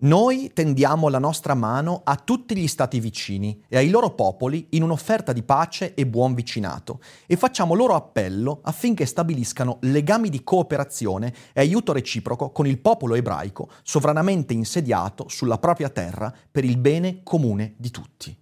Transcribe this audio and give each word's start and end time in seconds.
Noi 0.00 0.52
tendiamo 0.54 1.08
la 1.08 1.18
nostra 1.18 1.54
mano 1.54 2.02
a 2.04 2.14
tutti 2.14 2.56
gli 2.56 2.68
stati 2.68 3.00
vicini 3.00 3.64
e 3.66 3.78
ai 3.78 3.90
loro 3.90 4.14
popoli 4.14 4.68
in 4.70 4.84
un'offerta 4.84 5.32
di 5.32 5.42
pace 5.42 5.94
e 5.94 6.06
buon 6.06 6.34
vicinato 6.34 7.00
e 7.26 7.34
facciamo 7.34 7.74
loro 7.74 7.96
appello 7.96 8.60
affinché 8.62 9.06
stabiliscano 9.06 9.78
legami 9.80 10.28
di 10.28 10.44
cooperazione 10.44 11.34
e 11.52 11.58
aiuto 11.58 11.92
reciproco 11.92 12.52
con 12.52 12.68
il 12.68 12.78
popolo 12.78 13.16
ebraico 13.16 13.70
sovranamente 13.82 14.52
insediato 14.52 15.28
sulla 15.28 15.58
propria 15.58 15.88
terra 15.88 16.32
per 16.48 16.64
il 16.64 16.76
bene 16.76 17.24
comune 17.24 17.74
di 17.76 17.90
tutti. 17.90 18.36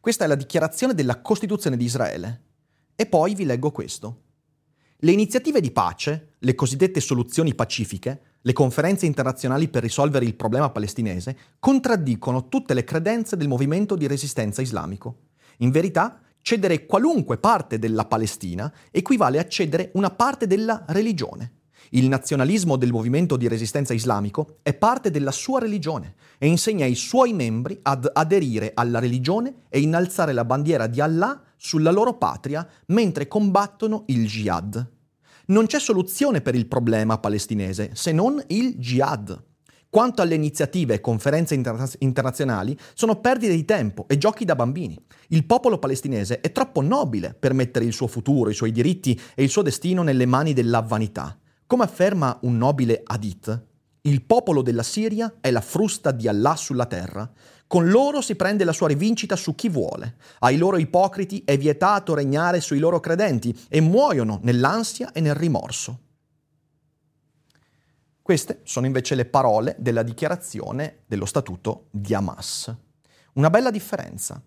Questa 0.00 0.24
è 0.24 0.26
la 0.26 0.34
dichiarazione 0.34 0.94
della 0.94 1.20
Costituzione 1.20 1.76
di 1.76 1.84
Israele. 1.84 2.40
E 2.96 3.04
poi 3.04 3.34
vi 3.34 3.44
leggo 3.44 3.70
questo. 3.70 4.22
Le 5.00 5.12
iniziative 5.12 5.60
di 5.60 5.72
pace, 5.72 6.36
le 6.38 6.54
cosiddette 6.54 7.00
soluzioni 7.00 7.54
pacifiche, 7.54 8.35
le 8.46 8.52
conferenze 8.52 9.06
internazionali 9.06 9.66
per 9.66 9.82
risolvere 9.82 10.24
il 10.24 10.36
problema 10.36 10.70
palestinese 10.70 11.36
contraddicono 11.58 12.48
tutte 12.48 12.74
le 12.74 12.84
credenze 12.84 13.36
del 13.36 13.48
movimento 13.48 13.96
di 13.96 14.06
resistenza 14.06 14.62
islamico. 14.62 15.16
In 15.58 15.72
verità, 15.72 16.20
cedere 16.42 16.86
qualunque 16.86 17.38
parte 17.38 17.80
della 17.80 18.04
Palestina 18.04 18.72
equivale 18.92 19.40
a 19.40 19.48
cedere 19.48 19.90
una 19.94 20.10
parte 20.10 20.46
della 20.46 20.84
religione. 20.88 21.54
Il 21.90 22.08
nazionalismo 22.08 22.76
del 22.76 22.92
movimento 22.92 23.36
di 23.36 23.48
resistenza 23.48 23.92
islamico 23.92 24.58
è 24.62 24.74
parte 24.74 25.10
della 25.10 25.32
sua 25.32 25.58
religione 25.58 26.14
e 26.38 26.46
insegna 26.46 26.84
ai 26.84 26.94
suoi 26.94 27.32
membri 27.32 27.76
ad 27.82 28.08
aderire 28.12 28.70
alla 28.74 29.00
religione 29.00 29.62
e 29.68 29.80
innalzare 29.80 30.32
la 30.32 30.44
bandiera 30.44 30.86
di 30.86 31.00
Allah 31.00 31.42
sulla 31.56 31.90
loro 31.90 32.14
patria 32.14 32.64
mentre 32.86 33.26
combattono 33.26 34.04
il 34.06 34.24
jihad 34.26 34.94
non 35.46 35.66
c'è 35.66 35.78
soluzione 35.78 36.40
per 36.40 36.54
il 36.54 36.66
problema 36.66 37.18
palestinese 37.18 37.90
se 37.94 38.12
non 38.12 38.42
il 38.48 38.76
jihad. 38.76 39.44
Quanto 39.88 40.20
alle 40.20 40.34
iniziative 40.34 40.94
e 40.94 41.00
conferenze 41.00 41.54
inter- 41.54 41.96
internazionali, 42.00 42.76
sono 42.94 43.20
perdite 43.20 43.54
di 43.54 43.64
tempo 43.64 44.06
e 44.08 44.18
giochi 44.18 44.44
da 44.44 44.56
bambini. 44.56 45.00
Il 45.28 45.46
popolo 45.46 45.78
palestinese 45.78 46.40
è 46.40 46.52
troppo 46.52 46.82
nobile 46.82 47.34
per 47.38 47.54
mettere 47.54 47.84
il 47.84 47.92
suo 47.92 48.06
futuro, 48.06 48.50
i 48.50 48.54
suoi 48.54 48.72
diritti 48.72 49.18
e 49.34 49.42
il 49.42 49.48
suo 49.48 49.62
destino 49.62 50.02
nelle 50.02 50.26
mani 50.26 50.52
della 50.52 50.80
vanità. 50.80 51.38
Come 51.66 51.84
afferma 51.84 52.38
un 52.42 52.58
nobile 52.58 53.00
Hadith, 53.04 53.64
il 54.02 54.22
popolo 54.22 54.62
della 54.62 54.82
Siria 54.82 55.36
è 55.40 55.50
la 55.50 55.60
frusta 55.60 56.10
di 56.10 56.28
Allah 56.28 56.54
sulla 56.56 56.86
terra. 56.86 57.28
Con 57.66 57.88
loro 57.90 58.20
si 58.20 58.36
prende 58.36 58.64
la 58.64 58.72
sua 58.72 58.88
rivincita 58.88 59.34
su 59.34 59.54
chi 59.54 59.68
vuole. 59.68 60.16
Ai 60.40 60.56
loro 60.56 60.76
ipocriti 60.76 61.42
è 61.44 61.58
vietato 61.58 62.14
regnare 62.14 62.60
sui 62.60 62.78
loro 62.78 63.00
credenti 63.00 63.56
e 63.68 63.80
muoiono 63.80 64.38
nell'ansia 64.42 65.10
e 65.12 65.20
nel 65.20 65.34
rimorso. 65.34 66.00
Queste 68.22 68.60
sono 68.64 68.86
invece 68.86 69.14
le 69.14 69.24
parole 69.24 69.76
della 69.78 70.02
dichiarazione 70.02 71.02
dello 71.06 71.26
statuto 71.26 71.86
di 71.90 72.14
Hamas. 72.14 72.74
Una 73.34 73.50
bella 73.50 73.70
differenza. 73.70 74.40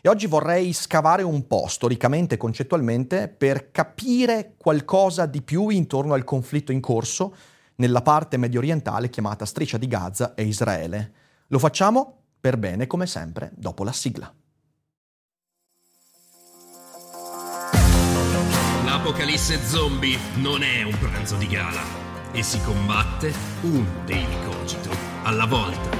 E 0.00 0.08
oggi 0.08 0.26
vorrei 0.26 0.72
scavare 0.72 1.22
un 1.22 1.46
po' 1.46 1.66
storicamente 1.66 2.36
e 2.36 2.38
concettualmente 2.38 3.28
per 3.28 3.70
capire 3.72 4.54
qualcosa 4.56 5.26
di 5.26 5.42
più 5.42 5.68
intorno 5.68 6.14
al 6.14 6.24
conflitto 6.24 6.72
in 6.72 6.80
corso 6.80 7.34
nella 7.76 8.02
parte 8.02 8.36
medio 8.36 8.60
orientale 8.60 9.10
chiamata 9.10 9.44
Striscia 9.44 9.78
di 9.78 9.88
Gaza 9.88 10.34
e 10.34 10.44
Israele. 10.44 11.12
Lo 11.48 11.58
facciamo 11.58 12.25
per 12.46 12.58
bene 12.58 12.86
come 12.86 13.08
sempre 13.08 13.50
dopo 13.56 13.82
la 13.82 13.90
sigla. 13.90 14.32
L'apocalisse 18.84 19.58
zombie 19.64 20.16
non 20.36 20.62
è 20.62 20.84
un 20.84 20.96
pranzo 20.96 21.34
di 21.34 21.48
gala 21.48 21.82
e 22.30 22.44
si 22.44 22.60
combatte 22.60 23.32
un 23.62 23.84
daily 24.06 24.44
cogito 24.44 24.90
alla 25.24 25.46
volta. 25.46 25.90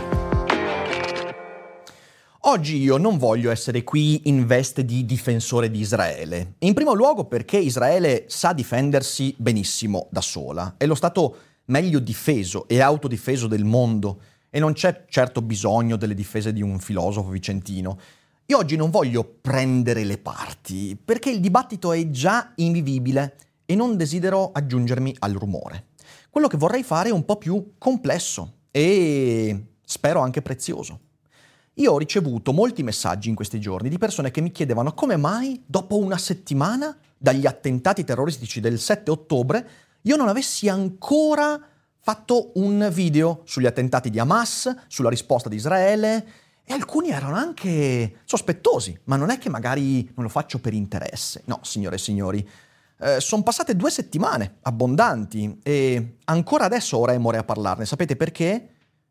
Oggi 2.42 2.76
io 2.76 2.96
non 2.96 3.18
voglio 3.18 3.50
essere 3.50 3.82
qui 3.82 4.28
in 4.28 4.46
veste 4.46 4.84
di 4.84 5.04
difensore 5.04 5.68
di 5.68 5.80
Israele. 5.80 6.54
In 6.60 6.74
primo 6.74 6.94
luogo 6.94 7.24
perché 7.24 7.58
Israele 7.58 8.26
sa 8.28 8.52
difendersi 8.52 9.34
benissimo 9.36 10.06
da 10.12 10.20
sola. 10.20 10.74
È 10.76 10.86
lo 10.86 10.94
Stato 10.94 11.38
meglio 11.64 11.98
difeso 11.98 12.68
e 12.68 12.80
autodifeso 12.80 13.48
del 13.48 13.64
mondo 13.64 14.20
e 14.56 14.58
non 14.58 14.72
c'è 14.72 15.04
certo 15.10 15.42
bisogno 15.42 15.96
delle 15.96 16.14
difese 16.14 16.50
di 16.50 16.62
un 16.62 16.78
filosofo 16.78 17.28
vicentino. 17.28 17.98
Io 18.46 18.56
oggi 18.56 18.74
non 18.74 18.88
voglio 18.88 19.22
prendere 19.22 20.02
le 20.02 20.16
parti, 20.16 20.96
perché 20.96 21.28
il 21.28 21.40
dibattito 21.40 21.92
è 21.92 22.08
già 22.08 22.52
invivibile 22.54 23.36
e 23.66 23.74
non 23.74 23.98
desidero 23.98 24.52
aggiungermi 24.52 25.14
al 25.18 25.34
rumore. 25.34 25.88
Quello 26.30 26.46
che 26.46 26.56
vorrei 26.56 26.82
fare 26.82 27.10
è 27.10 27.12
un 27.12 27.26
po' 27.26 27.36
più 27.36 27.72
complesso 27.76 28.60
e 28.70 29.64
spero 29.84 30.20
anche 30.20 30.40
prezioso. 30.40 31.00
Io 31.74 31.92
ho 31.92 31.98
ricevuto 31.98 32.54
molti 32.54 32.82
messaggi 32.82 33.28
in 33.28 33.34
questi 33.34 33.60
giorni 33.60 33.90
di 33.90 33.98
persone 33.98 34.30
che 34.30 34.40
mi 34.40 34.52
chiedevano 34.52 34.94
come 34.94 35.18
mai, 35.18 35.62
dopo 35.66 35.98
una 35.98 36.16
settimana 36.16 36.96
dagli 37.18 37.44
attentati 37.44 38.04
terroristici 38.04 38.60
del 38.60 38.78
7 38.78 39.10
ottobre, 39.10 39.68
io 40.00 40.16
non 40.16 40.28
avessi 40.28 40.66
ancora 40.70 41.60
fatto 42.06 42.52
un 42.54 42.88
video 42.92 43.40
sugli 43.46 43.66
attentati 43.66 44.10
di 44.10 44.20
Hamas, 44.20 44.72
sulla 44.86 45.08
risposta 45.08 45.48
di 45.48 45.56
Israele 45.56 46.26
e 46.64 46.72
alcuni 46.72 47.10
erano 47.10 47.34
anche 47.34 48.18
sospettosi, 48.24 48.96
ma 49.06 49.16
non 49.16 49.30
è 49.30 49.38
che 49.38 49.48
magari 49.48 50.08
non 50.14 50.22
lo 50.22 50.28
faccio 50.28 50.60
per 50.60 50.72
interesse. 50.72 51.42
No, 51.46 51.58
signore 51.62 51.96
e 51.96 51.98
signori, 51.98 52.48
eh, 53.00 53.18
sono 53.18 53.42
passate 53.42 53.74
due 53.74 53.90
settimane 53.90 54.58
abbondanti 54.62 55.58
e 55.64 56.18
ancora 56.26 56.66
adesso 56.66 56.96
ho 56.96 57.06
remore 57.06 57.38
a 57.38 57.42
parlarne. 57.42 57.84
Sapete 57.84 58.14
perché? 58.14 58.64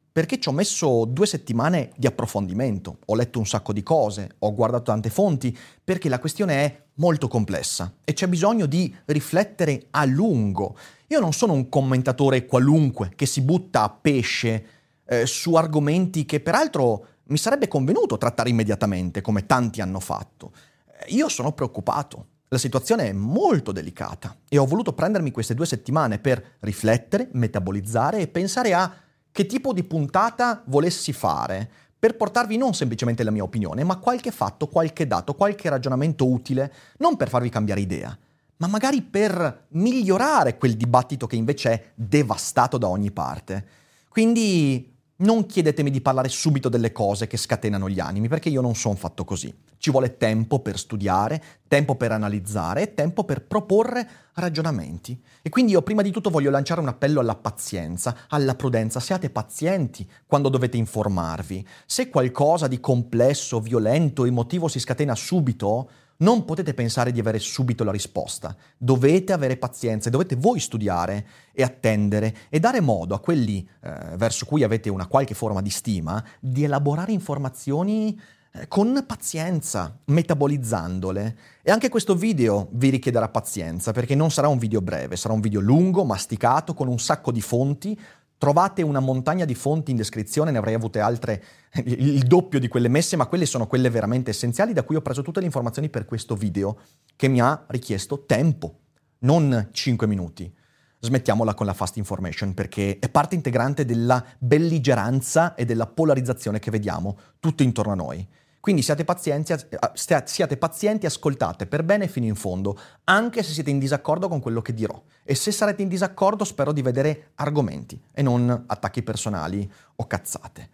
Perché 0.10 0.40
ci 0.40 0.48
ho 0.48 0.54
messo 0.54 1.04
due 1.04 1.26
settimane 1.26 1.92
di 1.98 2.08
approfondimento, 2.08 3.00
ho 3.08 3.16
letto 3.16 3.40
un 3.40 3.46
sacco 3.46 3.74
di 3.74 3.84
cose, 3.84 4.36
ho 4.40 4.54
guardato 4.54 4.84
tante 4.84 5.10
fonti, 5.10 5.54
perché 5.84 6.08
la 6.08 6.20
questione 6.20 6.54
è 6.64 6.84
molto 6.94 7.28
complessa 7.28 7.92
e 8.06 8.14
c'è 8.14 8.30
bisogno 8.30 8.68
di 8.68 8.96
riflettere 9.08 9.88
a 9.92 10.06
lungo. 10.06 10.78
Io 11.08 11.20
non 11.20 11.34
sono 11.34 11.54
un 11.54 11.70
commentatore 11.70 12.46
qualunque 12.46 13.12
che 13.16 13.26
si 13.26 13.42
butta 13.42 13.84
a 13.84 13.90
pesce 13.90 14.66
eh, 15.06 15.26
su 15.26 15.54
argomenti 15.54 16.26
che 16.26 16.40
peraltro 16.40 17.08
mi 17.26 17.38
sarebbe 17.38 17.68
convenuto 17.68 18.18
trattare 18.18 18.50
immediatamente, 18.50 19.22
come 19.22 19.46
tanti 19.46 19.82
hanno 19.82 20.00
fatto. 20.00 20.52
Eh, 20.88 21.14
io 21.14 21.30
sono 21.30 21.52
preoccupato. 21.52 22.28
La 22.48 22.58
situazione 22.58 23.10
è 23.10 23.14
molto 23.14 23.72
delicata 23.72 24.36
e 24.48 24.58
ho 24.58 24.66
voluto 24.66 24.94
prendermi 24.94 25.32
queste 25.32 25.56
due 25.56 25.66
settimane 25.66 26.20
per 26.20 26.58
riflettere, 26.60 27.30
metabolizzare 27.34 28.20
e 28.20 28.28
pensare 28.28 28.74
a 28.74 28.94
che 29.32 29.46
tipo 29.46 29.74
di 29.74 29.84
puntata 29.84 30.64
volessi 30.68 31.12
fare 31.12 31.70
per 31.98 32.16
portarvi 32.16 32.56
non 32.56 32.74
semplicemente 32.74 33.24
la 33.24 33.32
mia 33.32 33.44
opinione, 33.44 33.84
ma 33.84 33.98
qualche 33.98 34.32
fatto, 34.32 34.68
qualche 34.68 35.08
dato, 35.08 35.34
qualche 35.34 35.70
ragionamento 35.70 36.30
utile, 36.30 36.72
non 37.00 37.18
per 37.18 37.30
farvi 37.30 37.50
cambiare 37.50 37.82
idea, 37.82 38.16
ma 38.58 38.68
magari 38.68 39.02
per 39.02 39.68
migliorare 39.70 40.58
quel 40.58 40.76
dibattito 40.76 41.28
che 41.28 41.36
invece 41.36 41.72
è 41.72 41.92
devastato 41.96 42.78
da 42.78 42.88
ogni 42.88 43.12
parte. 43.12 43.66
Quindi 44.10 44.94
non 45.18 45.46
chiedetemi 45.46 45.92
di 45.92 46.02
parlare 46.02 46.28
subito 46.28 46.68
delle 46.68 46.92
cose 46.92 47.28
che 47.28 47.38
scatenano 47.38 47.90
gli 47.90 48.00
animi, 48.00 48.28
perché 48.28 48.50
io 48.50 48.60
non 48.60 48.76
sono 48.76 48.96
fatto 48.96 49.24
così. 49.24 49.54
Ci 49.78 49.92
vuole 49.92 50.18
tempo 50.18 50.60
per 50.60 50.78
studiare, 50.78 51.42
tempo 51.68 51.96
per 51.96 52.12
analizzare 52.12 52.82
e 52.82 52.94
tempo 52.94 53.24
per 53.24 53.44
proporre 53.44 54.08
ragionamenti. 54.34 55.22
E 55.42 55.50
quindi 55.50 55.72
io 55.72 55.84
prima 55.84 56.02
di 56.02 56.12
tutto 56.12 56.30
voglio 56.30 56.50
lanciare 56.50 56.82
un 56.82 56.90
appello 56.90 57.22
alla 57.22 57.36
pazienza, 57.36 58.16
alla 58.28 58.56
prudenza. 58.56 59.00
Siate 59.00 59.30
pazienti 59.30 60.10
quando 60.26 60.50
dovete 60.50 60.76
informarvi. 60.76 61.66
Se 61.86 62.10
qualcosa 62.10 62.68
di 62.68 62.80
complesso, 62.82 63.62
violento, 63.62 64.26
emotivo 64.26 64.68
si 64.68 64.80
scatena 64.80 65.16
subito, 65.16 65.90
Non 66.18 66.46
potete 66.46 66.74
pensare 66.74 67.12
di 67.12 67.20
avere 67.20 67.40
subito 67.40 67.84
la 67.84 67.92
risposta. 67.92 68.56
Dovete 68.78 69.34
avere 69.34 69.58
pazienza 69.58 70.08
e 70.08 70.12
dovete 70.12 70.36
voi 70.36 70.60
studiare 70.60 71.28
e 71.52 71.62
attendere 71.62 72.36
e 72.50 72.60
dare 72.60 72.80
modo 72.80 73.16
a 73.16 73.20
quelli 73.20 73.68
eh, 73.82 74.16
verso 74.16 74.46
cui 74.46 74.64
avete 74.64 74.90
una 74.90 75.08
qualche 75.08 75.34
forma 75.34 75.62
di 75.62 75.70
stima 75.70 76.24
di 76.40 76.64
elaborare 76.64 77.12
informazioni 77.12 78.18
eh, 78.54 78.68
con 78.70 79.04
pazienza, 79.06 80.00
metabolizzandole. 80.06 81.38
E 81.62 81.72
anche 81.72 81.90
questo 81.90 82.16
video 82.16 82.70
vi 82.72 82.90
richiederà 82.90 83.28
pazienza 83.28 83.92
perché 83.92 84.16
non 84.16 84.32
sarà 84.32 84.48
un 84.48 84.58
video 84.58 84.82
breve, 84.82 85.18
sarà 85.18 85.34
un 85.34 85.42
video 85.42 85.60
lungo, 85.60 86.06
masticato, 86.06 86.74
con 86.74 86.88
un 86.88 87.00
sacco 87.00 87.32
di 87.32 87.42
fonti 87.42 88.00
Trovate 88.46 88.84
una 88.84 89.00
montagna 89.00 89.44
di 89.44 89.56
fonti 89.56 89.90
in 89.90 89.98
descrizione, 89.98 90.52
ne 90.52 90.60
avrei 90.60 90.76
avute 90.76 91.00
altre, 91.00 91.44
il 91.86 92.22
doppio 92.28 92.60
di 92.60 92.68
quelle 92.68 92.90
messe, 92.90 93.16
ma 93.16 93.26
quelle 93.26 93.48
sono 93.48 93.66
quelle 93.66 93.90
veramente 93.90 94.30
essenziali 94.30 94.72
da 94.72 94.84
cui 94.84 94.96
ho 94.96 95.02
preso 95.02 95.24
tutte 95.24 95.40
le 95.40 95.48
informazioni 95.48 95.90
per 95.90 96.06
questo 96.06 96.36
video, 96.36 96.78
che 97.16 97.28
mi 97.28 97.42
ha 97.42 97.66
richiesto 97.70 98.24
tempo, 98.28 98.82
non 99.22 99.70
5 99.72 100.06
minuti. 100.06 100.56
Smettiamola 101.00 101.56
con 101.56 101.66
la 101.66 101.74
fast 101.74 101.98
information 101.98 102.54
perché 102.54 103.00
è 103.00 103.10
parte 103.10 103.34
integrante 103.34 103.84
della 103.84 104.24
belligeranza 104.38 105.56
e 105.56 105.66
della 105.66 105.88
polarizzazione 105.88 106.60
che 106.60 106.70
vediamo 106.70 107.18
tutto 107.40 107.64
intorno 107.64 107.94
a 107.94 107.96
noi. 107.96 108.28
Quindi 108.66 108.82
siate 108.82 109.06
pazienti, 109.06 109.52
eh, 109.52 110.24
siate 110.26 110.58
pazienti, 110.58 111.06
ascoltate 111.06 111.68
per 111.68 111.84
bene 111.84 112.08
fino 112.08 112.26
in 112.26 112.34
fondo, 112.34 112.76
anche 113.04 113.44
se 113.44 113.54
siete 113.54 113.70
in 113.70 113.78
disaccordo 113.78 114.28
con 114.28 114.40
quello 114.40 114.64
che 114.64 114.74
dirò. 114.74 115.00
E 115.22 115.36
se 115.36 115.52
sarete 115.52 115.84
in 115.84 115.88
disaccordo 115.88 116.44
spero 116.44 116.72
di 116.72 116.82
vedere 116.82 117.34
argomenti 117.36 118.02
e 118.12 118.24
non 118.24 118.64
attacchi 118.66 119.04
personali 119.04 119.72
o 119.98 120.08
cazzate. 120.08 120.70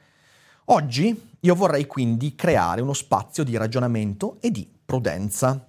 Oggi 0.67 1.31
io 1.37 1.53
vorrei 1.53 1.85
quindi 1.85 2.33
creare 2.33 2.79
uno 2.79 2.93
spazio 2.93 3.43
di 3.43 3.57
ragionamento 3.57 4.37
e 4.39 4.51
di 4.51 4.65
prudenza. 4.85 5.67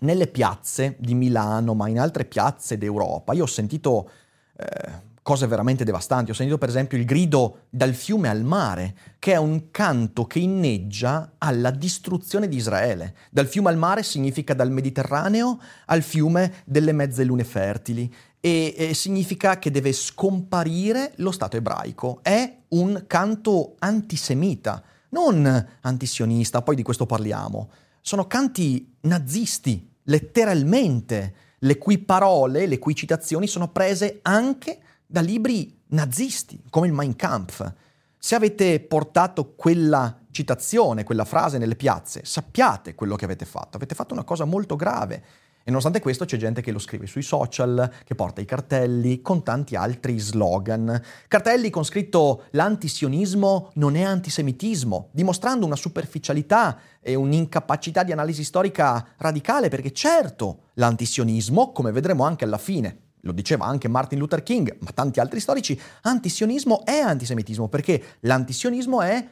Nelle 0.00 0.26
piazze 0.26 0.96
di 0.98 1.14
Milano, 1.14 1.72
ma 1.72 1.88
in 1.88 1.98
altre 1.98 2.26
piazze 2.26 2.76
d'Europa, 2.76 3.32
io 3.32 3.44
ho 3.44 3.46
sentito 3.46 4.10
eh, 4.58 4.92
cose 5.26 5.48
veramente 5.48 5.82
devastanti. 5.82 6.30
Ho 6.30 6.34
sentito 6.34 6.56
per 6.56 6.68
esempio 6.68 6.96
il 6.96 7.04
grido 7.04 7.62
dal 7.68 7.94
fiume 7.94 8.28
al 8.28 8.44
mare, 8.44 8.94
che 9.18 9.32
è 9.32 9.36
un 9.36 9.72
canto 9.72 10.24
che 10.24 10.38
inneggia 10.38 11.32
alla 11.38 11.72
distruzione 11.72 12.46
di 12.46 12.54
Israele. 12.54 13.12
Dal 13.32 13.48
fiume 13.48 13.70
al 13.70 13.76
mare 13.76 14.04
significa 14.04 14.54
dal 14.54 14.70
Mediterraneo 14.70 15.58
al 15.86 16.02
fiume 16.02 16.62
delle 16.64 16.92
mezze 16.92 17.24
lune 17.24 17.42
fertili 17.42 18.08
e, 18.38 18.72
e 18.76 18.94
significa 18.94 19.58
che 19.58 19.72
deve 19.72 19.92
scomparire 19.92 21.14
lo 21.16 21.32
Stato 21.32 21.56
ebraico. 21.56 22.20
È 22.22 22.58
un 22.68 23.02
canto 23.08 23.74
antisemita, 23.80 24.80
non 25.08 25.66
antisionista, 25.80 26.62
poi 26.62 26.76
di 26.76 26.84
questo 26.84 27.04
parliamo. 27.04 27.70
Sono 28.00 28.28
canti 28.28 28.94
nazisti, 29.00 29.90
letteralmente, 30.04 31.34
le 31.58 31.78
cui 31.78 31.98
parole, 31.98 32.66
le 32.66 32.78
cui 32.78 32.94
citazioni 32.94 33.48
sono 33.48 33.72
prese 33.72 34.20
anche 34.22 34.82
da 35.06 35.20
libri 35.20 35.82
nazisti, 35.88 36.62
come 36.68 36.88
il 36.88 36.92
Mein 36.92 37.16
Kampf. 37.16 37.72
Se 38.18 38.34
avete 38.34 38.80
portato 38.80 39.54
quella 39.54 40.22
citazione, 40.30 41.04
quella 41.04 41.24
frase 41.24 41.58
nelle 41.58 41.76
piazze, 41.76 42.24
sappiate 42.24 42.94
quello 42.94 43.14
che 43.14 43.24
avete 43.24 43.44
fatto. 43.44 43.76
Avete 43.76 43.94
fatto 43.94 44.14
una 44.14 44.24
cosa 44.24 44.44
molto 44.44 44.74
grave. 44.74 45.22
E 45.62 45.70
nonostante 45.70 46.00
questo 46.00 46.24
c'è 46.24 46.36
gente 46.36 46.62
che 46.62 46.70
lo 46.70 46.78
scrive 46.78 47.06
sui 47.06 47.22
social, 47.22 47.92
che 48.04 48.14
porta 48.14 48.40
i 48.40 48.44
cartelli 48.44 49.20
con 49.20 49.42
tanti 49.42 49.74
altri 49.74 50.18
slogan. 50.18 51.02
Cartelli 51.26 51.70
con 51.70 51.84
scritto 51.84 52.44
l'antisionismo 52.50 53.70
non 53.74 53.96
è 53.96 54.02
antisemitismo, 54.02 55.08
dimostrando 55.12 55.66
una 55.66 55.74
superficialità 55.74 56.78
e 57.00 57.16
un'incapacità 57.16 58.04
di 58.04 58.12
analisi 58.12 58.44
storica 58.44 59.14
radicale, 59.16 59.68
perché 59.68 59.92
certo 59.92 60.66
l'antisionismo, 60.74 61.72
come 61.72 61.90
vedremo 61.90 62.24
anche 62.24 62.44
alla 62.44 62.58
fine, 62.58 63.05
lo 63.26 63.32
diceva 63.32 63.66
anche 63.66 63.88
Martin 63.88 64.18
Luther 64.18 64.42
King, 64.42 64.76
ma 64.80 64.92
tanti 64.92 65.20
altri 65.20 65.40
storici, 65.40 65.78
antisionismo 66.02 66.84
è 66.84 66.98
antisemitismo, 66.98 67.68
perché 67.68 68.02
l'antisionismo 68.20 69.02
è 69.02 69.28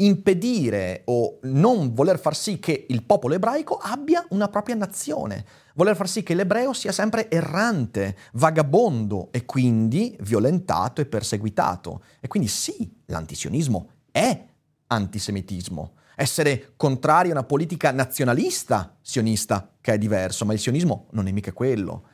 impedire 0.00 1.02
o 1.06 1.38
non 1.42 1.92
voler 1.94 2.18
far 2.18 2.34
sì 2.34 2.58
che 2.58 2.86
il 2.88 3.02
popolo 3.02 3.34
ebraico 3.34 3.76
abbia 3.76 4.24
una 4.30 4.48
propria 4.48 4.74
nazione, 4.74 5.44
voler 5.74 5.94
far 5.94 6.08
sì 6.08 6.22
che 6.22 6.34
l'ebreo 6.34 6.72
sia 6.72 6.92
sempre 6.92 7.30
errante, 7.30 8.16
vagabondo 8.32 9.28
e 9.30 9.44
quindi 9.44 10.16
violentato 10.20 11.00
e 11.00 11.06
perseguitato. 11.06 12.02
E 12.20 12.28
quindi 12.28 12.48
sì, 12.48 12.90
l'antisionismo 13.06 13.90
è 14.10 14.46
antisemitismo. 14.86 15.92
Essere 16.16 16.72
contrari 16.76 17.28
a 17.28 17.32
una 17.32 17.44
politica 17.44 17.92
nazionalista 17.92 18.96
sionista, 19.00 19.70
che 19.80 19.94
è 19.94 19.98
diverso, 19.98 20.44
ma 20.44 20.52
il 20.52 20.58
sionismo 20.58 21.06
non 21.12 21.28
è 21.28 21.30
mica 21.30 21.52
quello. 21.52 22.04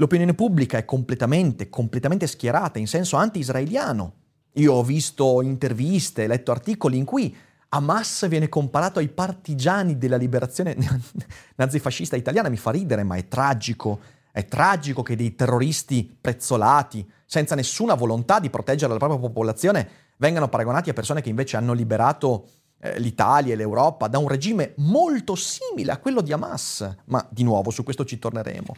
L'opinione 0.00 0.32
pubblica 0.32 0.78
è 0.78 0.86
completamente, 0.86 1.68
completamente 1.68 2.26
schierata 2.26 2.78
in 2.78 2.86
senso 2.86 3.16
anti-israeliano. 3.16 4.14
Io 4.54 4.72
ho 4.72 4.82
visto 4.82 5.42
interviste, 5.42 6.26
letto 6.26 6.52
articoli 6.52 6.96
in 6.96 7.04
cui 7.04 7.36
Hamas 7.68 8.26
viene 8.26 8.48
comparato 8.48 8.98
ai 8.98 9.08
partigiani 9.08 9.98
della 9.98 10.16
liberazione 10.16 10.74
nazifascista 11.56 12.16
italiana. 12.16 12.48
Mi 12.48 12.56
fa 12.56 12.70
ridere, 12.70 13.02
ma 13.02 13.16
è 13.16 13.28
tragico. 13.28 14.00
È 14.32 14.46
tragico 14.46 15.02
che 15.02 15.16
dei 15.16 15.34
terroristi 15.34 16.16
prezzolati, 16.18 17.06
senza 17.26 17.54
nessuna 17.54 17.92
volontà 17.92 18.40
di 18.40 18.48
proteggere 18.48 18.92
la 18.92 18.98
propria 18.98 19.20
popolazione, 19.20 19.88
vengano 20.16 20.48
paragonati 20.48 20.88
a 20.88 20.94
persone 20.94 21.20
che 21.20 21.28
invece 21.28 21.58
hanno 21.58 21.74
liberato 21.74 22.46
eh, 22.78 22.98
l'Italia 22.98 23.52
e 23.52 23.56
l'Europa 23.56 24.08
da 24.08 24.16
un 24.16 24.28
regime 24.28 24.72
molto 24.76 25.34
simile 25.34 25.92
a 25.92 25.98
quello 25.98 26.22
di 26.22 26.32
Hamas. 26.32 26.88
Ma 27.06 27.26
di 27.30 27.42
nuovo, 27.42 27.70
su 27.70 27.84
questo 27.84 28.06
ci 28.06 28.18
torneremo. 28.18 28.74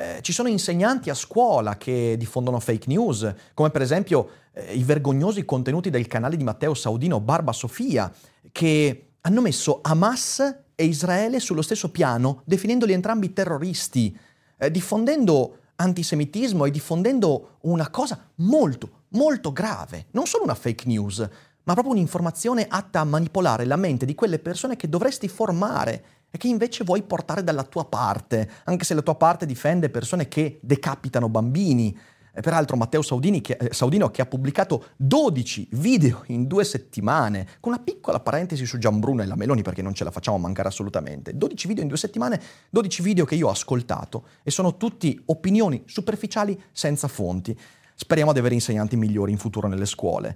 Eh, 0.00 0.22
ci 0.22 0.32
sono 0.32 0.48
insegnanti 0.48 1.10
a 1.10 1.14
scuola 1.14 1.76
che 1.76 2.14
diffondono 2.16 2.58
fake 2.58 2.86
news, 2.88 3.34
come 3.52 3.68
per 3.68 3.82
esempio 3.82 4.30
eh, 4.54 4.72
i 4.72 4.82
vergognosi 4.82 5.44
contenuti 5.44 5.90
del 5.90 6.06
canale 6.06 6.38
di 6.38 6.42
Matteo 6.42 6.72
Saudino 6.72 7.20
Barba 7.20 7.52
Sofia, 7.52 8.10
che 8.50 9.10
hanno 9.20 9.40
messo 9.42 9.80
Hamas 9.82 10.62
e 10.74 10.84
Israele 10.86 11.38
sullo 11.38 11.60
stesso 11.60 11.90
piano, 11.90 12.40
definendoli 12.46 12.94
entrambi 12.94 13.34
terroristi, 13.34 14.16
eh, 14.56 14.70
diffondendo 14.70 15.58
antisemitismo 15.76 16.64
e 16.64 16.70
diffondendo 16.70 17.58
una 17.62 17.90
cosa 17.90 18.26
molto, 18.36 19.02
molto 19.08 19.52
grave, 19.52 20.06
non 20.12 20.24
solo 20.24 20.44
una 20.44 20.54
fake 20.54 20.86
news, 20.86 21.18
ma 21.64 21.74
proprio 21.74 21.92
un'informazione 21.92 22.66
atta 22.66 23.00
a 23.00 23.04
manipolare 23.04 23.66
la 23.66 23.76
mente 23.76 24.06
di 24.06 24.14
quelle 24.14 24.38
persone 24.38 24.76
che 24.76 24.88
dovresti 24.88 25.28
formare 25.28 26.04
e 26.30 26.38
che 26.38 26.48
invece 26.48 26.84
vuoi 26.84 27.02
portare 27.02 27.42
dalla 27.42 27.64
tua 27.64 27.84
parte, 27.84 28.48
anche 28.64 28.84
se 28.84 28.94
la 28.94 29.02
tua 29.02 29.16
parte 29.16 29.46
difende 29.46 29.90
persone 29.90 30.28
che 30.28 30.58
decapitano 30.62 31.28
bambini. 31.28 31.96
E 32.32 32.42
peraltro 32.42 32.76
Matteo 32.76 33.02
Saudini, 33.02 33.40
che, 33.40 33.56
eh, 33.60 33.74
Saudino 33.74 34.10
che 34.10 34.22
ha 34.22 34.26
pubblicato 34.26 34.90
12 34.96 35.68
video 35.72 36.22
in 36.26 36.46
due 36.46 36.62
settimane, 36.62 37.46
con 37.58 37.72
una 37.72 37.82
piccola 37.82 38.20
parentesi 38.20 38.64
su 38.64 38.78
Gianbruno 38.78 39.22
e 39.22 39.26
la 39.26 39.34
Meloni 39.34 39.62
perché 39.62 39.82
non 39.82 39.94
ce 39.94 40.04
la 40.04 40.12
facciamo 40.12 40.38
mancare 40.38 40.68
assolutamente, 40.68 41.36
12 41.36 41.66
video 41.66 41.82
in 41.82 41.88
due 41.88 41.98
settimane, 41.98 42.40
12 42.70 43.02
video 43.02 43.24
che 43.24 43.34
io 43.34 43.48
ho 43.48 43.50
ascoltato 43.50 44.26
e 44.44 44.52
sono 44.52 44.76
tutti 44.76 45.20
opinioni 45.26 45.82
superficiali 45.86 46.58
senza 46.70 47.08
fonti. 47.08 47.58
Speriamo 47.96 48.32
di 48.32 48.38
avere 48.38 48.54
insegnanti 48.54 48.96
migliori 48.96 49.32
in 49.32 49.36
futuro 49.36 49.68
nelle 49.68 49.84
scuole. 49.84 50.34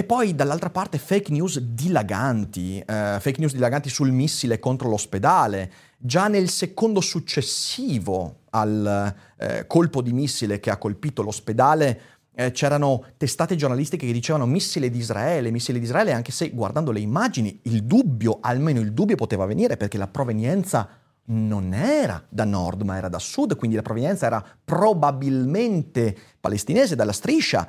E 0.00 0.04
poi 0.04 0.34
dall'altra 0.34 0.70
parte 0.70 0.96
fake 0.96 1.30
news 1.30 1.58
dilaganti, 1.58 2.78
eh, 2.78 3.18
fake 3.20 3.38
news 3.38 3.52
dilaganti 3.52 3.90
sul 3.90 4.10
missile 4.10 4.58
contro 4.58 4.88
l'ospedale. 4.88 5.70
Già 5.98 6.26
nel 6.26 6.48
secondo 6.48 7.02
successivo 7.02 8.44
al 8.48 9.14
eh, 9.36 9.66
colpo 9.66 10.00
di 10.00 10.14
missile 10.14 10.58
che 10.58 10.70
ha 10.70 10.78
colpito 10.78 11.20
l'ospedale 11.20 12.00
eh, 12.32 12.50
c'erano 12.52 13.04
testate 13.18 13.56
giornalistiche 13.56 14.06
che 14.06 14.12
dicevano 14.14 14.46
missile 14.46 14.88
di 14.88 14.96
Israele, 14.96 15.50
missile 15.50 15.78
di 15.78 15.84
Israele, 15.84 16.14
anche 16.14 16.32
se 16.32 16.48
guardando 16.48 16.92
le 16.92 17.00
immagini 17.00 17.60
il 17.64 17.84
dubbio, 17.84 18.38
almeno 18.40 18.80
il 18.80 18.94
dubbio 18.94 19.16
poteva 19.16 19.44
venire 19.44 19.76
perché 19.76 19.98
la 19.98 20.08
provenienza 20.08 20.88
non 21.24 21.74
era 21.74 22.24
da 22.26 22.44
nord 22.44 22.80
ma 22.84 22.96
era 22.96 23.10
da 23.10 23.18
sud, 23.18 23.54
quindi 23.54 23.76
la 23.76 23.82
provenienza 23.82 24.24
era 24.24 24.42
probabilmente 24.64 26.16
palestinese, 26.40 26.96
dalla 26.96 27.12
striscia. 27.12 27.68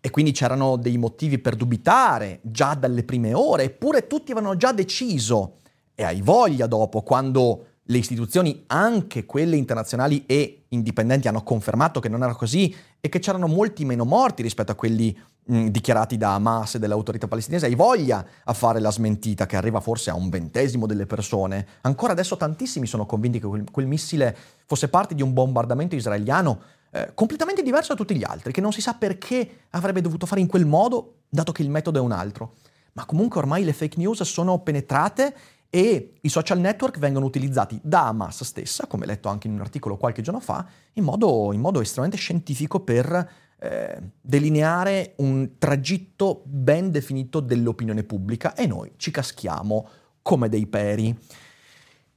E 0.00 0.10
quindi 0.10 0.32
c'erano 0.32 0.76
dei 0.76 0.96
motivi 0.96 1.38
per 1.38 1.56
dubitare 1.56 2.38
già 2.42 2.74
dalle 2.74 3.02
prime 3.02 3.34
ore, 3.34 3.64
eppure 3.64 4.06
tutti 4.06 4.32
avevano 4.32 4.56
già 4.56 4.72
deciso. 4.72 5.56
E 5.94 6.04
hai 6.04 6.20
voglia 6.20 6.66
dopo, 6.66 7.02
quando 7.02 7.64
le 7.82 7.98
istituzioni, 7.98 8.64
anche 8.66 9.24
quelle 9.24 9.56
internazionali 9.56 10.24
e 10.26 10.64
indipendenti, 10.68 11.26
hanno 11.26 11.42
confermato 11.42 12.00
che 12.00 12.08
non 12.08 12.22
era 12.22 12.34
così 12.34 12.74
e 13.00 13.08
che 13.08 13.18
c'erano 13.18 13.46
molti 13.46 13.84
meno 13.84 14.04
morti 14.04 14.42
rispetto 14.42 14.72
a 14.72 14.74
quelli 14.74 15.16
mh, 15.46 15.66
dichiarati 15.68 16.16
da 16.16 16.34
Hamas 16.34 16.74
e 16.74 16.78
dall'autorità 16.78 17.26
palestinese, 17.26 17.66
hai 17.66 17.74
voglia 17.74 18.24
a 18.44 18.52
fare 18.52 18.80
la 18.80 18.90
smentita 18.90 19.46
che 19.46 19.56
arriva 19.56 19.80
forse 19.80 20.10
a 20.10 20.14
un 20.14 20.28
ventesimo 20.28 20.86
delle 20.86 21.06
persone. 21.06 21.66
Ancora 21.82 22.12
adesso 22.12 22.36
tantissimi 22.36 22.86
sono 22.86 23.06
convinti 23.06 23.40
che 23.40 23.46
quel, 23.46 23.64
quel 23.70 23.86
missile 23.86 24.36
fosse 24.66 24.88
parte 24.88 25.14
di 25.14 25.22
un 25.22 25.32
bombardamento 25.32 25.94
israeliano 25.94 26.60
eh, 26.90 27.12
completamente 27.14 27.62
diverso 27.62 27.92
da 27.92 27.98
tutti 27.98 28.16
gli 28.16 28.24
altri, 28.24 28.52
che 28.52 28.60
non 28.60 28.72
si 28.72 28.80
sa 28.80 28.94
perché 28.94 29.66
avrebbe 29.70 30.00
dovuto 30.00 30.26
fare 30.26 30.40
in 30.40 30.46
quel 30.46 30.66
modo, 30.66 31.20
dato 31.28 31.52
che 31.52 31.62
il 31.62 31.70
metodo 31.70 31.98
è 31.98 32.02
un 32.02 32.12
altro. 32.12 32.54
Ma 32.92 33.04
comunque 33.04 33.40
ormai 33.40 33.64
le 33.64 33.72
fake 33.72 33.98
news 33.98 34.22
sono 34.22 34.58
penetrate 34.60 35.34
e 35.70 36.14
i 36.20 36.28
social 36.28 36.58
network 36.58 36.98
vengono 36.98 37.26
utilizzati 37.26 37.78
da 37.82 38.08
Hamas 38.08 38.42
stessa, 38.42 38.86
come 38.86 39.06
letto 39.06 39.28
anche 39.28 39.46
in 39.46 39.54
un 39.54 39.60
articolo 39.60 39.96
qualche 39.96 40.22
giorno 40.22 40.40
fa, 40.40 40.66
in 40.94 41.04
modo, 41.04 41.52
in 41.52 41.60
modo 41.60 41.80
estremamente 41.80 42.20
scientifico 42.20 42.80
per 42.80 43.30
eh, 43.60 43.98
delineare 44.20 45.14
un 45.16 45.58
tragitto 45.58 46.42
ben 46.46 46.90
definito 46.90 47.40
dell'opinione 47.40 48.02
pubblica 48.02 48.54
e 48.54 48.66
noi 48.66 48.92
ci 48.96 49.10
caschiamo 49.10 49.88
come 50.22 50.48
dei 50.48 50.66
peri. 50.66 51.16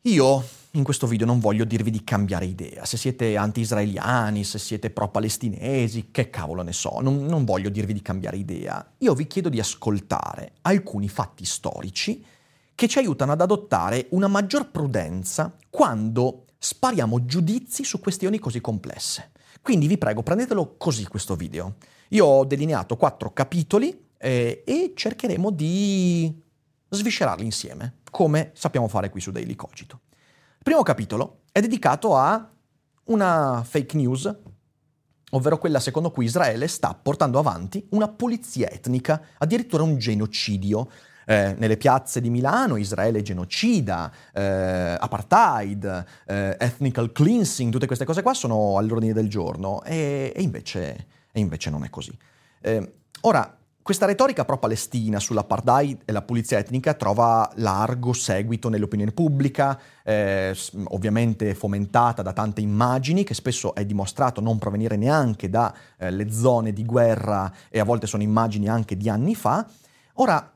Io 0.03 0.43
in 0.71 0.83
questo 0.83 1.05
video 1.05 1.25
non 1.25 1.39
voglio 1.39 1.65
dirvi 1.65 1.91
di 1.91 2.03
cambiare 2.03 2.45
idea, 2.45 2.85
se 2.85 2.95
siete 2.95 3.35
anti-israeliani, 3.35 4.43
se 4.43 4.57
siete 4.57 4.89
pro-palestinesi, 4.89 6.09
che 6.11 6.29
cavolo 6.29 6.61
ne 6.61 6.71
so, 6.71 6.99
non, 7.01 7.25
non 7.25 7.43
voglio 7.43 7.69
dirvi 7.69 7.93
di 7.93 8.01
cambiare 8.01 8.37
idea. 8.37 8.93
Io 8.99 9.13
vi 9.13 9.27
chiedo 9.27 9.49
di 9.49 9.59
ascoltare 9.59 10.53
alcuni 10.61 11.09
fatti 11.09 11.43
storici 11.43 12.23
che 12.73 12.87
ci 12.87 12.99
aiutano 12.99 13.33
ad 13.33 13.41
adottare 13.41 14.07
una 14.11 14.27
maggior 14.27 14.71
prudenza 14.71 15.53
quando 15.69 16.45
spariamo 16.57 17.25
giudizi 17.25 17.83
su 17.83 17.99
questioni 17.99 18.39
così 18.39 18.61
complesse. 18.61 19.31
Quindi 19.61 19.87
vi 19.87 19.97
prego, 19.97 20.23
prendetelo 20.23 20.75
così 20.77 21.05
questo 21.05 21.35
video. 21.35 21.75
Io 22.09 22.25
ho 22.25 22.45
delineato 22.45 22.95
quattro 22.95 23.33
capitoli 23.33 24.05
eh, 24.17 24.63
e 24.65 24.93
cercheremo 24.95 25.51
di 25.51 26.41
sviscerarli 26.89 27.43
insieme, 27.43 27.97
come 28.09 28.51
sappiamo 28.53 28.87
fare 28.87 29.09
qui 29.09 29.19
su 29.19 29.31
Daily 29.31 29.55
Cogito. 29.55 29.99
Il 30.61 30.67
primo 30.67 30.83
capitolo 30.83 31.39
è 31.51 31.59
dedicato 31.59 32.15
a 32.15 32.47
una 33.05 33.63
fake 33.67 33.97
news, 33.97 34.31
ovvero 35.31 35.57
quella 35.57 35.79
secondo 35.79 36.11
cui 36.11 36.25
Israele 36.25 36.67
sta 36.67 36.93
portando 36.93 37.39
avanti 37.39 37.83
una 37.89 38.07
pulizia 38.07 38.69
etnica, 38.69 39.19
addirittura 39.39 39.81
un 39.81 39.97
genocidio 39.97 40.87
eh, 41.25 41.55
nelle 41.57 41.77
piazze 41.77 42.21
di 42.21 42.29
Milano, 42.29 42.75
Israele 42.75 43.23
genocida, 43.23 44.11
eh, 44.31 44.97
apartheid, 44.99 46.05
eh, 46.27 46.55
ethnical 46.59 47.11
cleansing, 47.11 47.71
tutte 47.71 47.87
queste 47.87 48.05
cose 48.05 48.21
qua 48.21 48.35
sono 48.35 48.77
all'ordine 48.77 49.13
del 49.13 49.29
giorno 49.29 49.81
e, 49.81 50.31
e, 50.35 50.41
invece, 50.43 51.07
e 51.31 51.39
invece, 51.39 51.71
non 51.71 51.83
è 51.85 51.89
così. 51.89 52.15
Eh, 52.61 52.93
ora, 53.21 53.57
questa 53.91 54.05
retorica 54.05 54.45
pro-palestina 54.45 55.19
sull'apartheid 55.19 56.03
e 56.05 56.13
la 56.13 56.21
pulizia 56.21 56.57
etnica 56.57 56.93
trova 56.93 57.51
largo 57.55 58.13
seguito 58.13 58.69
nell'opinione 58.69 59.11
pubblica, 59.11 59.77
eh, 60.01 60.55
ovviamente 60.91 61.53
fomentata 61.55 62.21
da 62.21 62.31
tante 62.31 62.61
immagini 62.61 63.25
che 63.25 63.33
spesso 63.33 63.75
è 63.75 63.83
dimostrato 63.83 64.39
non 64.39 64.59
provenire 64.59 64.95
neanche 64.95 65.49
dalle 65.49 66.23
eh, 66.23 66.31
zone 66.31 66.71
di 66.71 66.85
guerra 66.85 67.51
e 67.67 67.81
a 67.81 67.83
volte 67.83 68.07
sono 68.07 68.23
immagini 68.23 68.69
anche 68.69 68.95
di 68.95 69.09
anni 69.09 69.35
fa. 69.35 69.67
Ora, 70.13 70.50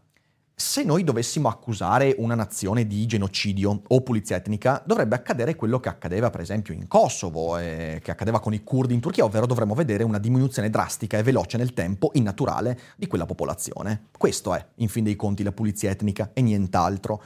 se 0.58 0.84
noi 0.84 1.04
dovessimo 1.04 1.50
accusare 1.50 2.16
una 2.18 2.34
nazione 2.34 2.88
di 2.88 3.06
genocidio 3.06 3.82
o 3.86 4.02
pulizia 4.02 4.38
etnica, 4.38 4.82
dovrebbe 4.86 5.16
accadere 5.16 5.56
quello 5.56 5.82
che 5.82 5.90
accadeva 5.90 6.30
per 6.30 6.40
esempio 6.40 6.74
in 6.74 6.88
Kosovo 6.88 7.58
e 7.58 8.00
che 8.02 8.12
accadeva 8.12 8.40
con 8.40 8.54
i 8.54 8.64
curdi 8.64 8.94
in 8.94 9.02
Turchia, 9.02 9.26
ovvero 9.26 9.48
dovremmo 9.48 9.74
vedere 9.74 10.06
una 10.06 10.18
diminuzione 10.18 10.70
drastica 10.70 11.18
e 11.18 11.24
veloce 11.24 11.58
nel 11.58 11.74
tempo, 11.74 12.12
innaturale, 12.14 12.80
di 12.96 13.06
quella 13.08 13.26
popolazione. 13.26 14.06
Questo 14.18 14.56
è, 14.56 14.66
in 14.76 14.88
fin 14.88 15.04
dei 15.04 15.18
conti, 15.18 15.44
la 15.44 15.52
pulizia 15.52 15.90
etnica 15.90 16.32
e 16.34 16.42
nient'altro. 16.42 17.22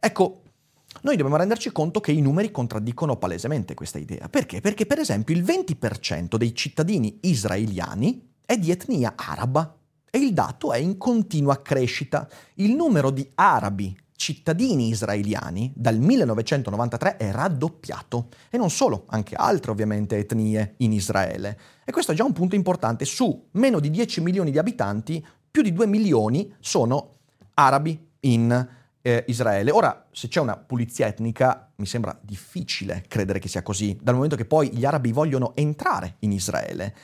Ecco, 0.00 0.42
noi 1.02 1.14
dobbiamo 1.14 1.36
renderci 1.36 1.70
conto 1.70 2.00
che 2.00 2.10
i 2.10 2.20
numeri 2.20 2.50
contraddicono 2.50 3.16
palesemente 3.16 3.74
questa 3.74 3.98
idea. 3.98 4.28
Perché? 4.28 4.60
Perché 4.60 4.86
per 4.86 4.98
esempio 4.98 5.36
il 5.36 5.44
20% 5.44 6.34
dei 6.34 6.52
cittadini 6.52 7.18
israeliani 7.20 8.30
è 8.44 8.58
di 8.58 8.72
etnia 8.72 9.12
araba 9.14 9.76
e 10.14 10.18
il 10.18 10.34
dato 10.34 10.74
è 10.74 10.76
in 10.76 10.98
continua 10.98 11.62
crescita. 11.62 12.28
Il 12.56 12.74
numero 12.74 13.08
di 13.08 13.26
arabi 13.34 13.96
cittadini 14.14 14.88
israeliani 14.88 15.72
dal 15.74 15.98
1993 15.98 17.16
è 17.16 17.30
raddoppiato 17.30 18.28
e 18.50 18.58
non 18.58 18.68
solo, 18.68 19.06
anche 19.08 19.34
altre 19.34 19.70
ovviamente 19.70 20.18
etnie 20.18 20.74
in 20.78 20.92
Israele. 20.92 21.58
E 21.86 21.92
questo 21.92 22.12
è 22.12 22.14
già 22.14 22.24
un 22.24 22.34
punto 22.34 22.54
importante. 22.54 23.06
Su 23.06 23.48
meno 23.52 23.80
di 23.80 23.88
10 23.88 24.20
milioni 24.20 24.50
di 24.50 24.58
abitanti, 24.58 25.26
più 25.50 25.62
di 25.62 25.72
2 25.72 25.86
milioni 25.86 26.54
sono 26.60 27.14
arabi 27.54 27.98
in 28.20 28.68
eh, 29.00 29.24
Israele. 29.28 29.70
Ora, 29.70 30.08
se 30.12 30.28
c'è 30.28 30.40
una 30.40 30.58
pulizia 30.58 31.06
etnica, 31.06 31.70
mi 31.76 31.86
sembra 31.86 32.14
difficile 32.20 33.02
credere 33.08 33.38
che 33.38 33.48
sia 33.48 33.62
così, 33.62 33.98
dal 33.98 34.14
momento 34.14 34.36
che 34.36 34.44
poi 34.44 34.68
gli 34.74 34.84
arabi 34.84 35.10
vogliono 35.10 35.56
entrare 35.56 36.16
in 36.18 36.32
Israele. 36.32 36.94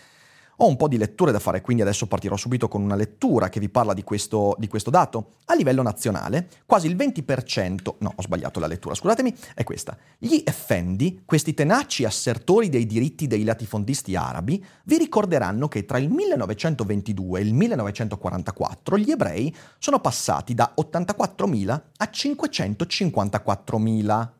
Ho 0.60 0.66
un 0.66 0.76
po' 0.76 0.88
di 0.88 0.96
letture 0.96 1.30
da 1.30 1.38
fare, 1.38 1.60
quindi 1.60 1.82
adesso 1.82 2.08
partirò 2.08 2.36
subito 2.36 2.66
con 2.66 2.82
una 2.82 2.96
lettura 2.96 3.48
che 3.48 3.60
vi 3.60 3.68
parla 3.68 3.94
di 3.94 4.02
questo, 4.02 4.56
di 4.58 4.66
questo 4.66 4.90
dato. 4.90 5.34
A 5.44 5.54
livello 5.54 5.82
nazionale, 5.82 6.48
quasi 6.66 6.88
il 6.88 6.96
20%, 6.96 7.94
no, 7.98 8.12
ho 8.12 8.22
sbagliato 8.22 8.58
la 8.58 8.66
lettura, 8.66 8.96
scusatemi, 8.96 9.32
è 9.54 9.62
questa. 9.62 9.96
Gli 10.18 10.42
effendi, 10.44 11.22
questi 11.24 11.54
tenaci 11.54 12.04
assertori 12.04 12.70
dei 12.70 12.86
diritti 12.86 13.28
dei 13.28 13.44
latifondisti 13.44 14.16
arabi, 14.16 14.60
vi 14.82 14.98
ricorderanno 14.98 15.68
che 15.68 15.84
tra 15.84 15.98
il 15.98 16.10
1922 16.10 17.38
e 17.38 17.42
il 17.44 17.54
1944 17.54 18.98
gli 18.98 19.12
ebrei 19.12 19.54
sono 19.78 20.00
passati 20.00 20.54
da 20.54 20.74
84.000 20.76 21.80
a 21.98 22.10
554.000. 22.12 24.38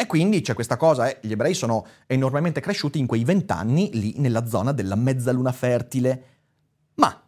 E 0.00 0.06
quindi 0.06 0.42
c'è 0.42 0.54
questa 0.54 0.76
cosa, 0.76 1.08
eh, 1.08 1.18
gli 1.22 1.32
ebrei 1.32 1.54
sono 1.54 1.84
enormemente 2.06 2.60
cresciuti 2.60 3.00
in 3.00 3.06
quei 3.06 3.24
vent'anni 3.24 3.90
lì 3.94 4.14
nella 4.18 4.46
zona 4.46 4.70
della 4.70 4.94
mezzaluna 4.94 5.50
fertile. 5.50 6.22
Ma 6.94 7.20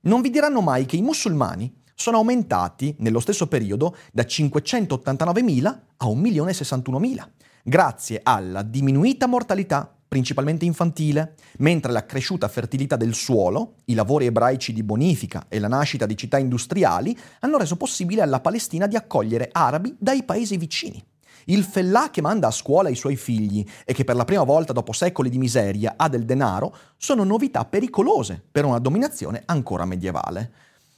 non 0.00 0.22
vi 0.22 0.30
diranno 0.30 0.62
mai 0.62 0.86
che 0.86 0.96
i 0.96 1.02
musulmani 1.02 1.82
sono 1.94 2.16
aumentati 2.16 2.96
nello 3.00 3.20
stesso 3.20 3.46
periodo 3.46 3.94
da 4.10 4.22
589.000 4.22 5.78
a 5.98 6.06
1.061.000, 6.06 7.28
grazie 7.62 8.20
alla 8.22 8.62
diminuita 8.62 9.26
mortalità, 9.26 9.94
principalmente 10.08 10.64
infantile, 10.64 11.34
mentre 11.58 11.92
la 11.92 12.06
cresciuta 12.06 12.48
fertilità 12.48 12.96
del 12.96 13.12
suolo, 13.12 13.74
i 13.84 13.94
lavori 13.94 14.24
ebraici 14.24 14.72
di 14.72 14.82
bonifica 14.82 15.44
e 15.50 15.58
la 15.58 15.68
nascita 15.68 16.06
di 16.06 16.16
città 16.16 16.38
industriali 16.38 17.14
hanno 17.40 17.58
reso 17.58 17.76
possibile 17.76 18.22
alla 18.22 18.40
Palestina 18.40 18.86
di 18.86 18.96
accogliere 18.96 19.50
arabi 19.52 19.94
dai 19.98 20.22
paesi 20.22 20.56
vicini. 20.56 21.04
Il 21.46 21.64
fellà 21.64 22.10
che 22.10 22.20
manda 22.20 22.48
a 22.48 22.52
scuola 22.52 22.88
i 22.88 22.94
suoi 22.94 23.16
figli 23.16 23.64
e 23.84 23.92
che 23.92 24.04
per 24.04 24.16
la 24.16 24.24
prima 24.24 24.44
volta 24.44 24.72
dopo 24.72 24.92
secoli 24.92 25.28
di 25.28 25.38
miseria 25.38 25.94
ha 25.96 26.08
del 26.08 26.24
denaro 26.24 26.76
sono 26.96 27.24
novità 27.24 27.64
pericolose 27.64 28.42
per 28.50 28.64
una 28.64 28.78
dominazione 28.78 29.42
ancora 29.46 29.84
medievale. 29.84 30.52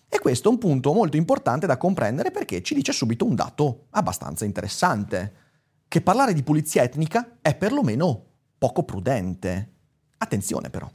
E 0.09 0.19
questo 0.19 0.49
è 0.49 0.53
un 0.53 0.59
punto 0.59 0.93
molto 0.93 1.17
importante 1.17 1.67
da 1.67 1.77
comprendere 1.77 2.31
perché 2.31 2.63
ci 2.63 2.75
dice 2.75 2.93
subito 2.93 3.25
un 3.25 3.35
dato 3.35 3.87
abbastanza 3.91 4.45
interessante, 4.45 5.35
che 5.89 6.01
parlare 6.01 6.33
di 6.33 6.43
pulizia 6.43 6.83
etnica 6.83 7.39
è 7.41 7.55
perlomeno 7.55 8.25
poco 8.59 8.85
prudente. 8.85 9.73
Attenzione 10.19 10.71
però. 10.71 10.91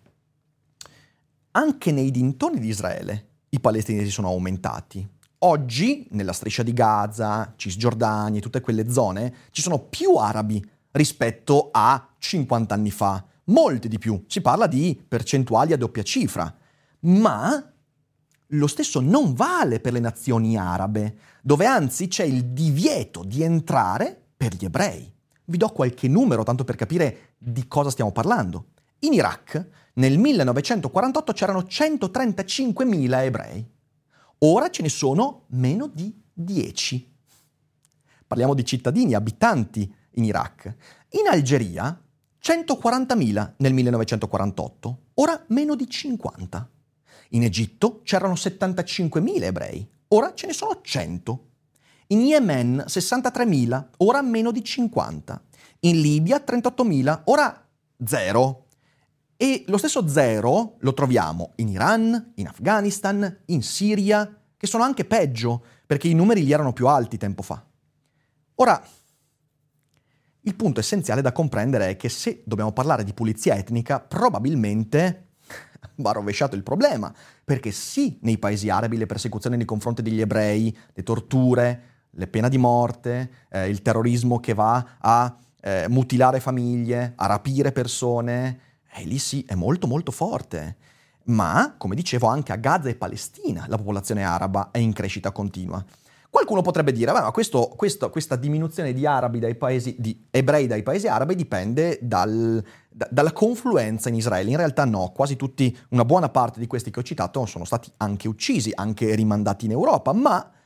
Anche 1.52 1.92
nei 1.92 2.12
dintorni 2.12 2.60
di 2.60 2.70
Israele 2.70 3.28
i 3.50 3.60
palestinesi 3.60 4.10
sono 4.10 4.30
aumentati. 4.30 5.08
Oggi, 5.44 6.06
nella 6.12 6.34
striscia 6.34 6.62
di 6.62 6.72
Gaza, 6.72 7.54
Cisgiordania 7.56 8.38
e 8.38 8.42
tutte 8.44 8.62
quelle 8.62 8.92
zone, 8.92 9.34
ci 9.50 9.64
sono 9.64 9.80
più 9.80 10.16
arabi 10.16 10.64
rispetto 10.92 11.70
a 11.72 12.10
50 12.16 12.76
anni 12.76 12.92
fa. 12.92 13.26
Molti 13.46 13.88
di 13.88 13.98
più. 13.98 14.24
Si 14.28 14.40
parla 14.40 14.68
di 14.68 15.02
percentuali 15.08 15.74
a 15.74 15.78
doppia 15.78 16.04
cifra. 16.04 16.56
Ma 17.02 17.74
lo 18.46 18.68
stesso 18.68 19.00
non 19.00 19.34
vale 19.34 19.80
per 19.80 19.94
le 19.94 20.00
nazioni 20.00 20.58
arabe, 20.58 21.18
dove 21.42 21.66
anzi 21.66 22.08
c'è 22.08 22.24
il 22.24 22.46
divieto 22.46 23.24
di 23.24 23.42
entrare 23.42 24.16
per 24.38 24.54
gli 24.54 24.66
ebrei. 24.66 25.12
Vi 25.46 25.58
do 25.58 25.70
qualche 25.70 26.08
numero 26.08 26.44
tanto 26.44 26.64
per 26.64 26.76
capire 26.76 27.34
di 27.40 27.68
cosa 27.68 27.90
stiamo 27.90 28.12
parlando. 28.12 28.68
In 29.00 29.14
Iraq 29.14 29.70
nel 29.94 30.20
1948 30.20 31.34
c'erano 31.34 31.62
135.000 31.62 33.24
ebrei. 33.24 33.80
Ora 34.44 34.70
ce 34.72 34.82
ne 34.82 34.90
sono 34.90 35.46
meno 35.50 35.88
di 35.88 36.20
10. 36.34 37.14
Parliamo 38.26 38.56
di 38.56 38.66
cittadini, 38.66 39.14
abitanti 39.14 39.94
in 40.14 40.24
Iraq. 40.24 40.76
In 41.10 41.28
Algeria 41.28 42.02
140.000 42.42 43.54
nel 43.58 43.74
1948, 43.74 45.00
ora 45.16 45.44
meno 45.50 45.76
di 45.76 45.88
50. 45.88 46.70
In 47.30 47.44
Egitto 47.44 48.02
c'erano 48.04 48.34
75.000 48.34 49.44
ebrei, 49.44 49.88
ora 50.08 50.34
ce 50.34 50.48
ne 50.48 50.54
sono 50.54 50.80
100. 50.82 51.46
In 52.08 52.22
Yemen 52.22 52.84
63.000, 52.88 53.90
ora 53.98 54.22
meno 54.24 54.52
di 54.52 54.64
50. 54.64 55.44
In 55.82 56.02
Libia 56.02 56.44
38.000, 56.44 57.22
ora 57.26 57.70
zero. 58.04 58.66
E 59.42 59.64
lo 59.66 59.80
stesso 59.80 60.08
zero 60.08 60.76
lo 60.82 60.94
troviamo 60.94 61.54
in 61.56 61.70
Iran, 61.70 62.34
in 62.36 62.46
Afghanistan, 62.46 63.40
in 63.46 63.64
Siria, 63.64 64.40
che 64.56 64.68
sono 64.68 64.84
anche 64.84 65.04
peggio, 65.04 65.64
perché 65.88 66.08
i 66.08 66.14
numeri 66.14 66.44
gli 66.44 66.54
erano 66.54 66.74
più 66.74 66.88
alti 66.88 67.18
tempo 67.18 67.42
fa. 67.42 67.66
Ora, 68.58 68.80
il 70.42 70.56
punto 70.56 70.80
essenziale 70.80 71.24
da 71.24 71.32
comprendere 71.32 71.90
è 71.90 71.96
che 71.98 72.08
se 72.08 72.44
dobbiamo 72.46 72.72
parlare 72.72 73.04
di 73.04 73.16
pulizia 73.16 73.56
etnica, 73.56 74.00
probabilmente 74.00 75.30
va 75.96 76.12
rovesciato 76.12 76.56
il 76.56 76.62
problema, 76.62 77.12
perché 77.44 77.72
sì, 77.72 78.20
nei 78.22 78.38
paesi 78.38 78.70
arabi 78.70 78.96
le 78.96 79.08
persecuzioni 79.08 79.58
nei 79.58 79.66
confronti 79.66 80.04
degli 80.04 80.22
ebrei, 80.22 80.78
le 80.94 81.02
torture, 81.02 81.82
le 82.12 82.28
pena 82.28 82.48
di 82.48 82.60
morte, 82.60 83.48
eh, 83.50 83.70
il 83.70 83.82
terrorismo 83.82 84.40
che 84.40 84.54
va 84.54 84.98
a 85.00 85.36
eh, 85.62 85.88
mutilare 85.90 86.40
famiglie, 86.40 87.14
a 87.16 87.26
rapire 87.26 87.72
persone, 87.72 88.70
e 88.94 89.04
lì 89.06 89.18
sì, 89.18 89.44
è 89.48 89.56
molto 89.56 89.88
molto 89.88 90.12
forte. 90.12 90.78
Ma, 91.26 91.76
come 91.78 91.96
dicevo, 91.96 92.28
anche 92.28 92.52
a 92.52 92.56
Gaza 92.56 92.90
e 92.90 92.96
Palestina 92.96 93.66
la 93.68 93.78
popolazione 93.78 94.24
araba 94.24 94.72
è 94.72 94.80
in 94.80 94.94
crescita 94.94 95.32
continua. 95.32 95.84
Qualcuno 96.32 96.62
potrebbe 96.62 96.94
dire, 96.94 97.12
ma 97.12 97.30
questo, 97.32 97.74
questo, 97.76 98.10
questa 98.10 98.38
diminuzione 98.38 98.94
di, 98.94 99.06
paesi, 99.56 99.96
di 100.00 100.28
ebrei 100.32 100.66
dai 100.66 100.82
paesi 100.82 101.08
arabi 101.10 101.36
dipende 101.36 102.00
dal, 102.02 102.64
da, 102.90 103.08
dalla 103.12 103.34
confluenza 103.34 104.08
in 104.08 104.16
Israele. 104.16 104.50
In 104.50 104.56
realtà 104.56 104.86
no, 104.86 105.12
quasi 105.14 105.36
tutti, 105.36 105.78
una 105.90 106.06
buona 106.06 106.30
parte 106.30 106.62
di 106.62 106.68
questi 106.68 106.90
che 106.90 107.02
ho 107.02 107.04
citato 107.04 107.46
sono 107.46 107.66
stati 107.66 107.92
anche 107.98 108.30
uccisi, 108.30 108.72
anche 108.74 109.14
rimandati 109.14 109.66
in 109.66 109.72
Europa, 109.72 110.14
ma 110.14 110.42
eh, 110.46 110.61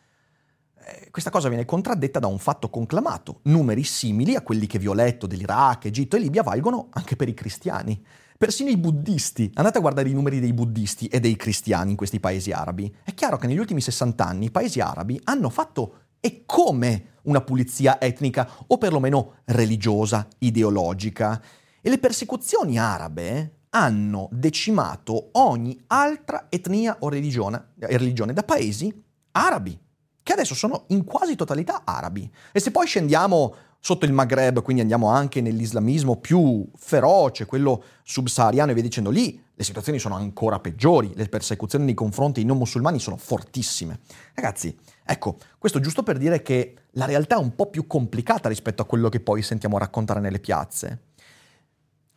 questa 1.09 1.29
cosa 1.29 1.47
viene 1.47 1.65
contraddetta 1.65 2.19
da 2.19 2.27
un 2.27 2.37
fatto 2.37 2.69
conclamato. 2.69 3.39
Numeri 3.43 3.83
simili 3.83 4.35
a 4.35 4.41
quelli 4.41 4.67
che 4.67 4.79
vi 4.79 4.87
ho 4.87 4.93
letto 4.93 5.27
dell'Iraq, 5.27 5.85
Egitto 5.85 6.15
e 6.15 6.19
Libia 6.19 6.43
valgono 6.43 6.89
anche 6.91 7.15
per 7.15 7.27
i 7.27 7.33
cristiani. 7.33 8.03
Persino 8.37 8.69
i 8.69 8.77
buddisti. 8.77 9.49
Andate 9.55 9.77
a 9.77 9.81
guardare 9.81 10.09
i 10.09 10.13
numeri 10.13 10.39
dei 10.39 10.53
buddisti 10.53 11.07
e 11.07 11.19
dei 11.19 11.35
cristiani 11.35 11.91
in 11.91 11.97
questi 11.97 12.19
paesi 12.19 12.51
arabi. 12.51 12.93
È 13.03 13.13
chiaro 13.13 13.37
che 13.37 13.47
negli 13.47 13.57
ultimi 13.57 13.81
60 13.81 14.25
anni 14.25 14.45
i 14.45 14.51
paesi 14.51 14.81
arabi 14.81 15.19
hanno 15.23 15.49
fatto 15.49 15.99
e 16.19 16.43
come 16.45 17.13
una 17.23 17.41
pulizia 17.41 17.99
etnica 17.99 18.47
o 18.67 18.77
perlomeno 18.77 19.37
religiosa, 19.45 20.27
ideologica. 20.39 21.41
E 21.81 21.89
le 21.89 21.97
persecuzioni 21.97 22.77
arabe 22.77 23.59
hanno 23.69 24.27
decimato 24.31 25.29
ogni 25.33 25.81
altra 25.87 26.47
etnia 26.49 26.97
o 26.99 27.09
religione, 27.09 27.73
religione 27.79 28.33
da 28.33 28.43
paesi 28.43 29.03
arabi 29.31 29.83
che 30.25 30.33
adesso 30.33 30.55
sono 30.55 30.85
in 30.87 31.03
quasi 31.03 31.35
totalità 31.35 31.83
arabi. 31.83 32.27
E 32.51 32.59
se 32.59 32.71
poi 32.71 32.87
scendiamo 32.87 33.53
sotto 33.79 34.05
il 34.05 34.11
Maghreb, 34.11 34.63
quindi 34.63 34.81
andiamo 34.81 35.09
anche 35.09 35.39
nell'islamismo 35.39 36.15
più 36.15 36.67
feroce, 36.75 37.45
quello 37.45 37.83
subsahariano 38.01 38.71
e 38.71 38.73
via 38.73 38.81
dicendo, 38.81 39.11
lì 39.11 39.39
le 39.53 39.63
situazioni 39.63 39.99
sono 39.99 40.15
ancora 40.15 40.59
peggiori, 40.59 41.11
le 41.13 41.29
persecuzioni 41.29 41.85
nei 41.85 41.93
confronti 41.93 42.39
dei 42.39 42.45
non 42.45 42.57
musulmani 42.57 42.97
sono 42.97 43.17
fortissime. 43.17 43.99
Ragazzi, 44.33 44.75
ecco, 45.05 45.37
questo 45.59 45.79
giusto 45.79 46.01
per 46.01 46.17
dire 46.17 46.41
che 46.41 46.73
la 46.93 47.05
realtà 47.05 47.35
è 47.35 47.39
un 47.39 47.53
po' 47.53 47.69
più 47.69 47.85
complicata 47.85 48.49
rispetto 48.49 48.81
a 48.81 48.85
quello 48.85 49.09
che 49.09 49.19
poi 49.19 49.43
sentiamo 49.43 49.77
raccontare 49.77 50.21
nelle 50.21 50.39
piazze. 50.39 51.01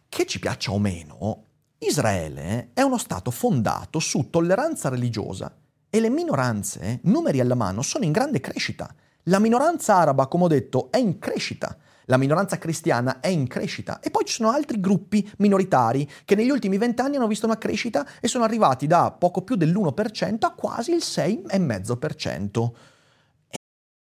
Che 0.08 0.24
ci 0.24 0.38
piaccia 0.38 0.72
o 0.72 0.78
meno, 0.78 1.44
Israele 1.76 2.70
è 2.72 2.80
uno 2.80 2.96
Stato 2.96 3.30
fondato 3.30 3.98
su 3.98 4.30
tolleranza 4.30 4.88
religiosa 4.88 5.54
e 5.90 6.00
le 6.00 6.10
minoranze, 6.10 7.00
numeri 7.02 7.40
alla 7.40 7.54
mano, 7.54 7.82
sono 7.82 8.04
in 8.04 8.12
grande 8.12 8.40
crescita. 8.40 8.92
La 9.24 9.38
minoranza 9.38 9.96
araba, 9.96 10.26
come 10.26 10.44
ho 10.44 10.48
detto, 10.48 10.90
è 10.90 10.98
in 10.98 11.18
crescita. 11.18 11.76
La 12.06 12.16
minoranza 12.16 12.56
cristiana 12.56 13.20
è 13.20 13.28
in 13.28 13.46
crescita 13.46 14.00
e 14.00 14.10
poi 14.10 14.24
ci 14.24 14.34
sono 14.34 14.50
altri 14.50 14.80
gruppi 14.80 15.30
minoritari 15.38 16.10
che 16.24 16.34
negli 16.34 16.48
ultimi 16.48 16.78
vent'anni 16.78 17.16
hanno 17.16 17.26
visto 17.26 17.44
una 17.44 17.58
crescita 17.58 18.06
e 18.20 18.28
sono 18.28 18.44
arrivati 18.44 18.86
da 18.86 19.10
poco 19.10 19.42
più 19.42 19.56
dell'1% 19.56 20.38
a 20.40 20.52
quasi 20.52 20.92
il 20.92 21.02
6,5%. 21.02 22.70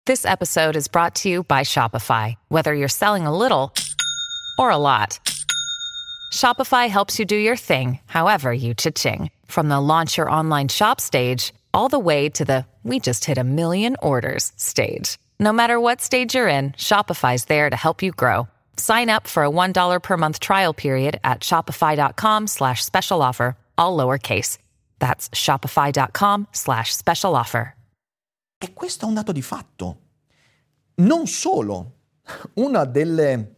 This 0.05 0.27
episode 0.27 0.77
is 0.77 0.87
brought 0.87 1.19
to 1.23 1.31
you 1.31 1.43
by 1.45 1.63
Shopify. 1.63 2.35
Whether 2.49 2.75
you're 2.75 2.89
selling 2.89 3.25
a 3.25 3.35
little 3.35 3.73
or 4.59 4.69
a 4.69 4.77
lot, 4.77 5.19
Shopify 6.31 6.91
helps 6.91 7.19
you 7.19 7.25
do 7.25 7.37
your 7.37 7.57
thing, 7.57 8.01
however 8.05 8.53
you 8.53 8.75
cha-ching. 8.75 9.31
From 9.47 9.69
the 9.69 9.81
launch 9.81 10.19
your 10.19 10.29
online 10.29 10.69
shop 10.69 11.01
stage 11.01 11.55
all 11.75 11.89
the 11.89 11.99
way 11.99 12.31
to 12.31 12.45
the 12.45 12.65
we 12.85 13.01
just 13.01 13.25
hit 13.25 13.39
a 13.39 13.45
million 13.45 13.97
orders 14.01 14.53
stage. 14.57 15.19
No 15.41 15.53
matter 15.53 15.81
what 15.81 16.01
stage 16.01 16.35
you're 16.35 16.49
in, 16.49 16.73
Shopify's 16.73 17.47
there 17.47 17.69
to 17.69 17.77
help 17.77 18.03
you 18.03 18.13
grow. 18.13 18.47
Sign 18.77 19.11
up 19.11 19.27
for 19.27 19.45
a 19.45 19.51
$1 19.51 20.03
per 20.03 20.17
month 20.17 20.39
trial 20.39 20.73
period 20.75 21.19
at 21.25 21.41
shopify.com 21.41 22.47
slash 22.47 22.85
special 22.85 23.23
offer, 23.23 23.57
all 23.77 23.97
lowercase. 23.97 24.59
That's 24.99 25.29
shopify.com 25.31 26.49
slash 26.53 26.95
special 26.95 27.35
offer. 27.35 27.75
E 28.59 28.73
questo 28.73 29.05
è 29.05 29.09
un 29.09 29.15
dato 29.15 29.33
di 29.33 29.43
fatto. 29.43 29.99
Non 30.97 31.27
solo, 31.27 31.93
una 32.55 32.85
delle 32.85 33.57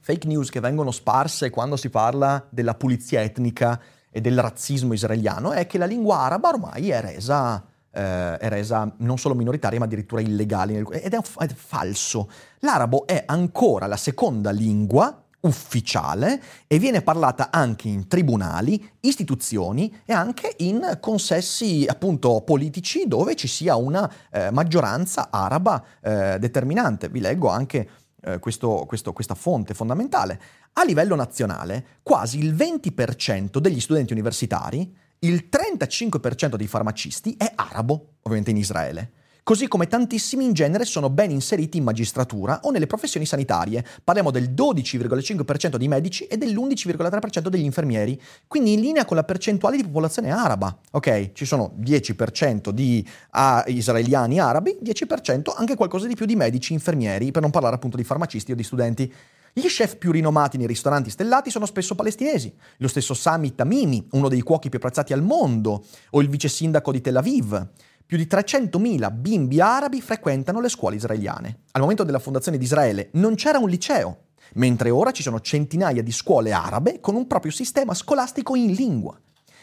fake 0.00 0.26
news 0.26 0.48
che 0.50 0.60
vengono 0.60 0.90
sparse 0.90 1.50
quando 1.50 1.76
si 1.76 1.90
parla 1.90 2.44
della 2.50 2.74
pulizia 2.74 3.22
etnica 3.22 3.80
e 4.18 4.20
del 4.20 4.40
razzismo 4.40 4.94
israeliano 4.94 5.52
è 5.52 5.66
che 5.68 5.78
la 5.78 5.86
lingua 5.86 6.18
araba 6.18 6.48
ormai 6.48 6.90
è 6.90 7.00
resa, 7.00 7.64
eh, 7.92 8.36
è 8.36 8.48
resa 8.48 8.92
non 8.98 9.16
solo 9.16 9.36
minoritaria 9.36 9.78
ma 9.78 9.84
addirittura 9.84 10.20
illegale 10.20 10.84
ed 10.90 11.14
è, 11.14 11.18
è 11.18 11.48
falso. 11.54 12.28
L'arabo 12.60 13.06
è 13.06 13.22
ancora 13.26 13.86
la 13.86 13.96
seconda 13.96 14.50
lingua 14.50 15.22
ufficiale 15.40 16.42
e 16.66 16.80
viene 16.80 17.00
parlata 17.00 17.50
anche 17.52 17.86
in 17.86 18.08
tribunali, 18.08 18.90
istituzioni 19.00 20.00
e 20.04 20.12
anche 20.12 20.52
in 20.58 20.98
consessi 21.00 21.86
appunto 21.88 22.40
politici 22.40 23.06
dove 23.06 23.36
ci 23.36 23.46
sia 23.46 23.76
una 23.76 24.12
eh, 24.32 24.50
maggioranza 24.50 25.28
araba 25.30 25.80
eh, 26.02 26.38
determinante. 26.40 27.08
Vi 27.08 27.20
leggo 27.20 27.48
anche 27.48 27.88
eh, 28.34 28.38
questo, 28.38 28.84
questo, 28.86 29.12
questa 29.12 29.34
fonte 29.34 29.74
fondamentale. 29.74 30.40
A 30.74 30.84
livello 30.84 31.14
nazionale, 31.14 31.98
quasi 32.02 32.38
il 32.38 32.54
20% 32.54 33.58
degli 33.58 33.80
studenti 33.80 34.12
universitari, 34.12 34.94
il 35.20 35.48
35% 35.50 36.54
dei 36.54 36.66
farmacisti 36.66 37.34
è 37.36 37.52
arabo, 37.54 38.14
ovviamente 38.22 38.50
in 38.50 38.56
Israele 38.58 39.12
così 39.48 39.66
come 39.66 39.86
tantissimi 39.86 40.44
in 40.44 40.52
genere 40.52 40.84
sono 40.84 41.08
ben 41.08 41.30
inseriti 41.30 41.78
in 41.78 41.84
magistratura 41.84 42.60
o 42.64 42.70
nelle 42.70 42.86
professioni 42.86 43.24
sanitarie. 43.24 43.82
Parliamo 44.04 44.30
del 44.30 44.50
12,5% 44.50 45.76
dei 45.76 45.88
medici 45.88 46.24
e 46.24 46.36
dell'11,3% 46.36 47.48
degli 47.48 47.64
infermieri, 47.64 48.20
quindi 48.46 48.74
in 48.74 48.80
linea 48.80 49.06
con 49.06 49.16
la 49.16 49.24
percentuale 49.24 49.78
di 49.78 49.84
popolazione 49.84 50.30
araba. 50.30 50.76
Ok, 50.90 51.32
ci 51.32 51.46
sono 51.46 51.72
10% 51.80 52.68
di 52.68 53.02
uh, 53.32 53.70
israeliani 53.70 54.38
arabi, 54.38 54.76
10% 54.84 55.54
anche 55.56 55.76
qualcosa 55.76 56.06
di 56.06 56.14
più 56.14 56.26
di 56.26 56.36
medici, 56.36 56.74
infermieri, 56.74 57.30
per 57.30 57.40
non 57.40 57.50
parlare 57.50 57.76
appunto 57.76 57.96
di 57.96 58.04
farmacisti 58.04 58.52
o 58.52 58.54
di 58.54 58.62
studenti. 58.62 59.10
Gli 59.54 59.66
chef 59.66 59.96
più 59.96 60.12
rinomati 60.12 60.58
nei 60.58 60.66
ristoranti 60.66 61.08
stellati 61.08 61.48
sono 61.48 61.64
spesso 61.64 61.94
palestinesi. 61.94 62.54
Lo 62.76 62.88
stesso 62.88 63.14
Sami 63.14 63.54
Tamimi, 63.54 64.08
uno 64.10 64.28
dei 64.28 64.42
cuochi 64.42 64.68
più 64.68 64.78
apprezzati 64.78 65.14
al 65.14 65.22
mondo, 65.22 65.86
o 66.10 66.20
il 66.20 66.28
vice 66.28 66.48
sindaco 66.48 66.92
di 66.92 67.00
Tel 67.00 67.16
Aviv. 67.16 67.66
Più 68.08 68.16
di 68.16 68.26
300.000 68.26 69.12
bimbi 69.12 69.60
arabi 69.60 70.00
frequentano 70.00 70.62
le 70.62 70.70
scuole 70.70 70.96
israeliane. 70.96 71.64
Al 71.72 71.82
momento 71.82 72.04
della 72.04 72.18
fondazione 72.18 72.56
di 72.56 72.64
Israele 72.64 73.10
non 73.12 73.34
c'era 73.34 73.58
un 73.58 73.68
liceo, 73.68 74.28
mentre 74.54 74.88
ora 74.88 75.10
ci 75.10 75.22
sono 75.22 75.40
centinaia 75.40 76.02
di 76.02 76.10
scuole 76.10 76.52
arabe 76.52 77.00
con 77.00 77.16
un 77.16 77.26
proprio 77.26 77.52
sistema 77.52 77.92
scolastico 77.92 78.54
in 78.54 78.72
lingua. 78.72 79.14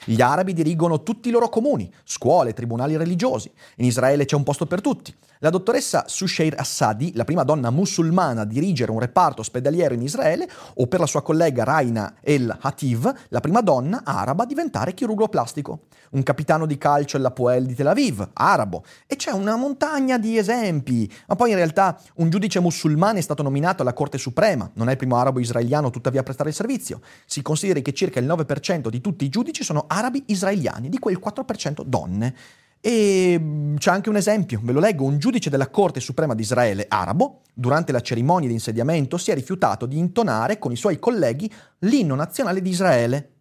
Gli 0.03 0.21
arabi 0.21 0.53
dirigono 0.53 1.01
tutti 1.01 1.29
i 1.29 1.31
loro 1.31 1.49
comuni, 1.49 1.91
scuole, 2.03 2.53
tribunali 2.53 2.95
religiosi. 2.95 3.51
In 3.77 3.86
Israele 3.86 4.25
c'è 4.25 4.36
un 4.36 4.43
posto 4.43 4.67
per 4.67 4.79
tutti. 4.79 5.12
La 5.45 5.51
dottoressa 5.51 6.05
Susheir 6.08 6.55
Assadi, 6.58 7.12
la 7.13 7.23
prima 7.23 7.43
donna 7.43 7.69
musulmana 7.69 8.41
a 8.41 8.45
dirigere 8.45 8.89
un 8.89 8.99
reparto 8.99 9.41
ospedaliero 9.41 9.93
in 9.93 10.01
Israele, 10.01 10.49
o 10.73 10.88
per 10.88 10.99
la 10.99 11.05
sua 11.05 11.21
collega 11.21 11.63
Raina 11.63 12.15
El 12.21 12.51
Hativ, 12.62 13.13
la 13.27 13.41
prima 13.41 13.62
donna 13.62 14.01
araba 14.03 14.41
a 14.41 14.45
diventare 14.47 14.95
chirurgo 14.95 15.27
plastico. 15.27 15.81
Un 16.13 16.23
capitano 16.23 16.65
di 16.65 16.79
calcio 16.79 17.17
all'Apoel 17.17 17.67
di 17.67 17.75
Tel 17.75 17.86
Aviv, 17.86 18.27
arabo. 18.34 18.84
E 19.05 19.17
c'è 19.17 19.29
una 19.34 19.55
montagna 19.55 20.17
di 20.17 20.36
esempi. 20.36 21.08
Ma 21.27 21.36
poi 21.36 21.51
in 21.51 21.58
realtà 21.58 21.95
un 22.15 22.31
giudice 22.31 22.60
musulmano 22.60 23.19
è 23.19 23.21
stato 23.21 23.43
nominato 23.43 23.84
alla 23.84 23.93
Corte 23.93 24.17
Suprema. 24.17 24.67
Non 24.73 24.88
è 24.88 24.93
il 24.93 24.97
primo 24.97 25.15
arabo 25.17 25.39
israeliano 25.39 25.91
tuttavia 25.91 26.21
a 26.21 26.23
prestare 26.23 26.49
il 26.49 26.55
servizio. 26.55 27.01
Si 27.27 27.43
consideri 27.43 27.84
che 27.84 27.93
circa 27.93 28.19
il 28.19 28.25
9% 28.25 28.88
di 28.88 28.99
tutti 28.99 29.25
i 29.25 29.29
giudici 29.29 29.63
sono 29.63 29.84
arabi 29.86 30.23
israeliani, 30.25 30.89
di 30.89 30.97
quel 30.97 31.21
4% 31.23 31.84
donne. 31.84 32.36
E 32.82 33.38
mm, 33.40 33.76
c'è 33.78 33.92
anche 33.92 34.10
un 34.10 34.18
esempio, 34.18 34.60
ve 34.64 34.72
lo 34.72 34.80
leggo, 34.80 35.06
un 35.06 35.18
giudice 35.18 35.50
della 35.50 35.70
Corte 35.70 36.00
Suprema 36.00 36.36
di 36.36 36.42
Israele 36.42 36.86
arabo, 36.88 37.42
durante 37.54 37.92
la 37.92 38.02
cerimonia 38.02 38.48
di 38.48 38.54
insediamento, 38.54 39.18
si 39.18 39.32
è 39.32 39.34
rifiutato 39.34 39.86
di 39.86 39.98
intonare 39.98 40.60
con 40.60 40.72
i 40.72 40.76
suoi 40.76 41.00
colleghi 41.00 41.52
l'inno 41.80 42.16
nazionale 42.16 42.62
di 42.62 42.70
Israele. 42.70 43.32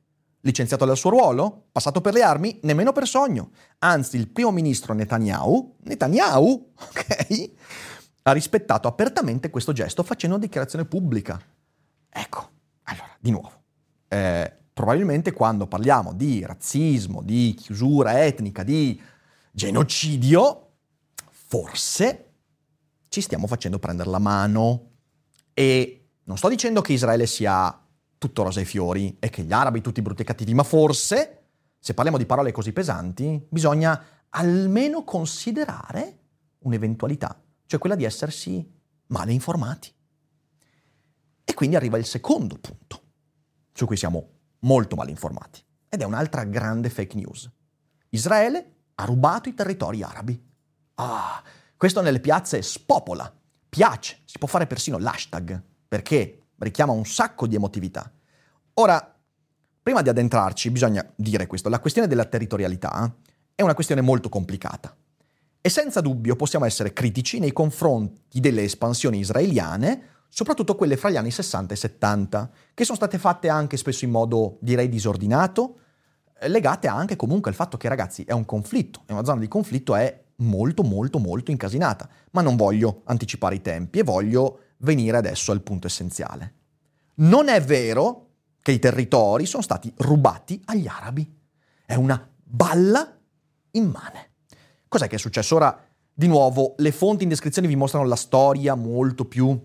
Licenziato 0.40 0.84
dal 0.84 0.96
suo 0.96 1.10
ruolo? 1.10 1.68
Passato 1.72 2.00
per 2.02 2.12
le 2.12 2.22
armi? 2.22 2.58
Nemmeno 2.62 2.92
per 2.92 3.06
sogno. 3.06 3.50
Anzi, 3.78 4.16
il 4.16 4.28
primo 4.28 4.50
ministro 4.50 4.92
Netanyahu, 4.92 5.76
Netanyahu, 5.84 6.72
ok, 6.76 7.50
ha 8.22 8.32
rispettato 8.32 8.86
apertamente 8.86 9.50
questo 9.50 9.72
gesto 9.72 10.02
facendo 10.02 10.36
una 10.36 10.44
dichiarazione 10.44 10.84
pubblica. 10.84 11.40
Ecco, 12.10 12.50
allora, 12.84 13.16
di 13.18 13.30
nuovo, 13.30 13.52
eh, 14.08 14.52
probabilmente 14.72 15.32
quando 15.32 15.66
parliamo 15.66 16.12
di 16.12 16.44
razzismo, 16.44 17.22
di 17.22 17.54
chiusura 17.58 18.24
etnica, 18.24 18.62
di 18.62 19.00
genocidio, 19.54 20.72
forse 21.30 22.32
ci 23.08 23.20
stiamo 23.20 23.46
facendo 23.46 23.78
prendere 23.78 24.10
la 24.10 24.18
mano. 24.18 24.90
E 25.54 26.08
non 26.24 26.36
sto 26.36 26.48
dicendo 26.48 26.80
che 26.80 26.92
Israele 26.92 27.26
sia 27.26 27.80
tutto 28.18 28.42
rosa 28.42 28.60
e 28.60 28.64
fiori 28.64 29.16
e 29.20 29.30
che 29.30 29.42
gli 29.42 29.52
arabi 29.52 29.80
tutti 29.80 30.02
brutti 30.02 30.22
e 30.22 30.24
cattivi, 30.24 30.52
ma 30.54 30.64
forse, 30.64 31.44
se 31.78 31.94
parliamo 31.94 32.18
di 32.18 32.26
parole 32.26 32.50
così 32.50 32.72
pesanti, 32.72 33.46
bisogna 33.48 34.02
almeno 34.30 35.04
considerare 35.04 36.18
un'eventualità 36.60 37.38
cioè 37.66 37.78
quella 37.78 37.96
di 37.96 38.04
essersi 38.04 38.72
male 39.06 39.32
informati. 39.32 39.92
E 41.44 41.54
quindi 41.54 41.76
arriva 41.76 41.98
il 41.98 42.06
secondo 42.06 42.56
punto, 42.58 43.02
su 43.72 43.86
cui 43.86 43.96
siamo 43.96 44.30
molto 44.60 44.96
male 44.96 45.10
informati, 45.10 45.62
ed 45.88 46.00
è 46.00 46.04
un'altra 46.04 46.44
grande 46.44 46.88
fake 46.88 47.16
news. 47.16 47.50
Israele 48.10 48.73
ha 48.94 49.04
rubato 49.04 49.48
i 49.48 49.54
territori 49.54 50.02
arabi. 50.02 50.40
Ah, 50.94 51.42
questo 51.76 52.00
nelle 52.00 52.20
piazze 52.20 52.62
spopola, 52.62 53.32
piace, 53.68 54.18
si 54.24 54.38
può 54.38 54.48
fare 54.48 54.66
persino 54.66 54.98
l'hashtag, 54.98 55.60
perché 55.88 56.42
richiama 56.58 56.92
un 56.92 57.04
sacco 57.04 57.46
di 57.46 57.56
emotività. 57.56 58.10
Ora, 58.74 59.14
prima 59.82 60.02
di 60.02 60.08
addentrarci, 60.08 60.70
bisogna 60.70 61.06
dire 61.14 61.46
questo, 61.46 61.68
la 61.68 61.80
questione 61.80 62.08
della 62.08 62.24
territorialità 62.24 63.14
è 63.54 63.62
una 63.62 63.74
questione 63.74 64.00
molto 64.00 64.28
complicata. 64.28 64.96
E 65.60 65.68
senza 65.68 66.00
dubbio 66.00 66.36
possiamo 66.36 66.64
essere 66.64 66.92
critici 66.92 67.38
nei 67.38 67.52
confronti 67.52 68.40
delle 68.40 68.62
espansioni 68.62 69.18
israeliane, 69.18 70.08
soprattutto 70.28 70.74
quelle 70.74 70.96
fra 70.96 71.10
gli 71.10 71.16
anni 71.16 71.30
60 71.30 71.74
e 71.74 71.76
70, 71.76 72.50
che 72.74 72.84
sono 72.84 72.96
state 72.96 73.18
fatte 73.18 73.48
anche 73.48 73.76
spesso 73.76 74.04
in 74.04 74.10
modo, 74.10 74.58
direi, 74.60 74.88
disordinato, 74.88 75.78
legate 76.48 76.86
anche 76.88 77.16
comunque 77.16 77.50
al 77.50 77.56
fatto 77.56 77.76
che, 77.76 77.88
ragazzi, 77.88 78.24
è 78.24 78.32
un 78.32 78.44
conflitto, 78.44 79.02
e 79.06 79.12
una 79.12 79.24
zona 79.24 79.40
di 79.40 79.48
conflitto 79.48 79.94
è 79.94 80.22
molto, 80.36 80.82
molto, 80.82 81.18
molto 81.18 81.50
incasinata. 81.50 82.08
Ma 82.32 82.42
non 82.42 82.56
voglio 82.56 83.02
anticipare 83.04 83.56
i 83.56 83.60
tempi 83.60 84.00
e 84.00 84.04
voglio 84.04 84.60
venire 84.78 85.16
adesso 85.16 85.52
al 85.52 85.62
punto 85.62 85.86
essenziale. 85.86 86.54
Non 87.16 87.48
è 87.48 87.62
vero 87.62 88.28
che 88.60 88.72
i 88.72 88.78
territori 88.78 89.46
sono 89.46 89.62
stati 89.62 89.92
rubati 89.98 90.60
agli 90.66 90.86
arabi. 90.86 91.30
È 91.84 91.94
una 91.94 92.28
balla 92.42 93.16
immane. 93.72 94.30
Cos'è 94.88 95.06
che 95.06 95.16
è 95.16 95.18
successo? 95.18 95.56
Ora, 95.56 95.78
di 96.12 96.26
nuovo, 96.26 96.74
le 96.78 96.92
fonti 96.92 97.24
in 97.24 97.28
descrizione 97.28 97.68
vi 97.68 97.76
mostrano 97.76 98.06
la 98.06 98.16
storia 98.16 98.74
molto 98.74 99.24
più 99.24 99.60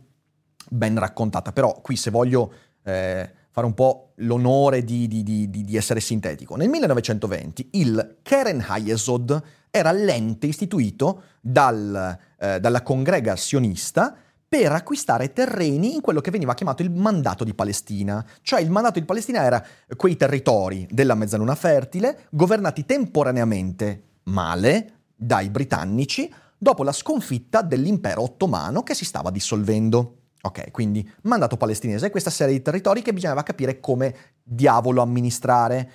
ben 0.70 0.98
raccontata, 0.98 1.52
però 1.52 1.80
qui 1.82 1.96
se 1.96 2.10
voglio 2.10 2.54
eh, 2.84 3.34
fare 3.52 3.66
un 3.66 3.74
po' 3.74 4.12
l'onore 4.18 4.84
di, 4.84 5.08
di, 5.08 5.24
di, 5.24 5.50
di, 5.50 5.76
essere 5.76 6.00
sintetico. 6.00 6.56
Nel 6.56 6.70
1920 6.70 7.70
il 7.74 8.18
Keren 8.22 8.64
Hayesod 8.68 9.42
era 9.72 9.92
l'ente 9.92 10.48
istituito 10.48 11.24
dal, 11.42 12.18
eh, 12.40 12.60
dalla 12.60 12.82
congrega 12.82 13.36
sionista 13.36 14.16
per 14.48 14.72
acquistare 14.72 15.32
terreni 15.32 15.94
in 15.94 16.02
quello 16.02 16.22
che 16.22 16.32
veniva 16.32 16.56
chiamato 16.56 16.82
il 16.82 16.90
mandato 16.90 17.44
di 17.44 17.54
Palestina. 17.54 18.26
Cioè 18.42 18.62
il 18.62 18.72
mandato 18.72 19.00
di 19.00 19.06
Palestina 19.06 19.44
era 19.44 19.64
quei 19.96 20.16
territori 20.18 20.88
della 20.90 21.14
mezzaluna 21.14 21.54
fertile 21.54 22.26
governati 22.32 22.84
temporaneamente 22.84 24.04
male 24.24 24.94
dai 25.16 25.50
britannici 25.50 26.34
dopo 26.58 26.84
la 26.84 26.92
sconfitta 26.92 27.62
dell'impero 27.62 28.24
ottomano 28.24 28.84
che 28.84 28.94
si 28.94 29.06
stava 29.06 29.30
dissolvendo. 29.30 30.19
Ok, 30.41 30.71
quindi 30.71 31.08
mandato 31.23 31.58
palestinese, 31.58 32.10
questa 32.10 32.30
serie 32.30 32.54
di 32.54 32.62
territori 32.62 33.02
che 33.02 33.12
bisognava 33.12 33.43
capire 33.43 33.80
come 33.80 34.15
diavolo 34.41 35.02
amministrare. 35.02 35.91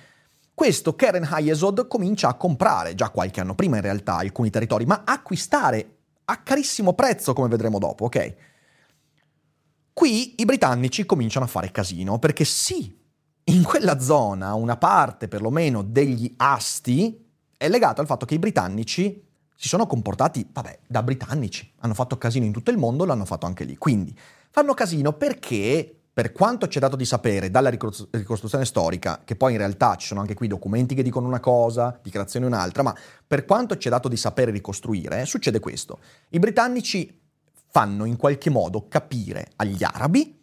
Questo 0.53 0.95
Keren 0.95 1.27
Hayesod 1.29 1.87
comincia 1.87 2.29
a 2.29 2.35
comprare, 2.35 2.95
già 2.95 3.09
qualche 3.09 3.41
anno 3.41 3.55
prima 3.55 3.77
in 3.77 3.81
realtà, 3.81 4.17
alcuni 4.17 4.51
territori, 4.51 4.85
ma 4.85 5.01
acquistare 5.03 5.95
a 6.25 6.37
carissimo 6.37 6.93
prezzo, 6.93 7.33
come 7.33 7.47
vedremo 7.47 7.79
dopo, 7.79 8.05
ok? 8.05 8.35
Qui 9.91 10.35
i 10.37 10.45
britannici 10.45 11.05
cominciano 11.05 11.45
a 11.45 11.47
fare 11.47 11.71
casino, 11.71 12.19
perché 12.19 12.45
sì, 12.45 12.95
in 13.45 13.63
quella 13.63 13.99
zona 13.99 14.53
una 14.53 14.77
parte 14.77 15.27
perlomeno 15.27 15.81
degli 15.81 16.33
asti 16.37 17.25
è 17.57 17.67
legata 17.67 18.01
al 18.01 18.07
fatto 18.07 18.25
che 18.25 18.35
i 18.35 18.39
britannici 18.39 19.24
si 19.55 19.67
sono 19.67 19.87
comportati, 19.87 20.47
vabbè, 20.51 20.79
da 20.87 21.01
britannici, 21.01 21.71
hanno 21.79 21.93
fatto 21.93 22.17
casino 22.17 22.45
in 22.45 22.51
tutto 22.51 22.71
il 22.71 22.77
mondo, 22.77 23.05
l'hanno 23.05 23.25
fatto 23.25 23.45
anche 23.45 23.63
lì. 23.63 23.77
Quindi 23.77 24.15
fanno 24.51 24.73
casino 24.73 25.13
perché, 25.13 26.01
per 26.13 26.31
quanto 26.31 26.67
ci 26.67 26.77
è 26.77 26.81
dato 26.81 26.95
di 26.95 27.05
sapere 27.05 27.49
dalla 27.49 27.69
ricostruzione 27.69 28.65
storica, 28.65 29.21
che 29.23 29.35
poi 29.35 29.53
in 29.53 29.57
realtà 29.57 29.95
ci 29.95 30.07
sono 30.07 30.21
anche 30.21 30.33
qui 30.33 30.47
documenti 30.47 30.95
che 30.95 31.03
dicono 31.03 31.27
una 31.27 31.39
cosa, 31.39 31.99
dichiarazioni 32.01 32.45
un'altra, 32.45 32.83
ma 32.83 32.95
per 33.25 33.45
quanto 33.45 33.77
ci 33.77 33.87
è 33.87 33.91
dato 33.91 34.07
di 34.07 34.17
sapere 34.17 34.51
ricostruire, 34.51 35.25
succede 35.25 35.59
questo. 35.59 35.99
I 36.29 36.39
britannici 36.39 37.21
fanno 37.69 38.05
in 38.05 38.15
qualche 38.15 38.49
modo 38.49 38.87
capire 38.87 39.49
agli 39.57 39.83
arabi 39.83 40.41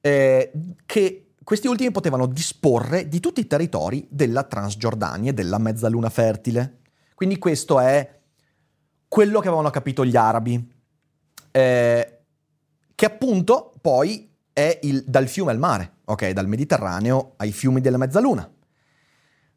eh, 0.00 0.52
che 0.84 1.26
questi 1.44 1.66
ultimi 1.66 1.90
potevano 1.90 2.26
disporre 2.26 3.08
di 3.08 3.20
tutti 3.20 3.40
i 3.40 3.46
territori 3.46 4.06
della 4.10 4.44
Transgiordania 4.44 5.30
e 5.30 5.34
della 5.34 5.58
Mezzaluna 5.58 6.10
Fertile. 6.10 6.78
Quindi 7.14 7.38
questo 7.38 7.78
è 7.80 8.20
quello 9.12 9.40
che 9.40 9.48
avevano 9.48 9.68
capito 9.68 10.06
gli 10.06 10.16
arabi, 10.16 10.72
eh, 11.50 12.18
che 12.94 13.04
appunto 13.04 13.74
poi 13.82 14.34
è 14.54 14.78
il, 14.84 15.04
dal 15.06 15.28
fiume 15.28 15.50
al 15.50 15.58
mare, 15.58 15.96
ok? 16.06 16.30
Dal 16.30 16.48
Mediterraneo 16.48 17.34
ai 17.36 17.52
fiumi 17.52 17.82
della 17.82 17.98
Mezzaluna. 17.98 18.50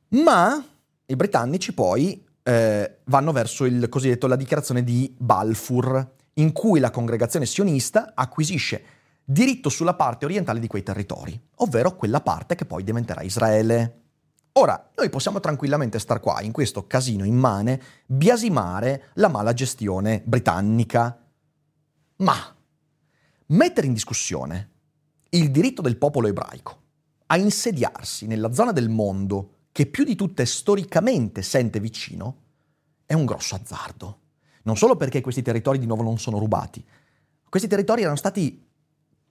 Ma 0.10 0.62
i 1.06 1.15
britannici 1.15 1.74
poi 1.74 2.22
eh, 2.44 2.98
vanno 3.06 3.32
verso 3.32 3.63
il 3.63 3.88
cosiddetto 3.88 4.28
la 4.28 4.36
dichiarazione 4.36 4.84
di 4.84 5.15
Balfour, 5.18 6.06
in 6.34 6.52
cui 6.52 6.82
la 6.82 6.91
congregazione 6.91 7.46
sionista 7.46 8.12
acquisisce 8.13 8.84
diritto 9.24 9.70
sulla 9.70 9.94
parte 9.94 10.26
orientale 10.26 10.60
di 10.60 10.68
quei 10.68 10.84
territori, 10.84 11.41
ovvero 11.60 11.96
quella 11.96 12.20
parte 12.20 12.56
che 12.56 12.65
poi 12.65 12.84
diventerà 12.84 13.22
Israele. 13.22 14.05
Ora, 14.58 14.91
noi 14.96 15.10
possiamo 15.10 15.41
tranquillamente 15.41 16.00
star 16.00 16.22
qua, 16.22 16.41
in 16.41 16.54
questo 16.54 16.88
casino 16.88 17.26
immane, 17.26 17.82
biasimare 18.06 19.10
la 19.15 19.28
mala 19.28 19.52
gestione 19.52 20.22
britannica. 20.26 21.22
Ma 22.18 22.56
mettere 23.48 23.88
in 23.88 23.91
discussione 23.91 24.70
il 25.32 25.52
diritto 25.52 25.82
del 25.82 25.98
popolo 25.98 26.28
ebraico 26.28 26.84
a 27.26 27.38
insediarsi 27.38 28.28
nella 28.28 28.54
zona 28.54 28.72
del 28.72 28.88
mondo 28.88 29.65
che 29.74 29.88
più 29.88 30.06
di 30.06 30.15
tutte 30.15 30.46
storicamente 30.46 31.41
sente 31.41 31.82
vicino 31.82 32.44
è 33.06 33.13
un 33.13 33.26
grosso 33.26 33.56
azzardo. 33.56 34.20
Non 34.63 34.78
solo 34.78 34.96
perché 34.96 35.20
questi 35.20 35.41
territori 35.41 35.80
di 35.80 35.86
nuovo 35.86 36.04
non 36.04 36.18
sono 36.18 36.39
rubati, 36.39 36.82
questi 37.50 37.68
territori 37.68 38.04
erano 38.04 38.15
stati 38.15 38.64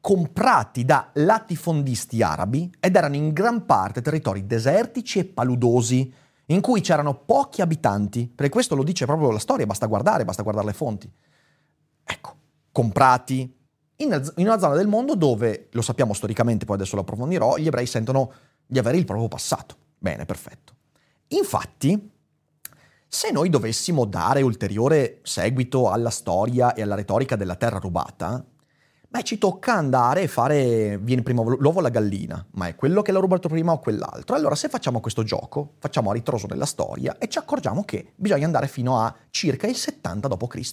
comprati 0.04 0.84
da 0.84 1.08
latifondisti 1.14 2.20
arabi 2.20 2.70
ed 2.78 2.94
erano 2.94 3.14
in 3.14 3.32
gran 3.32 3.64
parte 3.64 4.02
territori 4.02 4.44
desertici 4.44 5.18
e 5.18 5.24
paludosi, 5.24 6.12
in 6.48 6.60
cui 6.60 6.82
c'erano 6.82 7.14
pochi 7.14 7.62
abitanti, 7.62 8.28
perché 8.28 8.52
questo 8.52 8.74
lo 8.74 8.82
dice 8.82 9.06
proprio 9.06 9.30
la 9.30 9.38
storia, 9.38 9.64
basta 9.64 9.86
guardare, 9.86 10.26
basta 10.26 10.42
guardare 10.42 10.66
le 10.66 10.72
fonti. 10.74 11.10
Ecco, 12.04 12.36
comprati 12.70 13.50
in, 13.96 14.32
una 14.34 14.58
zona 14.58 14.74
del 14.74 14.88
mondo 14.88 15.14
dove, 15.14 15.68
lo 15.72 15.80
sappiamo 15.80 16.12
storicamente, 16.12 16.66
poi 16.66 16.76
adesso 16.76 16.96
lo 16.96 17.00
approfondirò, 17.00 17.56
gli 17.56 17.66
ebrei 17.66 17.86
sentono 17.86 18.30
di 18.66 18.78
avere 18.78 18.98
il 18.98 19.06
proprio 19.06 19.28
passato. 19.28 19.74
Bene, 19.96 20.26
perfetto. 20.26 20.74
Infatti, 21.28 22.10
se 23.08 23.30
noi 23.30 23.48
dovessimo 23.48 24.04
dare 24.04 24.42
ulteriore 24.42 25.20
seguito 25.22 25.90
alla 25.90 26.10
storia 26.10 26.74
e 26.74 26.82
alla 26.82 26.94
retorica 26.94 27.36
della 27.36 27.56
terra 27.56 27.78
rubata, 27.78 28.44
beh, 29.14 29.22
ci 29.22 29.38
tocca 29.38 29.74
andare 29.74 30.22
e 30.22 30.28
fare, 30.28 30.98
viene 30.98 31.22
prima 31.22 31.42
l'uovo 31.42 31.78
o 31.78 31.80
la 31.80 31.88
gallina, 31.88 32.44
ma 32.54 32.66
è 32.66 32.74
quello 32.74 33.00
che 33.00 33.12
l'ha 33.12 33.20
rubato 33.20 33.48
prima 33.48 33.70
o 33.70 33.78
quell'altro. 33.78 34.34
Allora, 34.34 34.56
se 34.56 34.68
facciamo 34.68 34.98
questo 34.98 35.22
gioco, 35.22 35.74
facciamo 35.78 36.10
a 36.10 36.14
ritroso 36.14 36.48
nella 36.48 36.66
storia 36.66 37.16
e 37.18 37.28
ci 37.28 37.38
accorgiamo 37.38 37.84
che 37.84 38.12
bisogna 38.16 38.46
andare 38.46 38.66
fino 38.66 38.98
a 38.98 39.14
circa 39.30 39.68
il 39.68 39.76
70 39.76 40.26
d.C. 40.26 40.72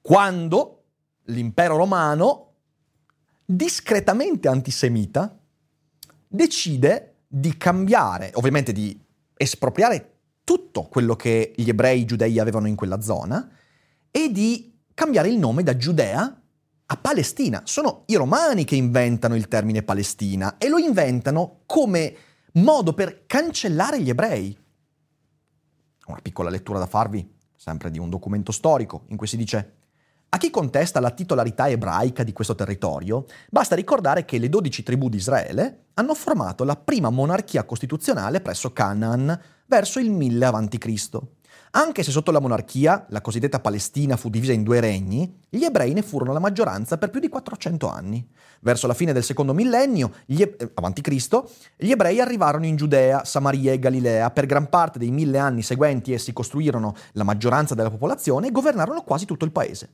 Quando 0.00 0.84
l'impero 1.24 1.76
romano, 1.76 2.52
discretamente 3.44 4.46
antisemita, 4.46 5.36
decide 6.28 7.16
di 7.26 7.56
cambiare, 7.56 8.30
ovviamente 8.34 8.70
di 8.70 8.96
espropriare 9.36 10.18
tutto 10.44 10.84
quello 10.84 11.16
che 11.16 11.52
gli 11.56 11.68
ebrei 11.68 12.04
giudei 12.04 12.38
avevano 12.38 12.68
in 12.68 12.76
quella 12.76 13.00
zona 13.00 13.50
e 14.08 14.30
di 14.30 14.78
cambiare 14.94 15.28
il 15.28 15.38
nome 15.38 15.64
da 15.64 15.76
Giudea 15.76 16.42
a 16.90 16.96
Palestina. 16.96 17.62
Sono 17.64 18.04
i 18.06 18.14
romani 18.14 18.64
che 18.64 18.76
inventano 18.76 19.34
il 19.34 19.48
termine 19.48 19.82
Palestina 19.82 20.56
e 20.58 20.68
lo 20.68 20.78
inventano 20.78 21.60
come 21.66 22.16
modo 22.54 22.92
per 22.94 23.26
cancellare 23.26 24.00
gli 24.00 24.08
ebrei. 24.08 24.56
Una 26.06 26.20
piccola 26.22 26.50
lettura 26.50 26.78
da 26.78 26.86
farvi, 26.86 27.36
sempre 27.54 27.90
di 27.90 27.98
un 27.98 28.08
documento 28.08 28.52
storico, 28.52 29.04
in 29.08 29.16
cui 29.16 29.26
si 29.26 29.36
dice 29.36 29.74
a 30.30 30.36
chi 30.36 30.50
contesta 30.50 31.00
la 31.00 31.10
titolarità 31.10 31.68
ebraica 31.68 32.22
di 32.22 32.32
questo 32.32 32.54
territorio, 32.54 33.24
basta 33.50 33.74
ricordare 33.74 34.24
che 34.26 34.38
le 34.38 34.50
dodici 34.50 34.82
tribù 34.82 35.08
di 35.08 35.16
Israele 35.16 35.86
hanno 35.94 36.14
formato 36.14 36.64
la 36.64 36.76
prima 36.76 37.08
monarchia 37.08 37.64
costituzionale 37.64 38.42
presso 38.42 38.72
Canaan 38.72 39.38
verso 39.66 39.98
il 39.98 40.10
1000 40.10 40.44
a.C. 40.44 41.18
Anche 41.72 42.02
se 42.02 42.10
sotto 42.10 42.30
la 42.30 42.40
monarchia, 42.40 43.06
la 43.10 43.20
cosiddetta 43.20 43.60
Palestina 43.60 44.16
fu 44.16 44.30
divisa 44.30 44.52
in 44.52 44.62
due 44.62 44.80
regni, 44.80 45.40
gli 45.48 45.64
ebrei 45.64 45.92
ne 45.92 46.02
furono 46.02 46.32
la 46.32 46.38
maggioranza 46.38 46.96
per 46.96 47.10
più 47.10 47.20
di 47.20 47.28
400 47.28 47.88
anni. 47.88 48.26
Verso 48.60 48.86
la 48.86 48.94
fine 48.94 49.12
del 49.12 49.22
secondo 49.22 49.52
millennio, 49.52 50.12
gli 50.24 50.40
eh, 50.40 50.56
avanti 50.74 51.02
Cristo, 51.02 51.50
gli 51.76 51.90
ebrei 51.90 52.20
arrivarono 52.20 52.64
in 52.64 52.76
Giudea, 52.76 53.24
Samaria 53.24 53.72
e 53.72 53.78
Galilea. 53.78 54.30
Per 54.30 54.46
gran 54.46 54.68
parte 54.68 54.98
dei 54.98 55.10
mille 55.10 55.38
anni 55.38 55.62
seguenti 55.62 56.12
essi 56.12 56.32
costruirono 56.32 56.94
la 57.12 57.24
maggioranza 57.24 57.74
della 57.74 57.90
popolazione 57.90 58.48
e 58.48 58.50
governarono 58.52 59.02
quasi 59.02 59.26
tutto 59.26 59.44
il 59.44 59.52
paese. 59.52 59.90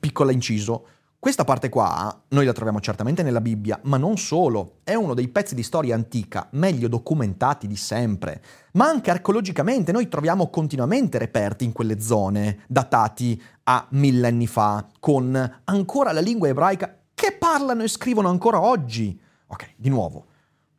Piccola 0.00 0.32
inciso. 0.32 0.86
Questa 1.20 1.42
parte 1.42 1.68
qua 1.68 2.22
noi 2.28 2.44
la 2.44 2.52
troviamo 2.52 2.78
certamente 2.78 3.24
nella 3.24 3.40
Bibbia, 3.40 3.80
ma 3.82 3.96
non 3.96 4.16
solo, 4.16 4.78
è 4.84 4.94
uno 4.94 5.14
dei 5.14 5.26
pezzi 5.26 5.56
di 5.56 5.64
storia 5.64 5.96
antica 5.96 6.46
meglio 6.52 6.86
documentati 6.86 7.66
di 7.66 7.74
sempre, 7.74 8.40
ma 8.74 8.86
anche 8.86 9.10
archeologicamente 9.10 9.90
noi 9.90 10.06
troviamo 10.06 10.48
continuamente 10.48 11.18
reperti 11.18 11.64
in 11.64 11.72
quelle 11.72 12.00
zone 12.00 12.60
datati 12.68 13.42
a 13.64 13.84
millenni 13.90 14.46
fa, 14.46 14.86
con 15.00 15.60
ancora 15.64 16.12
la 16.12 16.20
lingua 16.20 16.46
ebraica 16.46 16.96
che 17.12 17.32
parlano 17.36 17.82
e 17.82 17.88
scrivono 17.88 18.28
ancora 18.28 18.60
oggi. 18.60 19.20
Ok, 19.48 19.72
di 19.74 19.88
nuovo, 19.88 20.24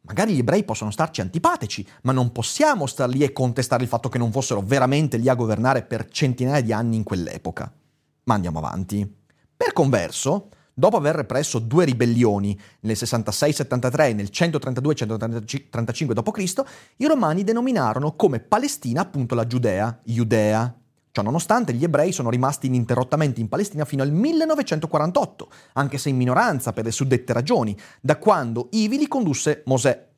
magari 0.03 0.35
gli 0.35 0.39
ebrei 0.39 0.63
possono 0.63 0.89
starci 0.89 1.19
antipatici, 1.19 1.85
ma 2.03 2.13
non 2.13 2.31
possiamo 2.31 2.85
star 2.85 3.09
lì 3.09 3.23
e 3.23 3.33
contestare 3.33 3.83
il 3.83 3.89
fatto 3.89 4.07
che 4.07 4.17
non 4.17 4.31
fossero 4.31 4.61
veramente 4.61 5.17
lì 5.17 5.27
a 5.27 5.35
governare 5.35 5.83
per 5.83 6.07
centinaia 6.07 6.61
di 6.61 6.71
anni 6.71 6.95
in 6.95 7.03
quell'epoca. 7.03 7.69
Ma 8.23 8.35
andiamo 8.35 8.59
avanti. 8.59 9.18
Per 9.61 9.73
converso, 9.73 10.47
dopo 10.73 10.95
aver 10.95 11.15
represso 11.15 11.59
due 11.59 11.83
ribellioni 11.83 12.57
nel 12.79 12.95
66-73 12.95 13.99
e 14.03 14.13
nel 14.13 14.29
132-135 14.31 16.13
d.C., 16.13 16.63
i 16.95 17.05
romani 17.05 17.43
denominarono 17.43 18.15
come 18.15 18.39
Palestina 18.39 19.01
appunto 19.01 19.35
la 19.35 19.45
Giudea, 19.45 19.99
Judea. 20.05 20.73
Ciononostante 21.11 21.73
gli 21.73 21.83
ebrei 21.83 22.13
sono 22.13 22.29
rimasti 22.29 22.67
ininterrottamente 22.67 23.41
in 23.41 23.49
Palestina 23.49 23.83
fino 23.83 24.01
al 24.01 24.13
1948, 24.13 25.49
anche 25.73 25.97
se 25.97 26.07
in 26.07 26.15
minoranza 26.15 26.71
per 26.71 26.85
le 26.85 26.91
suddette 26.91 27.33
ragioni, 27.33 27.77
da 27.99 28.17
quando 28.17 28.69
ivi 28.71 28.97
li 28.97 29.09
condusse 29.09 29.63
Mosè, 29.65 30.08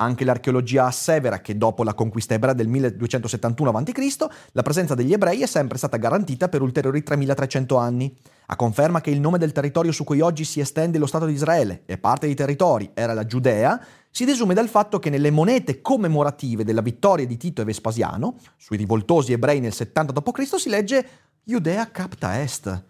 anche 0.00 0.24
l'archeologia 0.24 0.86
assevera 0.86 1.40
che 1.40 1.56
dopo 1.56 1.84
la 1.84 1.94
conquista 1.94 2.34
ebrea 2.34 2.54
del 2.54 2.68
1271 2.68 3.70
a.C. 3.70 4.26
la 4.52 4.62
presenza 4.62 4.94
degli 4.94 5.12
ebrei 5.12 5.42
è 5.42 5.46
sempre 5.46 5.76
stata 5.76 5.98
garantita 5.98 6.48
per 6.48 6.62
ulteriori 6.62 7.02
3300 7.02 7.76
anni. 7.76 8.16
A 8.46 8.56
conferma 8.56 9.00
che 9.00 9.10
il 9.10 9.20
nome 9.20 9.38
del 9.38 9.52
territorio 9.52 9.92
su 9.92 10.02
cui 10.02 10.20
oggi 10.20 10.44
si 10.44 10.58
estende 10.58 10.98
lo 10.98 11.06
Stato 11.06 11.26
di 11.26 11.34
Israele 11.34 11.82
e 11.84 11.98
parte 11.98 12.26
dei 12.26 12.34
territori 12.34 12.90
era 12.94 13.12
la 13.12 13.26
Giudea, 13.26 13.80
si 14.10 14.24
desume 14.24 14.54
dal 14.54 14.68
fatto 14.68 14.98
che 14.98 15.10
nelle 15.10 15.30
monete 15.30 15.82
commemorative 15.82 16.64
della 16.64 16.80
vittoria 16.80 17.26
di 17.26 17.36
Tito 17.36 17.60
e 17.60 17.64
Vespasiano, 17.64 18.36
sui 18.56 18.78
rivoltosi 18.78 19.32
ebrei 19.32 19.60
nel 19.60 19.74
70 19.74 20.12
d.C., 20.12 20.58
si 20.58 20.68
legge 20.68 21.08
Judea 21.44 21.90
capta 21.90 22.40
est. 22.40 22.84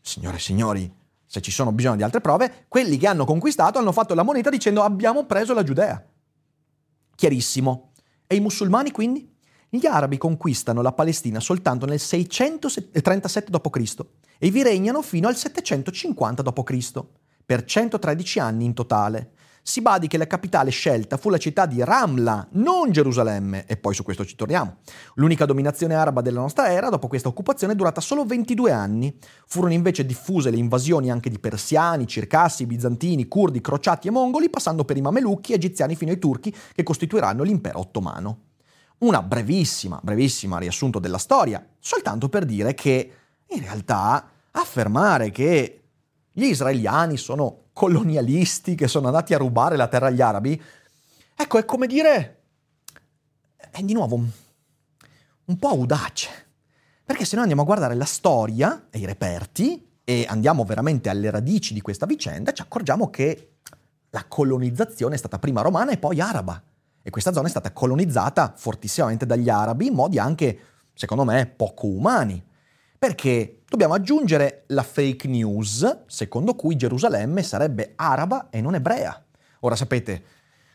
Signore 0.00 0.36
e 0.36 0.40
signori, 0.40 0.94
se 1.24 1.40
ci 1.40 1.50
sono 1.50 1.72
bisogno 1.72 1.96
di 1.96 2.02
altre 2.02 2.20
prove, 2.20 2.66
quelli 2.68 2.98
che 2.98 3.06
hanno 3.06 3.24
conquistato 3.24 3.78
hanno 3.78 3.92
fatto 3.92 4.14
la 4.14 4.22
moneta 4.22 4.50
dicendo 4.50 4.82
abbiamo 4.82 5.24
preso 5.24 5.54
la 5.54 5.62
Giudea. 5.62 6.04
Chiarissimo. 7.22 7.92
E 8.26 8.34
i 8.34 8.40
musulmani 8.40 8.90
quindi? 8.90 9.32
Gli 9.68 9.86
arabi 9.86 10.18
conquistano 10.18 10.82
la 10.82 10.90
Palestina 10.90 11.38
soltanto 11.38 11.86
nel 11.86 12.00
637 12.00 13.48
d.C. 13.48 14.04
e 14.38 14.50
vi 14.50 14.64
regnano 14.64 15.02
fino 15.02 15.28
al 15.28 15.36
750 15.36 16.42
d.C., 16.42 17.04
per 17.46 17.62
113 17.62 18.40
anni 18.40 18.64
in 18.64 18.74
totale. 18.74 19.34
Si 19.64 19.80
badi 19.80 20.08
che 20.08 20.18
la 20.18 20.26
capitale 20.26 20.70
scelta 20.70 21.16
fu 21.16 21.30
la 21.30 21.38
città 21.38 21.66
di 21.66 21.84
Ramla, 21.84 22.48
non 22.54 22.90
Gerusalemme, 22.90 23.64
e 23.66 23.76
poi 23.76 23.94
su 23.94 24.02
questo 24.02 24.24
ci 24.24 24.34
torniamo. 24.34 24.78
L'unica 25.14 25.46
dominazione 25.46 25.94
araba 25.94 26.20
della 26.20 26.40
nostra 26.40 26.72
era, 26.72 26.88
dopo 26.88 27.06
questa 27.06 27.28
occupazione, 27.28 27.74
è 27.74 27.76
durata 27.76 28.00
solo 28.00 28.24
22 28.24 28.72
anni. 28.72 29.16
Furono 29.46 29.72
invece 29.72 30.04
diffuse 30.04 30.50
le 30.50 30.56
invasioni 30.56 31.12
anche 31.12 31.30
di 31.30 31.38
persiani, 31.38 32.08
circassi, 32.08 32.66
bizantini, 32.66 33.28
curdi, 33.28 33.60
crociati 33.60 34.08
e 34.08 34.10
mongoli, 34.10 34.50
passando 34.50 34.84
per 34.84 34.96
i 34.96 35.00
mamelucchi, 35.00 35.52
egiziani 35.52 35.94
fino 35.94 36.10
ai 36.10 36.18
turchi, 36.18 36.52
che 36.74 36.82
costituiranno 36.82 37.44
l'impero 37.44 37.78
ottomano. 37.78 38.38
Una 38.98 39.22
brevissima, 39.22 40.00
brevissima 40.02 40.58
riassunto 40.58 40.98
della 40.98 41.18
storia, 41.18 41.64
soltanto 41.78 42.28
per 42.28 42.44
dire 42.44 42.74
che, 42.74 43.12
in 43.46 43.60
realtà, 43.60 44.28
affermare 44.50 45.30
che 45.30 45.82
gli 46.32 46.46
israeliani 46.46 47.16
sono 47.16 47.61
colonialisti 47.72 48.74
che 48.74 48.88
sono 48.88 49.06
andati 49.06 49.34
a 49.34 49.38
rubare 49.38 49.76
la 49.76 49.88
terra 49.88 50.08
agli 50.08 50.20
arabi, 50.20 50.60
ecco, 51.34 51.58
è 51.58 51.64
come 51.64 51.86
dire, 51.86 52.42
è 53.70 53.82
di 53.82 53.92
nuovo 53.92 54.16
un 55.44 55.58
po' 55.58 55.68
audace. 55.68 56.28
Perché 57.04 57.24
se 57.24 57.34
noi 57.34 57.42
andiamo 57.42 57.62
a 57.62 57.66
guardare 57.66 57.94
la 57.94 58.04
storia 58.04 58.86
e 58.90 58.98
i 58.98 59.06
reperti 59.06 59.86
e 60.04 60.24
andiamo 60.28 60.64
veramente 60.64 61.08
alle 61.08 61.30
radici 61.30 61.74
di 61.74 61.80
questa 61.80 62.06
vicenda, 62.06 62.52
ci 62.52 62.62
accorgiamo 62.62 63.10
che 63.10 63.56
la 64.10 64.24
colonizzazione 64.26 65.14
è 65.14 65.18
stata 65.18 65.38
prima 65.38 65.62
romana 65.62 65.90
e 65.90 65.98
poi 65.98 66.20
araba. 66.20 66.62
E 67.02 67.10
questa 67.10 67.32
zona 67.32 67.46
è 67.46 67.50
stata 67.50 67.72
colonizzata 67.72 68.54
fortissimamente 68.56 69.26
dagli 69.26 69.48
arabi 69.48 69.86
in 69.86 69.94
modi 69.94 70.18
anche, 70.18 70.58
secondo 70.94 71.24
me, 71.24 71.46
poco 71.46 71.86
umani. 71.88 72.42
Perché 72.98 73.61
dobbiamo 73.72 73.94
aggiungere 73.94 74.64
la 74.66 74.82
fake 74.82 75.26
news 75.26 76.02
secondo 76.06 76.54
cui 76.54 76.76
Gerusalemme 76.76 77.42
sarebbe 77.42 77.94
araba 77.96 78.50
e 78.50 78.60
non 78.60 78.74
ebrea. 78.74 79.24
Ora 79.60 79.74
sapete, 79.76 80.22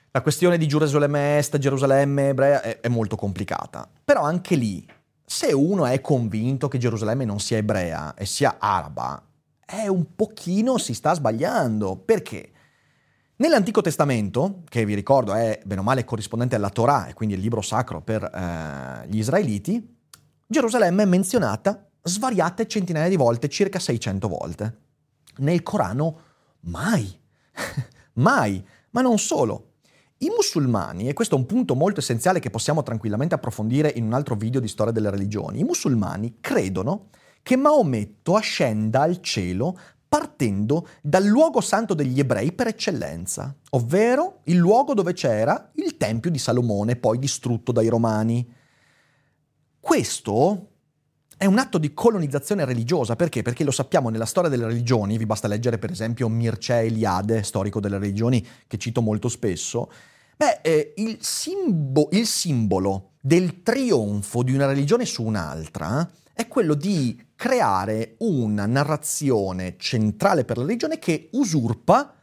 la 0.09 0.23
questione 0.23 0.57
di 0.57 0.67
Gerusalemme 0.67 1.37
Est, 1.37 1.59
Gerusalemme 1.59 2.29
ebrea 2.29 2.59
è, 2.61 2.79
è 2.79 2.87
molto 2.87 3.15
complicata, 3.15 3.87
però 4.03 4.23
anche 4.23 4.55
lì, 4.55 4.83
se 5.23 5.53
uno 5.53 5.85
è 5.85 6.01
convinto 6.01 6.67
che 6.67 6.79
Gerusalemme 6.79 7.23
non 7.23 7.39
sia 7.39 7.57
ebrea 7.57 8.15
e 8.15 8.25
sia 8.25 8.55
araba, 8.57 9.23
è 9.63 9.85
un 9.85 10.15
pochino 10.15 10.79
si 10.79 10.95
sta 10.95 11.13
sbagliando. 11.13 11.97
Perché? 11.97 12.51
Nell'Antico 13.35 13.81
Testamento, 13.81 14.63
che 14.67 14.85
vi 14.85 14.95
ricordo 14.95 15.35
è 15.35 15.61
bene 15.63 15.81
o 15.81 15.83
male 15.83 16.03
corrispondente 16.03 16.55
alla 16.55 16.71
Torah 16.71 17.05
e 17.05 17.13
quindi 17.13 17.35
il 17.35 17.41
libro 17.41 17.61
sacro 17.61 18.01
per 18.01 18.23
eh, 18.23 19.07
gli 19.07 19.19
israeliti, 19.19 19.95
Gerusalemme 20.47 21.03
è 21.03 21.05
menzionata 21.05 21.86
svariate 22.07 22.67
centinaia 22.67 23.09
di 23.09 23.15
volte, 23.15 23.49
circa 23.49 23.79
600 23.79 24.27
volte. 24.27 24.77
Nel 25.37 25.63
Corano 25.63 26.19
mai, 26.61 27.19
mai, 28.13 28.65
ma 28.91 29.01
non 29.01 29.17
solo. 29.17 29.73
I 30.19 30.29
musulmani, 30.29 31.07
e 31.07 31.13
questo 31.13 31.35
è 31.35 31.37
un 31.37 31.45
punto 31.45 31.75
molto 31.75 31.99
essenziale 31.99 32.39
che 32.39 32.49
possiamo 32.49 32.81
tranquillamente 32.81 33.35
approfondire 33.35 33.91
in 33.95 34.05
un 34.05 34.13
altro 34.13 34.35
video 34.35 34.59
di 34.59 34.67
storia 34.67 34.91
delle 34.91 35.11
religioni, 35.11 35.59
i 35.59 35.63
musulmani 35.63 36.37
credono 36.41 37.09
che 37.43 37.55
Maometto 37.55 38.35
ascenda 38.35 39.01
al 39.01 39.21
cielo 39.21 39.77
partendo 40.07 40.87
dal 41.01 41.25
luogo 41.25 41.61
santo 41.61 41.93
degli 41.93 42.19
ebrei 42.19 42.51
per 42.53 42.67
eccellenza, 42.67 43.55
ovvero 43.71 44.39
il 44.45 44.55
luogo 44.55 44.93
dove 44.93 45.13
c'era 45.13 45.69
il 45.75 45.97
Tempio 45.97 46.31
di 46.31 46.39
Salomone, 46.39 46.95
poi 46.95 47.19
distrutto 47.19 47.71
dai 47.71 47.87
Romani. 47.87 48.53
Questo 49.79 50.67
è 51.37 51.45
un 51.45 51.59
atto 51.59 51.77
di 51.77 51.93
colonizzazione 51.93 52.65
religiosa, 52.65 53.15
perché? 53.15 53.43
Perché 53.43 53.63
lo 53.63 53.69
sappiamo 53.69 54.09
nella 54.09 54.25
storia 54.25 54.49
delle 54.49 54.65
religioni, 54.65 55.19
vi 55.19 55.27
basta 55.27 55.47
leggere 55.47 55.77
per 55.77 55.91
esempio 55.91 56.27
Mircea 56.29 56.81
Eliade, 56.81 57.43
storico 57.43 57.79
delle 57.79 57.99
religioni, 57.99 58.45
che 58.65 58.77
cito 58.77 59.01
molto 59.01 59.29
spesso, 59.29 59.91
beh, 60.35 60.59
eh, 60.63 60.93
il, 60.97 61.19
simbo- 61.21 62.09
il 62.11 62.25
simbolo 62.25 63.11
del 63.21 63.61
trionfo 63.61 64.41
di 64.41 64.53
una 64.53 64.65
religione 64.65 65.05
su 65.05 65.23
un'altra 65.23 66.09
è 66.33 66.47
quello 66.47 66.73
di 66.73 67.19
creare 67.35 68.15
una 68.19 68.65
narrazione 68.65 69.75
centrale 69.77 70.43
per 70.43 70.57
la 70.57 70.63
religione 70.63 70.97
che 70.97 71.29
usurpa 71.33 72.15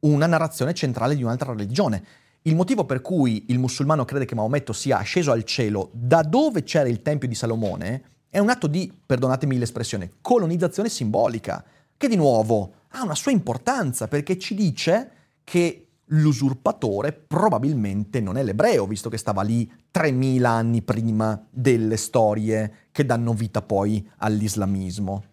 una 0.00 0.26
narrazione 0.26 0.74
centrale 0.74 1.16
di 1.16 1.24
un'altra 1.24 1.52
religione. 1.52 2.04
Il 2.42 2.54
motivo 2.54 2.84
per 2.84 3.00
cui 3.00 3.46
il 3.48 3.58
musulmano 3.58 4.04
crede 4.04 4.26
che 4.26 4.34
Maometto 4.36 4.72
sia 4.72 4.98
asceso 4.98 5.32
al 5.32 5.44
cielo 5.44 5.90
da 5.92 6.22
dove 6.22 6.62
c'era 6.62 6.88
il 6.88 7.02
Tempio 7.02 7.28
di 7.28 7.34
Salomone 7.34 8.02
è 8.30 8.38
un 8.38 8.48
atto 8.48 8.68
di, 8.68 8.90
perdonatemi 9.04 9.58
l'espressione, 9.58 10.12
colonizzazione 10.20 10.88
simbolica, 10.88 11.64
che 11.96 12.08
di 12.08 12.16
nuovo 12.16 12.74
ha 12.92 13.02
una 13.02 13.16
sua 13.16 13.32
importanza 13.32 14.08
perché 14.08 14.38
ci 14.38 14.54
dice 14.54 15.10
che 15.42 15.88
l'usurpatore 16.12 17.12
probabilmente 17.12 18.20
non 18.20 18.36
è 18.36 18.42
l'ebreo, 18.42 18.86
visto 18.86 19.08
che 19.08 19.18
stava 19.18 19.42
lì 19.42 19.70
3000 19.90 20.48
anni 20.48 20.82
prima 20.82 21.44
delle 21.50 21.96
storie 21.96 22.88
che 22.92 23.04
danno 23.04 23.34
vita 23.34 23.62
poi 23.62 24.08
all'islamismo. 24.18 25.24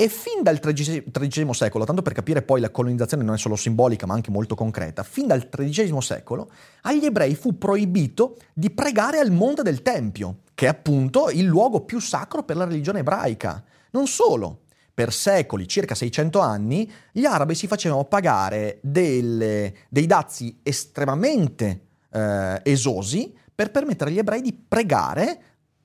E 0.00 0.08
fin 0.08 0.42
dal 0.42 0.60
XIII 0.60 1.52
secolo, 1.52 1.84
tanto 1.84 2.00
per 2.00 2.14
capire 2.14 2.40
poi 2.40 2.58
la 2.62 2.70
colonizzazione 2.70 3.22
non 3.22 3.34
è 3.34 3.36
solo 3.36 3.54
simbolica 3.54 4.06
ma 4.06 4.14
anche 4.14 4.30
molto 4.30 4.54
concreta, 4.54 5.02
fin 5.02 5.26
dal 5.26 5.50
XIII 5.50 6.00
secolo 6.00 6.50
agli 6.84 7.04
ebrei 7.04 7.34
fu 7.34 7.58
proibito 7.58 8.38
di 8.54 8.70
pregare 8.70 9.18
al 9.18 9.30
monte 9.30 9.60
del 9.60 9.82
Tempio, 9.82 10.38
che 10.54 10.64
è 10.64 10.68
appunto 10.70 11.28
il 11.28 11.44
luogo 11.44 11.82
più 11.82 12.00
sacro 12.00 12.44
per 12.44 12.56
la 12.56 12.64
religione 12.64 13.00
ebraica. 13.00 13.62
Non 13.90 14.06
solo, 14.06 14.60
per 14.94 15.12
secoli, 15.12 15.68
circa 15.68 15.94
600 15.94 16.38
anni, 16.40 16.90
gli 17.12 17.26
arabi 17.26 17.54
si 17.54 17.66
facevano 17.66 18.06
pagare 18.06 18.78
delle, 18.80 19.74
dei 19.90 20.06
dazi 20.06 20.60
estremamente 20.62 21.88
eh, 22.10 22.58
esosi 22.64 23.36
per 23.54 23.70
permettere 23.70 24.08
agli 24.08 24.18
ebrei 24.18 24.40
di 24.40 24.54
pregare 24.54 25.42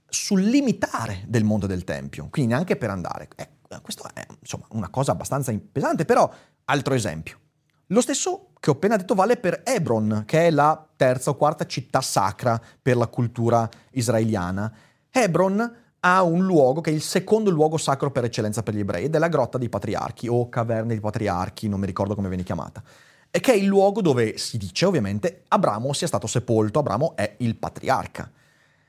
sul 0.07 0.41
limitare 0.41 1.25
del 1.27 1.43
monte 1.43 1.67
del 1.67 1.83
Tempio, 1.83 2.29
quindi 2.31 2.53
neanche 2.53 2.77
per 2.77 2.89
andare. 2.89 3.27
Eh, 3.35 3.49
questo 3.81 4.07
è 4.13 4.25
insomma 4.39 4.65
una 4.69 4.89
cosa 4.89 5.11
abbastanza 5.11 5.53
pesante, 5.71 6.05
però 6.05 6.31
altro 6.65 6.93
esempio. 6.93 7.39
Lo 7.87 8.01
stesso 8.01 8.47
che 8.59 8.71
ho 8.71 8.73
appena 8.73 8.97
detto 8.97 9.13
vale 9.13 9.37
per 9.37 9.61
Hebron, 9.63 10.23
che 10.25 10.47
è 10.47 10.49
la 10.49 10.87
terza 10.95 11.29
o 11.29 11.35
quarta 11.35 11.67
città 11.67 12.01
sacra 12.01 12.59
per 12.81 12.97
la 12.97 13.07
cultura 13.07 13.69
israeliana. 13.91 14.73
Hebron 15.11 15.83
a 15.99 16.23
un 16.23 16.45
luogo 16.45 16.81
che 16.81 16.91
è 16.91 16.93
il 16.93 17.01
secondo 17.01 17.49
luogo 17.49 17.77
sacro 17.77 18.11
per 18.11 18.23
eccellenza 18.23 18.63
per 18.63 18.75
gli 18.75 18.79
ebrei, 18.79 19.05
ed 19.05 19.15
è 19.15 19.19
la 19.19 19.27
grotta 19.27 19.57
dei 19.57 19.69
patriarchi, 19.69 20.27
o 20.27 20.49
caverna 20.49 20.87
dei 20.87 20.99
patriarchi, 20.99 21.67
non 21.67 21.79
mi 21.79 21.85
ricordo 21.85 22.15
come 22.15 22.27
viene 22.27 22.43
chiamata. 22.43 22.81
E 23.31 23.39
che 23.39 23.53
è 23.53 23.55
il 23.55 23.65
luogo 23.65 24.01
dove 24.01 24.37
si 24.37 24.57
dice, 24.57 24.85
ovviamente, 24.85 25.43
Abramo 25.47 25.93
sia 25.93 26.07
stato 26.07 26.27
sepolto, 26.27 26.79
Abramo 26.79 27.15
è 27.15 27.35
il 27.39 27.55
patriarca. 27.55 28.31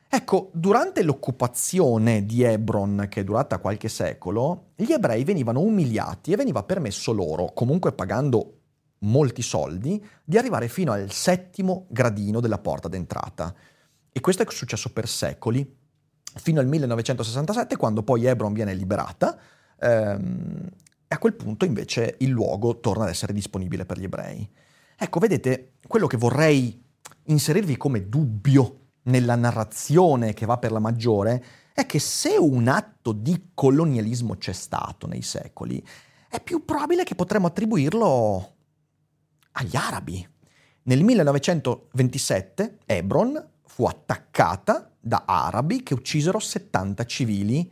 Ecco, 0.09 0.51
durante 0.55 1.03
l'occupazione 1.03 2.25
di 2.25 2.42
Hebron, 2.42 3.07
che 3.11 3.21
è 3.21 3.25
durata 3.25 3.59
qualche 3.59 3.88
secolo, 3.88 4.69
gli 4.77 4.92
ebrei 4.92 5.25
venivano 5.25 5.61
umiliati 5.61 6.33
e 6.33 6.37
veniva 6.37 6.62
permesso 6.62 7.12
loro, 7.12 7.53
comunque 7.53 7.92
pagando 7.92 8.53
molti 9.01 9.42
soldi, 9.42 10.03
di 10.25 10.38
arrivare 10.38 10.69
fino 10.69 10.92
al 10.92 11.11
settimo 11.11 11.87
gradino 11.90 12.40
della 12.40 12.59
porta 12.59 12.88
d'entrata. 12.88 13.55
E 14.12 14.21
questo 14.21 14.42
è 14.42 14.47
successo 14.49 14.92
per 14.92 15.09
secoli, 15.09 15.77
fino 16.37 16.61
al 16.61 16.66
1967, 16.66 17.77
quando 17.77 18.03
poi 18.03 18.25
Hebron 18.25 18.53
viene 18.53 18.75
liberata, 18.75 19.38
ehm, 19.79 20.69
e 21.09 21.14
a 21.14 21.19
quel 21.19 21.35
punto 21.35 21.64
invece 21.64 22.16
il 22.19 22.31
luogo 22.31 22.81
torna 22.81 23.05
ad 23.05 23.11
essere 23.11 23.33
disponibile 23.33 23.85
per 23.85 23.99
gli 23.99 24.05
ebrei. 24.05 24.49
Ecco, 24.97 25.19
vedete, 25.19 25.75
quello 25.87 26.07
che 26.07 26.16
vorrei 26.16 26.83
inserirvi 27.25 27.77
come 27.77 28.09
dubbio 28.09 28.86
nella 29.07 29.35
narrazione 29.35 30.33
che 30.33 30.47
va 30.47 30.59
per 30.59 30.73
la 30.73 30.79
maggiore 30.79 31.45
è 31.73 31.85
che 31.87 31.99
se 31.99 32.37
un 32.38 32.69
atto 32.69 33.12
di 33.12 33.51
colonialismo 33.53 34.37
c'è 34.37 34.53
stato 34.53 35.07
nei 35.07 35.23
secoli, 35.23 35.85
è 36.29 36.40
più 36.40 36.64
probabile 36.64 37.05
che 37.05 37.14
potremmo 37.14 37.49
attribuirlo 37.49 38.55
agli 39.53 39.77
arabi. 39.77 40.27
Nel 40.85 41.03
1927 41.03 42.79
Hebron 42.87 43.51
fu 43.64 43.85
attaccata 43.85 44.90
da 44.99 45.25
arabi 45.27 45.83
che 45.83 45.95
uccisero 45.95 46.38
70 46.38 47.05
civili 47.05 47.71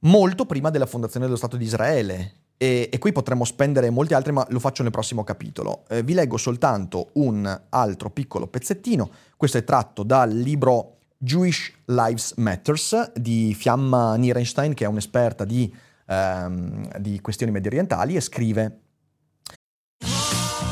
molto 0.00 0.46
prima 0.46 0.70
della 0.70 0.86
fondazione 0.86 1.26
dello 1.26 1.36
Stato 1.36 1.56
di 1.56 1.64
Israele. 1.64 2.37
E, 2.60 2.90
e 2.92 2.98
qui 2.98 3.12
potremmo 3.12 3.44
spendere 3.44 3.88
molti 3.88 4.14
altri, 4.14 4.32
ma 4.32 4.44
lo 4.50 4.58
faccio 4.58 4.82
nel 4.82 4.90
prossimo 4.90 5.22
capitolo. 5.22 5.84
Eh, 5.88 6.02
vi 6.02 6.12
leggo 6.12 6.36
soltanto 6.36 7.10
un 7.14 7.60
altro 7.68 8.10
piccolo 8.10 8.48
pezzettino. 8.48 9.08
Questo 9.36 9.58
è 9.58 9.64
tratto 9.64 10.02
dal 10.02 10.30
libro 10.30 10.96
Jewish 11.16 11.72
Lives 11.86 12.34
Matters 12.36 13.12
di 13.12 13.54
Fiamma 13.54 14.16
Nierenstein, 14.16 14.74
che 14.74 14.84
è 14.84 14.88
un'esperta 14.88 15.44
di, 15.44 15.72
ehm, 16.06 16.98
di 16.98 17.20
questioni 17.20 17.52
medio 17.52 17.70
orientali, 17.70 18.16
e 18.16 18.20
scrive 18.20 18.80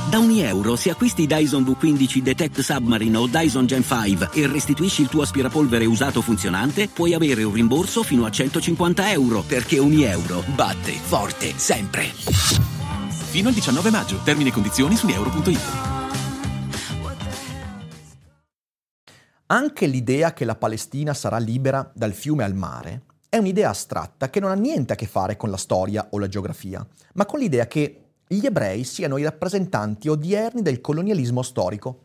da 0.09 0.19
ogni 0.19 0.41
euro, 0.41 0.77
se 0.77 0.91
acquisti 0.91 1.27
Dyson 1.27 1.63
V15 1.63 2.19
Detect 2.19 2.61
Submarine 2.61 3.17
o 3.17 3.27
Dyson 3.27 3.67
Gen 3.67 3.83
5 3.83 4.31
e 4.33 4.47
restituisci 4.47 5.03
il 5.03 5.09
tuo 5.09 5.23
aspirapolvere 5.23 5.85
usato 5.85 6.23
funzionante, 6.23 6.89
puoi 6.89 7.15
avere 7.15 7.43
un 7.43 7.53
rimborso 7.53 8.03
fino 8.03 8.25
a 8.25 8.31
150 8.31 9.11
euro, 9.11 9.43
perché 9.43 9.79
ogni 9.79 10.05
euro 10.05 10.45
batte 10.55 10.93
forte 10.93 11.53
sempre. 11.57 12.05
Fino 12.05 13.49
al 13.49 13.55
19 13.55 13.91
maggio. 13.91 14.21
Termini 14.23 14.51
e 14.51 14.53
condizioni 14.53 14.97
su 14.97 15.09
euro.it. 15.09 15.61
Anche 19.49 19.87
l'idea 19.87 20.33
che 20.33 20.45
la 20.45 20.57
Palestina 20.57 21.15
sarà 21.15 21.39
libera 21.39 21.91
dal 21.95 22.13
fiume 22.13 22.45
al 22.45 22.55
mare 22.55 23.03
è 23.29 23.37
un'idea 23.37 23.71
astratta 23.71 24.31
che 24.31 24.41
non 24.41 24.51
ha 24.51 24.55
niente 24.55 24.95
a 24.95 24.97
che 24.97 25.07
fare 25.07 25.37
con 25.37 25.51
la 25.51 25.57
storia 25.57 26.09
o 26.11 26.19
la 26.19 26.29
geografia, 26.29 26.87
ma 27.15 27.27
con 27.27 27.39
l'idea 27.39 27.67
che 27.67 28.06
gli 28.29 28.45
ebrei 28.45 28.83
siano 28.83 29.19
i 29.19 29.23
rappresentanti 29.23 30.09
odierni 30.09 30.63
del 30.63 30.81
colonialismo 30.81 31.43
storico. 31.43 32.03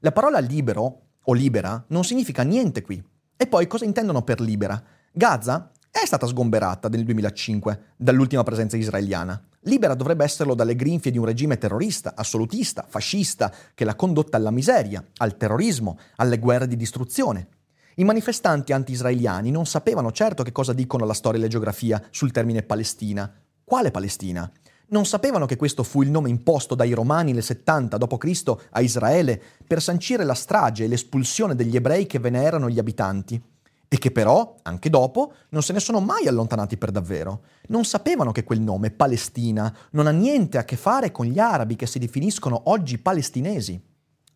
La 0.00 0.12
parola 0.12 0.38
libero 0.38 1.00
o 1.24 1.32
libera 1.32 1.82
non 1.88 2.04
significa 2.04 2.42
niente 2.42 2.82
qui. 2.82 3.02
E 3.36 3.46
poi 3.46 3.66
cosa 3.66 3.84
intendono 3.84 4.22
per 4.22 4.40
libera? 4.40 4.82
Gaza 5.10 5.70
è 5.90 6.04
stata 6.04 6.26
sgomberata 6.26 6.88
nel 6.88 7.04
2005 7.04 7.94
dall'ultima 7.96 8.42
presenza 8.42 8.76
israeliana. 8.76 9.40
Libera 9.60 9.94
dovrebbe 9.94 10.24
esserlo 10.24 10.54
dalle 10.54 10.74
grinfie 10.74 11.10
di 11.10 11.18
un 11.18 11.24
regime 11.24 11.56
terrorista, 11.56 12.14
assolutista, 12.16 12.84
fascista, 12.88 13.52
che 13.74 13.84
l'ha 13.84 13.94
condotta 13.94 14.36
alla 14.36 14.50
miseria, 14.50 15.04
al 15.18 15.36
terrorismo, 15.36 15.98
alle 16.16 16.38
guerre 16.38 16.66
di 16.66 16.76
distruzione. 16.76 17.48
I 17.96 18.04
manifestanti 18.04 18.72
anti-israeliani 18.72 19.50
non 19.50 19.66
sapevano 19.66 20.12
certo 20.12 20.42
che 20.42 20.52
cosa 20.52 20.72
dicono 20.72 21.04
la 21.04 21.14
storia 21.14 21.38
e 21.38 21.42
la 21.42 21.48
geografia 21.48 22.02
sul 22.10 22.30
termine 22.30 22.62
Palestina. 22.62 23.32
Quale 23.62 23.90
Palestina? 23.90 24.50
Non 24.92 25.06
sapevano 25.06 25.46
che 25.46 25.56
questo 25.56 25.82
fu 25.84 26.02
il 26.02 26.10
nome 26.10 26.28
imposto 26.28 26.74
dai 26.74 26.92
Romani 26.92 27.32
nel 27.32 27.42
70 27.42 27.96
d.C. 27.96 28.54
a 28.72 28.80
Israele 28.82 29.42
per 29.66 29.80
sancire 29.80 30.22
la 30.22 30.34
strage 30.34 30.84
e 30.84 30.88
l'espulsione 30.88 31.54
degli 31.54 31.76
ebrei 31.76 32.04
che 32.04 32.18
ve 32.18 32.28
ne 32.28 32.42
erano 32.42 32.68
gli 32.68 32.78
abitanti 32.78 33.42
e 33.88 33.98
che 33.98 34.10
però, 34.10 34.56
anche 34.62 34.90
dopo, 34.90 35.32
non 35.50 35.62
se 35.62 35.72
ne 35.72 35.80
sono 35.80 36.00
mai 36.00 36.26
allontanati 36.26 36.76
per 36.76 36.90
davvero. 36.90 37.44
Non 37.68 37.84
sapevano 37.84 38.32
che 38.32 38.44
quel 38.44 38.60
nome, 38.60 38.90
Palestina, 38.90 39.74
non 39.92 40.06
ha 40.06 40.10
niente 40.10 40.58
a 40.58 40.64
che 40.64 40.76
fare 40.76 41.10
con 41.10 41.24
gli 41.24 41.38
arabi 41.38 41.74
che 41.74 41.86
si 41.86 41.98
definiscono 41.98 42.60
oggi 42.64 42.98
palestinesi. 42.98 43.80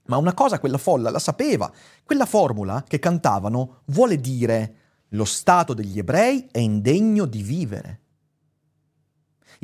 Ma 0.07 0.17
una 0.17 0.33
cosa 0.33 0.59
quella 0.59 0.79
folla 0.79 1.11
la 1.11 1.19
sapeva. 1.19 1.71
Quella 2.03 2.27
formula 2.27 2.83
che 2.87 2.99
cantavano 2.99 3.83
vuole 3.87 4.21
dire 4.21 4.75
lo 5.11 5.27
Stato 5.27 5.75
degli 5.75 5.99
ebrei 5.99 6.49
è 6.51 6.59
indegno 6.59 7.27
di 7.27 7.43
vivere. 7.43 8.01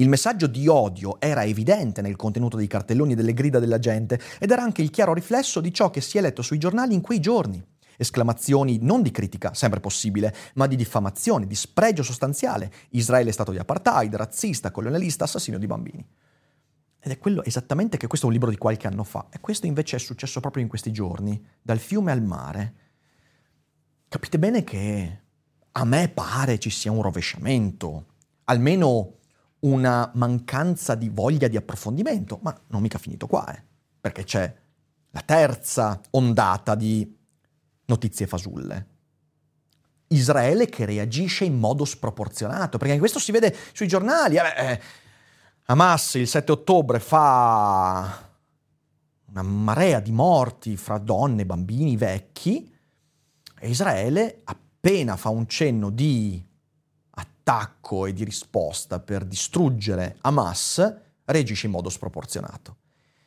Il 0.03 0.09
messaggio 0.09 0.49
di 0.49 0.67
odio 0.67 1.21
era 1.21 1.45
evidente 1.45 2.03
nel 2.03 2.17
contenuto 2.17 2.57
dei 2.57 2.67
cartelloni 2.67 3.13
e 3.13 3.15
delle 3.15 3.35
grida 3.35 3.61
della 3.61 3.79
gente 3.79 4.21
ed 4.41 4.51
era 4.51 4.61
anche 4.61 4.83
il 4.83 4.91
chiaro 4.91 5.15
riflesso 5.15 5.61
di 5.61 5.73
ciò 5.73 5.91
che 5.91 6.01
si 6.01 6.19
è 6.19 6.21
letto 6.21 6.43
sui 6.43 6.59
giornali 6.59 6.93
in 6.93 7.01
quei 7.01 7.21
giorni. 7.21 7.65
Esclamazioni 7.97 8.79
non 8.81 9.01
di 9.03 9.13
critica, 9.13 9.55
sempre 9.55 9.79
possibile, 9.79 10.35
ma 10.55 10.67
di 10.67 10.75
diffamazione, 10.75 11.47
di 11.47 11.55
spregio 11.55 12.03
sostanziale. 12.03 12.73
Israele 12.91 13.31
è 13.31 13.33
stato 13.33 13.53
di 13.53 13.59
apartheid, 13.59 14.13
razzista, 14.17 14.73
colonialista, 14.73 15.23
assassino 15.23 15.57
di 15.57 15.69
bambini. 15.69 16.05
Ed 16.99 17.13
è 17.13 17.19
quello 17.19 17.45
esattamente 17.45 17.97
che 17.97 18.09
questo 18.09 18.27
è 18.27 18.29
un 18.29 18.35
libro 18.35 18.51
di 18.51 18.59
qualche 18.59 18.89
anno 18.89 19.05
fa. 19.05 19.29
E 19.31 19.39
questo 19.39 19.67
invece 19.67 19.95
è 19.95 20.01
successo 20.01 20.41
proprio 20.41 20.65
in 20.65 20.69
questi 20.69 20.91
giorni, 20.91 21.41
dal 21.63 21.79
fiume 21.79 22.11
al 22.11 22.23
mare. 22.25 22.75
Capite 24.09 24.37
bene 24.41 24.65
che 24.65 25.21
a 25.71 25.85
me 25.85 26.09
pare 26.09 26.59
ci 26.59 26.71
sia 26.71 26.91
un 26.91 27.03
rovesciamento, 27.03 28.07
almeno 28.47 29.19
una 29.63 30.11
mancanza 30.15 30.95
di 30.95 31.09
voglia 31.09 31.49
di 31.49 31.57
approfondimento, 31.57 32.39
ma 32.43 32.59
non 32.69 32.83
mica 32.83 32.99
finito 32.99 33.27
qua, 33.27 33.53
eh, 33.55 33.63
perché 34.01 34.25
c'è 34.25 34.55
la 35.11 35.21
terza 35.21 36.01
ondata 36.11 36.75
di 36.75 37.19
notizie 37.87 38.27
fasulle. 38.27 38.87
Israele 40.09 40.67
che 40.67 40.85
reagisce 40.85 41.45
in 41.45 41.59
modo 41.59 41.85
sproporzionato, 41.85 42.79
perché 42.79 42.99
questo 42.99 43.19
si 43.19 43.33
vede 43.33 43.55
sui 43.73 43.89
giornali. 43.89 44.37
Eh, 44.37 44.41
eh, 44.57 44.81
Hamas 45.67 46.15
il 46.15 46.27
7 46.27 46.53
ottobre 46.53 46.99
fa 46.99 48.31
una 49.27 49.43
marea 49.43 50.01
di 50.01 50.13
morti 50.13 50.77
fra 50.77 50.99
donne, 50.99 51.47
bambini, 51.47 51.97
vecchi, 51.97 52.71
e 53.59 53.69
Israele 53.69 54.41
appena 54.45 55.17
fa 55.17 55.29
un 55.29 55.47
cenno 55.47 55.89
di 55.89 56.45
attacco 57.43 58.07
e 58.07 58.13
di 58.13 58.25
risposta 58.25 59.01
per 59.01 59.25
distruggere 59.25 60.17
Hamas 60.21 60.97
reagisce 61.25 61.67
in 61.67 61.73
modo 61.73 61.89
sproporzionato. 61.89 62.77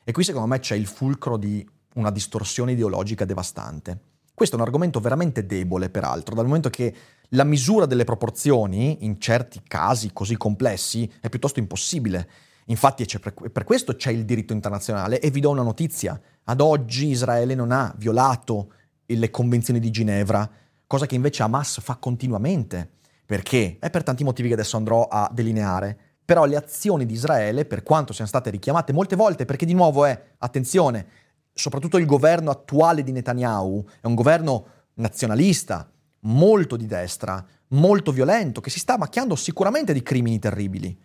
E 0.04 0.12
qui 0.12 0.24
secondo 0.24 0.48
me 0.48 0.60
c'è 0.60 0.76
il 0.76 0.86
fulcro 0.86 1.38
di 1.38 1.68
una 1.96 2.12
distorsione 2.12 2.72
ideologica 2.72 3.26
devastante. 3.26 4.00
Questo 4.34 4.56
è 4.56 4.60
un 4.60 4.66
argomento 4.66 5.00
veramente 5.00 5.46
debole, 5.46 5.90
peraltro, 5.90 6.36
dal 6.36 6.46
momento 6.46 6.70
che 6.70 6.94
la 7.30 7.44
misura 7.44 7.86
delle 7.86 8.04
proporzioni, 8.04 9.06
in 9.06 9.20
certi 9.20 9.62
casi 9.66 10.12
così 10.14 10.38
complessi, 10.38 11.12
è 11.20 11.30
piuttosto 11.30 11.60
impossibile. 11.60 12.30
Infatti 12.66 13.06
per 13.52 13.64
questo 13.64 13.96
c'è 13.96 14.12
il 14.12 14.26
diritto 14.26 14.54
internazionale 14.54 15.20
e 15.20 15.30
vi 15.30 15.40
do 15.40 15.50
una 15.50 15.62
notizia. 15.62 16.20
Ad 16.44 16.62
oggi 16.62 17.08
Israele 17.08 17.56
non 17.56 17.72
ha 17.72 17.94
violato 17.98 18.74
le 19.06 19.30
convenzioni 19.30 19.80
di 19.80 19.90
Ginevra, 19.90 20.50
cosa 20.86 21.06
che 21.06 21.16
invece 21.16 21.44
Hamas 21.44 21.80
fa 21.82 21.96
continuamente. 21.96 22.92
Perché? 23.26 23.78
È 23.80 23.90
per 23.90 24.04
tanti 24.04 24.24
motivi 24.24 24.50
che 24.50 24.54
adesso 24.54 24.78
andrò 24.78 25.08
a 25.08 25.30
delineare. 25.34 25.98
Però 26.24 26.46
le 26.46 26.56
azioni 26.56 27.06
di 27.06 27.14
Israele, 27.14 27.66
per 27.66 27.84
quanto 27.84 28.14
siano 28.14 28.30
state 28.30 28.50
richiamate 28.50 28.94
molte 28.94 29.16
volte, 29.16 29.46
perché 29.46 29.66
di 29.66 29.74
nuovo 29.74 30.06
è, 30.06 30.34
attenzione, 30.38 31.08
soprattutto 31.54 31.98
il 31.98 32.06
governo 32.06 32.52
attuale 32.52 33.04
di 33.04 33.12
Netanyahu 33.12 33.86
è 34.02 34.08
un 34.08 34.16
governo 34.16 34.68
nazionalista, 34.96 35.90
molto 36.22 36.76
di 36.76 36.86
destra, 36.86 37.44
molto 37.70 38.12
violento, 38.12 38.62
che 38.62 38.70
si 38.70 38.80
sta 38.80 38.98
macchiando 38.98 39.36
sicuramente 39.36 39.94
di 39.94 40.04
crimini 40.04 40.40
terribili. 40.40 40.98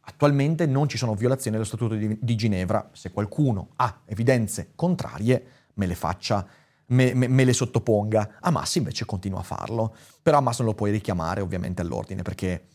Attualmente 0.00 0.64
non 0.66 0.88
ci 0.88 0.96
sono 0.96 1.14
violazioni 1.14 1.56
dello 1.56 1.68
Statuto 1.68 1.94
di, 1.94 2.34
Ginevra. 2.34 2.88
Se 2.92 3.10
qualcuno 3.10 3.70
ha 3.76 4.00
evidenze 4.06 4.72
contrarie, 4.74 5.44
me 5.74 5.86
le 5.86 5.94
faccia 5.94 6.46
me, 6.88 7.14
me, 7.14 7.28
me, 7.28 7.44
le 7.44 7.52
sottoponga. 7.52 8.38
Hamas 8.40 8.76
invece 8.76 9.04
continua 9.04 9.40
a 9.40 9.44
farlo. 9.44 9.94
Però 10.22 10.38
Hamas 10.38 10.58
non 10.58 10.68
lo 10.68 10.74
puoi 10.74 10.90
richiamare 10.90 11.40
ovviamente 11.40 11.82
all'ordine 11.82 12.22
perché, 12.22 12.66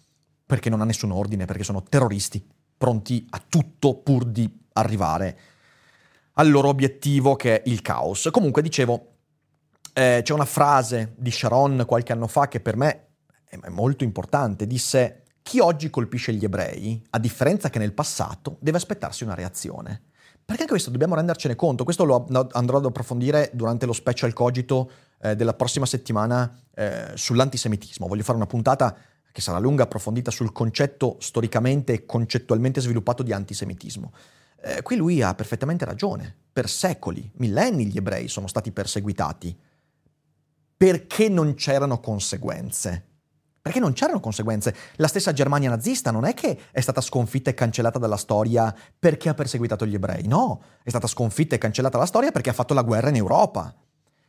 perché 0.45 0.69
non 0.69 0.81
ha 0.81 0.85
nessun 0.85 1.11
ordine, 1.11 1.45
perché 1.45 1.63
sono 1.63 1.83
terroristi 1.83 2.45
pronti 2.77 3.25
a 3.29 3.41
tutto 3.47 3.95
pur 4.01 4.25
di 4.25 4.61
arrivare 4.73 5.39
al 6.33 6.49
loro 6.49 6.69
obiettivo 6.69 7.35
che 7.35 7.61
è 7.61 7.69
il 7.69 7.81
caos. 7.81 8.29
Comunque 8.31 8.61
dicevo, 8.61 9.13
eh, 9.93 10.21
c'è 10.23 10.33
una 10.33 10.45
frase 10.45 11.13
di 11.17 11.31
Sharon 11.31 11.83
qualche 11.87 12.11
anno 12.11 12.27
fa 12.27 12.47
che 12.47 12.59
per 12.59 12.75
me 12.75 13.07
è 13.45 13.69
molto 13.69 14.03
importante, 14.03 14.65
disse 14.65 15.23
chi 15.43 15.59
oggi 15.59 15.89
colpisce 15.89 16.33
gli 16.33 16.43
ebrei, 16.43 17.01
a 17.11 17.19
differenza 17.19 17.69
che 17.69 17.77
nel 17.77 17.93
passato, 17.93 18.57
deve 18.61 18.77
aspettarsi 18.77 19.23
una 19.23 19.35
reazione. 19.35 20.05
Perché 20.45 20.61
anche 20.61 20.73
questo 20.73 20.89
dobbiamo 20.89 21.15
rendercene 21.15 21.55
conto, 21.55 21.83
questo 21.83 22.03
lo 22.03 22.27
andrò 22.51 22.77
ad 22.77 22.85
approfondire 22.85 23.49
durante 23.53 23.85
lo 23.85 23.93
special 23.93 24.33
cogito 24.33 24.91
eh, 25.21 25.35
della 25.35 25.53
prossima 25.53 25.85
settimana 25.85 26.59
eh, 26.75 27.11
sull'antisemitismo. 27.13 28.07
Voglio 28.07 28.23
fare 28.23 28.37
una 28.37 28.47
puntata 28.47 28.95
che 29.31 29.41
sarà 29.41 29.57
lunga, 29.57 29.83
approfondita 29.83 30.31
sul 30.31 30.51
concetto 30.51 31.17
storicamente 31.19 31.93
e 31.93 32.05
concettualmente 32.05 32.81
sviluppato 32.81 33.23
di 33.23 33.31
antisemitismo. 33.31 34.11
Eh, 34.61 34.81
qui 34.81 34.95
lui 34.95 35.21
ha 35.21 35.33
perfettamente 35.33 35.85
ragione. 35.85 36.35
Per 36.53 36.69
secoli, 36.69 37.31
millenni 37.37 37.87
gli 37.87 37.97
ebrei 37.97 38.27
sono 38.27 38.47
stati 38.47 38.71
perseguitati 38.71 39.57
perché 40.75 41.29
non 41.29 41.55
c'erano 41.55 41.99
conseguenze. 41.99 43.12
Perché 43.63 43.79
non 43.79 43.93
c'erano 43.93 44.19
conseguenze. 44.19 44.75
La 44.97 45.07
stessa 45.07 45.31
Germania 45.31 45.69
nazista 45.69 46.11
non 46.11 46.25
è 46.25 46.33
che 46.33 46.63
è 46.69 46.81
stata 46.81 46.99
sconfitta 46.99 47.49
e 47.49 47.53
cancellata 47.53 47.97
dalla 47.97 48.17
storia 48.17 48.75
perché 48.99 49.29
ha 49.29 49.33
perseguitato 49.33 49.85
gli 49.85 49.93
ebrei, 49.93 50.27
no, 50.27 50.61
è 50.83 50.89
stata 50.89 51.07
sconfitta 51.07 51.55
e 51.55 51.59
cancellata 51.59 51.95
dalla 51.95 52.09
storia 52.09 52.31
perché 52.31 52.49
ha 52.49 52.53
fatto 52.53 52.73
la 52.73 52.81
guerra 52.81 53.07
in 53.07 53.15
Europa. 53.15 53.73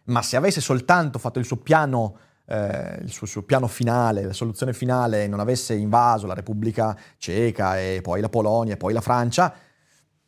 Ma 0.04 0.22
se 0.22 0.36
avesse 0.36 0.60
soltanto 0.60 1.18
fatto 1.18 1.40
il 1.40 1.46
suo 1.46 1.56
piano, 1.56 2.16
eh, 2.46 3.00
il 3.02 3.10
suo, 3.10 3.26
suo 3.26 3.42
piano 3.42 3.66
finale, 3.66 4.22
la 4.22 4.32
soluzione 4.32 4.72
finale, 4.72 5.24
e 5.24 5.26
non 5.26 5.40
avesse 5.40 5.74
invaso 5.74 6.28
la 6.28 6.34
Repubblica 6.34 6.96
Ceca 7.18 7.80
e 7.80 8.02
poi 8.04 8.20
la 8.20 8.28
Polonia 8.28 8.74
e 8.74 8.76
poi 8.76 8.92
la 8.92 9.00
Francia, 9.00 9.52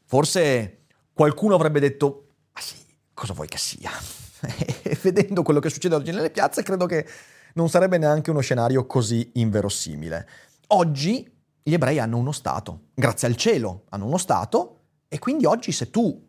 forse 0.05 0.87
qualcuno 1.13 1.55
avrebbe 1.55 1.79
detto, 1.79 2.31
ma 2.53 2.61
sì, 2.61 2.75
cosa 3.15 3.35
vuoi 3.35 3.47
che 3.47 3.59
sia? 3.59 3.93
e 4.83 4.99
vedendo 5.01 5.43
quello 5.43 5.61
che 5.61 5.71
succede 5.71 5.95
oggi 5.95 6.11
nelle 6.11 6.31
piazze, 6.31 6.65
credo 6.65 6.87
che 6.87 7.07
non 7.57 7.69
sarebbe 7.69 7.99
neanche 7.99 8.31
uno 8.31 8.41
scenario 8.41 8.87
così 8.87 9.31
inverosimile. 9.35 10.29
Oggi 10.69 11.31
gli 11.63 11.73
ebrei 11.73 11.99
hanno 11.99 12.19
uno 12.19 12.33
Stato, 12.33 12.89
grazie 12.95 13.27
al 13.29 13.37
cielo 13.37 13.85
hanno 13.89 14.07
uno 14.07 14.19
Stato, 14.19 14.73
e 15.09 15.19
quindi 15.19 15.47
oggi 15.47 15.73
se 15.73 15.91
tu 15.91 16.25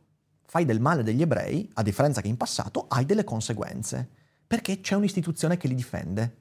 fai 0.45 0.65
del 0.65 0.79
male 0.79 1.03
degli 1.03 1.21
ebrei, 1.21 1.69
a 1.73 1.83
differenza 1.83 2.21
che 2.21 2.29
in 2.29 2.37
passato, 2.37 2.85
hai 2.87 3.05
delle 3.05 3.25
conseguenze, 3.25 4.09
perché 4.47 4.79
c'è 4.79 4.95
un'istituzione 4.95 5.57
che 5.57 5.67
li 5.67 5.75
difende. 5.75 6.37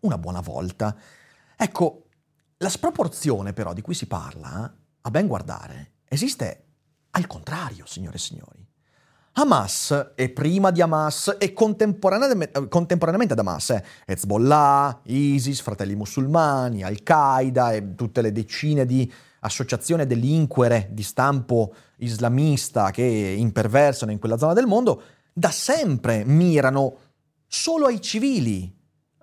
Una 0.00 0.16
buona 0.16 0.40
volta. 0.40 0.96
Ecco, 1.54 2.06
la 2.58 2.70
sproporzione 2.70 3.52
però 3.52 3.74
di 3.74 3.82
cui 3.82 3.94
si 3.94 4.06
parla, 4.06 4.74
a 5.02 5.10
ben 5.10 5.26
guardare, 5.26 5.92
esiste 6.08 6.64
al 7.10 7.26
contrario, 7.26 7.84
signore 7.84 8.16
e 8.16 8.20
signori. 8.20 8.65
Hamas 9.38 10.12
e 10.14 10.30
prima 10.30 10.70
di 10.70 10.80
Hamas 10.80 11.36
e 11.38 11.52
contemporaneamente, 11.52 12.58
ad 12.58 13.38
Hamas, 13.38 13.68
eh, 13.68 13.84
Hezbollah, 14.06 15.00
ISIS, 15.02 15.60
Fratelli 15.60 15.94
Musulmani, 15.94 16.82
Al-Qaeda 16.82 17.72
e 17.72 17.94
tutte 17.94 18.22
le 18.22 18.32
decine 18.32 18.86
di 18.86 19.12
associazioni 19.40 20.06
delinquere 20.06 20.88
di 20.90 21.02
stampo 21.02 21.74
islamista 21.98 22.90
che 22.90 23.02
imperversano 23.02 24.10
in 24.10 24.18
quella 24.18 24.38
zona 24.38 24.54
del 24.54 24.66
mondo, 24.66 25.02
da 25.34 25.50
sempre 25.50 26.24
mirano 26.24 26.96
solo 27.46 27.88
ai 27.88 28.00
civili, 28.00 28.74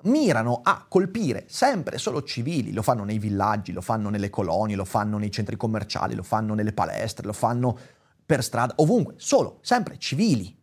mirano 0.04 0.60
a 0.62 0.86
colpire 0.88 1.46
sempre 1.48 1.98
solo 1.98 2.22
civili, 2.22 2.72
lo 2.72 2.84
fanno 2.84 3.04
nei 3.04 3.18
villaggi, 3.18 3.72
lo 3.72 3.82
fanno 3.82 4.10
nelle 4.10 4.30
colonie, 4.30 4.76
lo 4.76 4.86
fanno 4.86 5.18
nei 5.18 5.32
centri 5.32 5.58
commerciali, 5.58 6.14
lo 6.14 6.22
fanno 6.22 6.54
nelle 6.54 6.72
palestre, 6.72 7.26
lo 7.26 7.34
fanno 7.34 7.80
per 8.26 8.44
strada, 8.44 8.74
ovunque, 8.78 9.16
solo, 9.18 9.60
sempre 9.62 9.98
civili. 9.98 10.56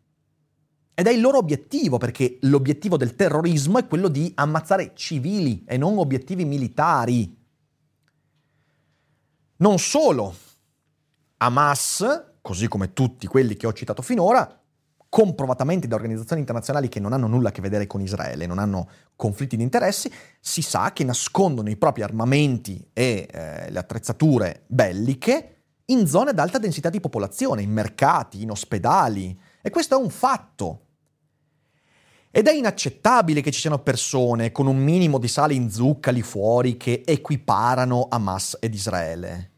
Ed 0.94 1.06
è 1.06 1.10
il 1.10 1.20
loro 1.20 1.38
obiettivo, 1.38 1.98
perché 1.98 2.38
l'obiettivo 2.42 2.96
del 2.96 3.14
terrorismo 3.14 3.78
è 3.78 3.86
quello 3.86 4.08
di 4.08 4.32
ammazzare 4.34 4.92
civili 4.94 5.64
e 5.66 5.76
non 5.76 5.98
obiettivi 5.98 6.44
militari. 6.44 7.36
Non 9.56 9.78
solo, 9.78 10.34
Hamas, 11.38 12.24
così 12.42 12.68
come 12.68 12.92
tutti 12.92 13.26
quelli 13.26 13.56
che 13.56 13.66
ho 13.66 13.72
citato 13.72 14.02
finora, 14.02 14.60
comprovatamente 15.08 15.88
da 15.88 15.96
organizzazioni 15.96 16.40
internazionali 16.40 16.88
che 16.88 17.00
non 17.00 17.12
hanno 17.12 17.26
nulla 17.26 17.48
a 17.48 17.52
che 17.52 17.60
vedere 17.60 17.86
con 17.86 18.00
Israele, 18.00 18.46
non 18.46 18.58
hanno 18.58 18.88
conflitti 19.16 19.56
di 19.56 19.62
interessi, 19.62 20.10
si 20.38 20.62
sa 20.62 20.92
che 20.92 21.02
nascondono 21.02 21.68
i 21.68 21.76
propri 21.76 22.02
armamenti 22.02 22.88
e 22.92 23.26
eh, 23.30 23.70
le 23.70 23.78
attrezzature 23.78 24.62
belliche 24.66 25.59
in 25.90 26.06
zone 26.06 26.30
ad 26.30 26.38
alta 26.38 26.58
densità 26.58 26.90
di 26.90 27.00
popolazione, 27.00 27.62
in 27.62 27.70
mercati, 27.70 28.42
in 28.42 28.50
ospedali. 28.50 29.38
E 29.60 29.70
questo 29.70 29.98
è 29.98 30.02
un 30.02 30.10
fatto. 30.10 30.86
Ed 32.30 32.46
è 32.46 32.52
inaccettabile 32.52 33.40
che 33.40 33.50
ci 33.50 33.60
siano 33.60 33.80
persone 33.80 34.52
con 34.52 34.66
un 34.66 34.78
minimo 34.78 35.18
di 35.18 35.26
sale 35.26 35.54
in 35.54 35.70
zucca 35.70 36.12
lì 36.12 36.22
fuori 36.22 36.76
che 36.76 37.02
equiparano 37.04 38.06
Hamas 38.08 38.56
ed 38.60 38.72
Israele. 38.72 39.50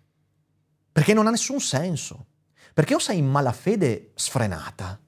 Perché 0.90 1.12
non 1.12 1.26
ha 1.26 1.30
nessun 1.30 1.60
senso. 1.60 2.26
Perché 2.72 2.94
o 2.94 2.98
sei 2.98 3.18
in 3.18 3.26
malafede 3.26 4.12
sfrenata, 4.14 4.98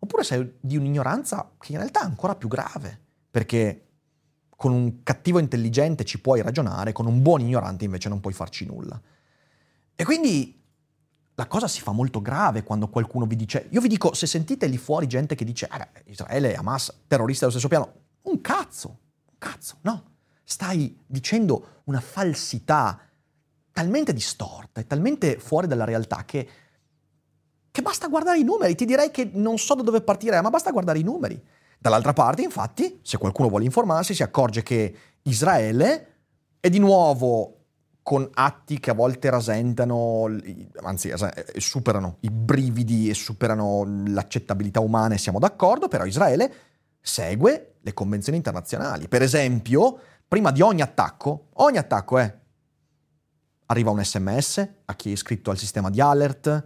oppure 0.00 0.24
sei 0.24 0.56
di 0.60 0.76
un'ignoranza 0.76 1.52
che 1.58 1.72
in 1.72 1.78
realtà 1.78 2.02
è 2.02 2.04
ancora 2.04 2.34
più 2.34 2.48
grave. 2.48 3.00
Perché 3.30 3.80
con 4.56 4.72
un 4.72 5.02
cattivo 5.04 5.38
intelligente 5.38 6.04
ci 6.04 6.20
puoi 6.20 6.42
ragionare, 6.42 6.90
con 6.90 7.06
un 7.06 7.22
buon 7.22 7.40
ignorante 7.40 7.84
invece 7.84 8.08
non 8.08 8.18
puoi 8.18 8.32
farci 8.32 8.66
nulla. 8.66 9.00
E 9.94 10.04
quindi 10.04 10.63
la 11.36 11.46
cosa 11.46 11.66
si 11.66 11.80
fa 11.80 11.90
molto 11.90 12.22
grave 12.22 12.62
quando 12.62 12.88
qualcuno 12.88 13.26
vi 13.26 13.36
dice, 13.36 13.66
io 13.70 13.80
vi 13.80 13.88
dico, 13.88 14.14
se 14.14 14.26
sentite 14.26 14.66
lì 14.66 14.78
fuori 14.78 15.06
gente 15.06 15.34
che 15.34 15.44
dice, 15.44 15.68
eh, 15.72 16.10
Israele 16.10 16.52
e 16.52 16.54
Hamas, 16.54 17.02
terroristi 17.08 17.40
dello 17.40 17.50
stesso 17.50 17.68
piano, 17.68 17.92
un 18.22 18.40
cazzo, 18.40 18.88
un 19.30 19.38
cazzo, 19.38 19.78
no. 19.82 20.12
Stai 20.44 20.96
dicendo 21.06 21.80
una 21.84 22.00
falsità 22.00 23.00
talmente 23.72 24.12
distorta 24.12 24.80
e 24.80 24.86
talmente 24.86 25.38
fuori 25.38 25.66
dalla 25.66 25.84
realtà 25.84 26.24
che, 26.24 26.48
che 27.70 27.82
basta 27.82 28.06
guardare 28.06 28.38
i 28.38 28.44
numeri. 28.44 28.74
Ti 28.76 28.84
direi 28.84 29.10
che 29.10 29.30
non 29.32 29.58
so 29.58 29.74
da 29.74 29.82
dove 29.82 30.02
partire, 30.02 30.40
ma 30.40 30.50
basta 30.50 30.70
guardare 30.70 30.98
i 30.98 31.02
numeri. 31.02 31.42
Dall'altra 31.78 32.12
parte, 32.12 32.42
infatti, 32.42 33.00
se 33.02 33.18
qualcuno 33.18 33.48
vuole 33.48 33.64
informarsi, 33.64 34.14
si 34.14 34.22
accorge 34.22 34.62
che 34.62 34.96
Israele 35.22 36.12
è 36.60 36.70
di 36.70 36.78
nuovo 36.78 37.53
con 38.04 38.28
atti 38.34 38.80
che 38.80 38.90
a 38.90 38.94
volte 38.94 39.30
rasentano, 39.30 40.26
anzi 40.82 41.10
superano 41.56 42.18
i 42.20 42.30
brividi 42.30 43.08
e 43.08 43.14
superano 43.14 43.82
l'accettabilità 44.08 44.80
umana 44.80 45.14
e 45.14 45.18
siamo 45.18 45.38
d'accordo, 45.38 45.88
però 45.88 46.04
Israele 46.04 46.52
segue 47.00 47.76
le 47.80 47.94
convenzioni 47.94 48.36
internazionali. 48.36 49.08
Per 49.08 49.22
esempio, 49.22 49.98
prima 50.28 50.50
di 50.50 50.60
ogni 50.60 50.82
attacco, 50.82 51.46
ogni 51.54 51.78
attacco 51.78 52.18
è, 52.18 52.38
arriva 53.66 53.90
un 53.90 54.04
sms 54.04 54.68
a 54.84 54.94
chi 54.96 55.08
è 55.08 55.12
iscritto 55.12 55.50
al 55.50 55.56
sistema 55.56 55.88
di 55.88 56.02
alert, 56.02 56.64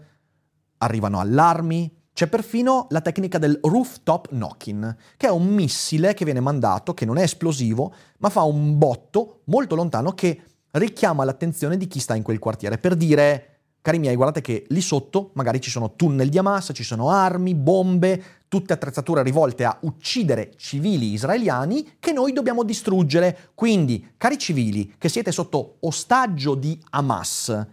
arrivano 0.78 1.20
allarmi, 1.20 2.06
c'è 2.12 2.26
perfino 2.26 2.88
la 2.90 3.00
tecnica 3.00 3.38
del 3.38 3.60
rooftop 3.62 4.30
knocking, 4.30 4.96
che 5.16 5.28
è 5.28 5.30
un 5.30 5.46
missile 5.46 6.14
che 6.14 6.24
viene 6.24 6.40
mandato, 6.40 6.94
che 6.94 7.04
non 7.04 7.16
è 7.16 7.22
esplosivo, 7.22 7.94
ma 8.18 8.28
fa 8.28 8.42
un 8.42 8.76
botto 8.76 9.42
molto 9.44 9.76
lontano 9.76 10.14
che 10.14 10.42
richiama 10.72 11.24
l'attenzione 11.24 11.76
di 11.76 11.86
chi 11.86 12.00
sta 12.00 12.14
in 12.14 12.22
quel 12.22 12.38
quartiere 12.38 12.78
per 12.78 12.94
dire 12.94 13.58
cari 13.80 13.98
miei, 13.98 14.16
guardate 14.16 14.40
che 14.42 14.66
lì 14.68 14.82
sotto 14.82 15.30
magari 15.34 15.60
ci 15.60 15.70
sono 15.70 15.94
tunnel 15.94 16.28
di 16.28 16.36
Hamas, 16.36 16.72
ci 16.74 16.82
sono 16.82 17.10
armi, 17.10 17.54
bombe, 17.54 18.22
tutte 18.48 18.74
attrezzature 18.74 19.22
rivolte 19.22 19.64
a 19.64 19.78
uccidere 19.82 20.52
civili 20.56 21.12
israeliani 21.12 21.96
che 21.98 22.12
noi 22.12 22.32
dobbiamo 22.32 22.64
distruggere. 22.64 23.50
Quindi, 23.54 24.12
cari 24.18 24.36
civili 24.36 24.94
che 24.98 25.08
siete 25.08 25.32
sotto 25.32 25.76
ostaggio 25.80 26.54
di 26.54 26.78
Hamas, 26.90 27.66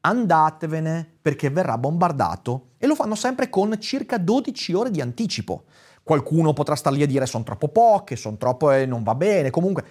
andatevene 0.00 1.18
perché 1.22 1.50
verrà 1.50 1.78
bombardato 1.78 2.70
e 2.78 2.86
lo 2.86 2.96
fanno 2.96 3.14
sempre 3.14 3.48
con 3.48 3.76
circa 3.78 4.18
12 4.18 4.72
ore 4.72 4.90
di 4.90 5.00
anticipo. 5.00 5.64
Qualcuno 6.02 6.52
potrà 6.52 6.74
star 6.74 6.92
lì 6.92 7.02
a 7.02 7.06
dire 7.06 7.26
sono 7.26 7.44
troppo 7.44 7.68
poche, 7.68 8.16
sono 8.16 8.36
troppo 8.36 8.72
e 8.72 8.86
non 8.86 9.04
va 9.04 9.14
bene, 9.14 9.50
comunque 9.50 9.84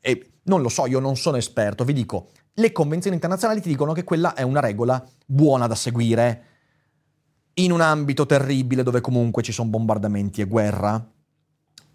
e 0.00 0.30
non 0.44 0.62
lo 0.62 0.68
so, 0.68 0.86
io 0.86 1.00
non 1.00 1.16
sono 1.16 1.36
esperto, 1.36 1.84
vi 1.84 1.92
dico, 1.92 2.30
le 2.54 2.72
convenzioni 2.72 3.14
internazionali 3.14 3.60
ti 3.60 3.68
dicono 3.68 3.92
che 3.92 4.04
quella 4.04 4.34
è 4.34 4.42
una 4.42 4.60
regola 4.60 5.04
buona 5.24 5.66
da 5.66 5.74
seguire 5.74 6.44
in 7.54 7.72
un 7.72 7.80
ambito 7.80 8.26
terribile 8.26 8.82
dove 8.82 9.00
comunque 9.00 9.42
ci 9.42 9.52
sono 9.52 9.68
bombardamenti 9.68 10.40
e 10.40 10.44
guerra. 10.46 11.04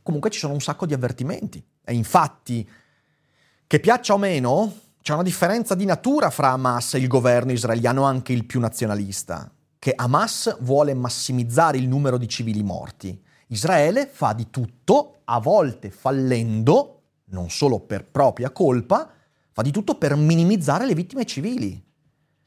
Comunque 0.01 0.29
ci 0.29 0.39
sono 0.39 0.53
un 0.53 0.61
sacco 0.61 0.85
di 0.85 0.93
avvertimenti. 0.93 1.63
E 1.83 1.93
infatti, 1.93 2.69
che 3.67 3.79
piaccia 3.79 4.13
o 4.13 4.17
meno, 4.17 4.73
c'è 5.01 5.13
una 5.13 5.23
differenza 5.23 5.75
di 5.75 5.85
natura 5.85 6.29
fra 6.29 6.51
Hamas 6.51 6.93
e 6.93 6.99
il 6.99 7.07
governo 7.07 7.51
israeliano, 7.51 8.03
anche 8.03 8.33
il 8.33 8.45
più 8.45 8.59
nazionalista, 8.59 9.51
che 9.79 9.93
Hamas 9.95 10.57
vuole 10.61 10.93
massimizzare 10.93 11.77
il 11.77 11.87
numero 11.87 12.17
di 12.17 12.27
civili 12.27 12.63
morti. 12.63 13.21
Israele 13.47 14.07
fa 14.07 14.33
di 14.33 14.49
tutto, 14.49 15.21
a 15.25 15.39
volte 15.39 15.91
fallendo, 15.91 17.02
non 17.33 17.49
solo 17.49 17.79
per 17.79 18.05
propria 18.05 18.51
colpa, 18.51 19.11
fa 19.51 19.61
di 19.61 19.71
tutto 19.71 19.95
per 19.95 20.15
minimizzare 20.15 20.85
le 20.85 20.93
vittime 20.93 21.25
civili. 21.25 21.83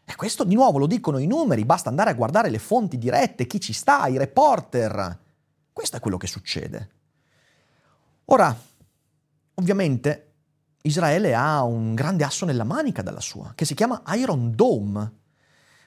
E 0.04 0.16
questo 0.16 0.44
di 0.44 0.54
nuovo 0.54 0.78
lo 0.78 0.86
dicono 0.86 1.18
i 1.18 1.26
numeri, 1.26 1.64
basta 1.64 1.88
andare 1.88 2.10
a 2.10 2.14
guardare 2.14 2.48
le 2.48 2.58
fonti 2.58 2.96
dirette, 2.96 3.46
chi 3.46 3.60
ci 3.60 3.72
sta, 3.72 4.06
i 4.06 4.16
reporter. 4.16 5.18
Questo 5.72 5.96
è 5.96 6.00
quello 6.00 6.16
che 6.16 6.26
succede. 6.26 6.90
Ora, 8.26 8.56
ovviamente, 9.54 10.32
Israele 10.82 11.34
ha 11.34 11.62
un 11.62 11.94
grande 11.94 12.24
asso 12.24 12.46
nella 12.46 12.64
manica 12.64 13.02
dalla 13.02 13.20
sua, 13.20 13.52
che 13.54 13.64
si 13.64 13.74
chiama 13.74 14.02
Iron 14.14 14.54
Dome. 14.54 15.12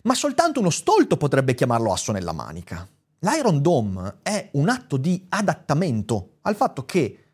Ma 0.03 0.13
soltanto 0.13 0.59
uno 0.59 0.69
stolto 0.69 1.17
potrebbe 1.17 1.53
chiamarlo 1.53 1.91
asso 1.91 2.11
nella 2.11 2.33
manica. 2.33 2.87
L'Iron 3.19 3.61
Dome 3.61 4.19
è 4.21 4.49
un 4.53 4.69
atto 4.69 4.95
di 4.95 5.25
adattamento 5.27 6.37
al 6.43 6.55
fatto 6.55 6.85
che 6.85 7.28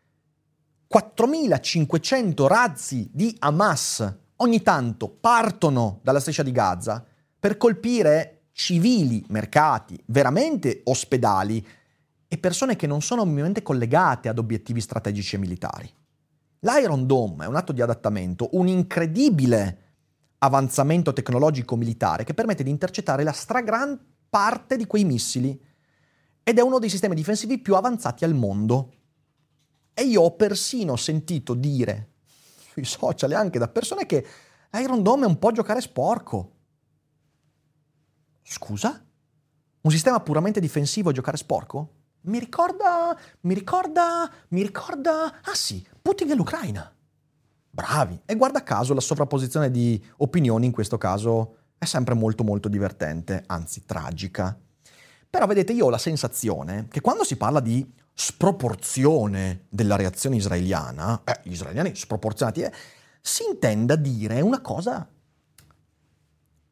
4.500 0.92 2.46
razzi 2.46 3.10
di 3.12 3.34
Hamas 3.40 4.14
ogni 4.36 4.62
tanto 4.62 5.08
partono 5.08 6.00
dalla 6.02 6.20
striscia 6.20 6.42
di 6.42 6.52
Gaza 6.52 7.04
per 7.38 7.56
colpire 7.56 8.44
civili, 8.52 9.24
mercati, 9.28 10.00
veramente 10.06 10.80
ospedali 10.84 11.64
e 12.28 12.38
persone 12.38 12.76
che 12.76 12.86
non 12.86 13.02
sono 13.02 13.24
minimamente 13.24 13.62
collegate 13.62 14.28
ad 14.28 14.38
obiettivi 14.38 14.80
strategici 14.80 15.36
e 15.36 15.38
militari. 15.38 15.92
L'Iron 16.60 17.06
Dome 17.06 17.44
è 17.44 17.48
un 17.48 17.56
atto 17.56 17.72
di 17.72 17.82
adattamento, 17.82 18.48
un 18.52 18.66
incredibile 18.66 19.82
avanzamento 20.38 21.12
tecnologico 21.12 21.76
militare 21.76 22.24
che 22.24 22.34
permette 22.34 22.62
di 22.62 22.70
intercettare 22.70 23.24
la 23.24 23.32
stragran 23.32 23.98
parte 24.28 24.76
di 24.76 24.86
quei 24.86 25.04
missili 25.04 25.58
ed 26.42 26.58
è 26.58 26.62
uno 26.62 26.78
dei 26.78 26.88
sistemi 26.88 27.14
difensivi 27.14 27.58
più 27.58 27.74
avanzati 27.74 28.24
al 28.24 28.34
mondo. 28.34 28.92
E 29.98 30.02
io 30.02 30.20
ho 30.20 30.36
persino 30.36 30.94
sentito 30.96 31.54
dire 31.54 32.10
sui 32.70 32.84
social 32.84 33.30
e 33.30 33.34
anche 33.34 33.58
da 33.58 33.66
persone 33.66 34.04
che 34.04 34.26
l'Iron 34.72 35.02
Dome 35.02 35.24
è 35.24 35.26
un 35.26 35.38
po' 35.38 35.52
giocare 35.52 35.80
sporco. 35.80 36.52
Scusa? 38.42 39.02
Un 39.80 39.90
sistema 39.90 40.20
puramente 40.20 40.60
difensivo 40.60 41.08
e 41.08 41.14
giocare 41.14 41.38
sporco? 41.38 41.94
Mi 42.24 42.38
ricorda, 42.38 43.18
mi 43.40 43.54
ricorda, 43.54 44.30
mi 44.48 44.60
ricorda... 44.60 45.40
Ah 45.42 45.54
sì, 45.54 45.82
Putin 46.02 46.30
e 46.30 46.34
l'Ucraina. 46.34 46.94
Bravi. 47.70 48.20
E 48.26 48.36
guarda 48.36 48.62
caso 48.62 48.92
la 48.92 49.00
sovrapposizione 49.00 49.70
di 49.70 50.04
opinioni 50.18 50.66
in 50.66 50.72
questo 50.72 50.98
caso 50.98 51.56
è 51.78 51.86
sempre 51.86 52.12
molto 52.12 52.44
molto 52.44 52.68
divertente, 52.68 53.44
anzi 53.46 53.86
tragica. 53.86 54.60
Però 55.30 55.46
vedete, 55.46 55.72
io 55.72 55.86
ho 55.86 55.90
la 55.90 55.96
sensazione 55.96 56.86
che 56.90 57.00
quando 57.00 57.24
si 57.24 57.38
parla 57.38 57.60
di 57.60 58.04
sproporzione 58.18 59.66
della 59.68 59.94
reazione 59.94 60.36
israeliana, 60.36 61.20
eh, 61.22 61.40
gli 61.42 61.52
israeliani 61.52 61.94
sproporzionati, 61.94 62.62
eh, 62.62 62.72
si 63.20 63.44
intenda 63.44 63.94
dire 63.94 64.40
una 64.40 64.62
cosa 64.62 65.06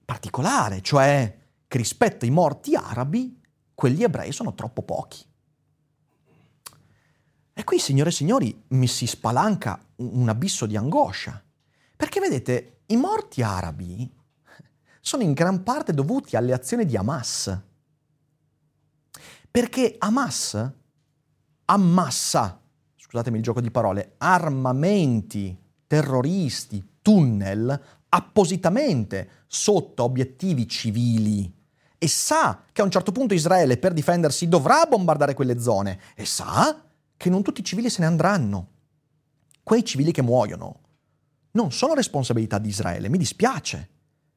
particolare, 0.07 0.81
cioè 0.81 1.39
che 1.69 1.77
rispetto 1.77 2.25
ai 2.25 2.31
morti 2.31 2.75
arabi, 2.75 3.39
quelli 3.75 4.03
ebrei 4.05 4.33
sono 4.33 4.55
troppo 4.55 4.83
pochi. 4.83 5.23
E 7.53 7.63
qui, 7.63 7.79
signore 7.79 8.09
e 8.09 8.13
signori, 8.13 8.65
mi 8.69 8.87
si 8.87 9.07
spalanca 9.07 9.79
un 9.97 10.29
abisso 10.31 10.65
di 10.65 10.79
angoscia. 10.79 11.43
Perché 11.95 12.21
vedete, 12.21 12.81
i 12.87 12.97
morti 12.97 13.43
arabi 13.43 14.11
sono 14.99 15.23
in 15.23 15.35
gran 15.35 15.63
parte 15.63 15.93
dovuti 15.93 16.37
alle 16.37 16.55
azioni 16.55 16.87
di 16.87 16.97
Hamas. 16.97 17.61
Perché 19.51 19.97
Hamas 19.99 20.73
ammassa, 21.67 22.61
scusatemi 22.97 23.39
il 23.39 23.43
gioco 23.43 23.61
di 23.61 23.71
parole, 23.71 24.15
armamenti 24.19 25.63
terroristi, 25.87 26.83
tunnel, 27.03 27.81
appositamente 28.09 29.45
sotto 29.47 30.03
obiettivi 30.03 30.69
civili 30.69 31.53
e 31.99 32.09
sa 32.09 32.63
che 32.73 32.81
a 32.81 32.85
un 32.85 32.91
certo 32.91 33.13
punto 33.13 33.35
Israele 33.35 33.77
per 33.77 33.93
difendersi 33.93 34.49
dovrà 34.49 34.87
bombardare 34.87 35.35
quelle 35.35 35.61
zone 35.61 36.01
e 36.15 36.25
sa 36.25 36.83
che 37.17 37.31
non 37.31 37.43
tutti 37.43 37.61
i 37.61 37.65
civili 37.65 37.91
se 37.91 38.01
ne 38.01 38.07
andranno. 38.07 38.69
Quei 39.63 39.85
civili 39.85 40.13
che 40.13 40.23
muoiono 40.23 40.81
non 41.53 41.71
sono 41.71 41.95
responsabilità 41.95 42.59
di 42.59 42.69
Israele, 42.69 43.09
mi 43.09 43.19
dispiace. 43.19 43.91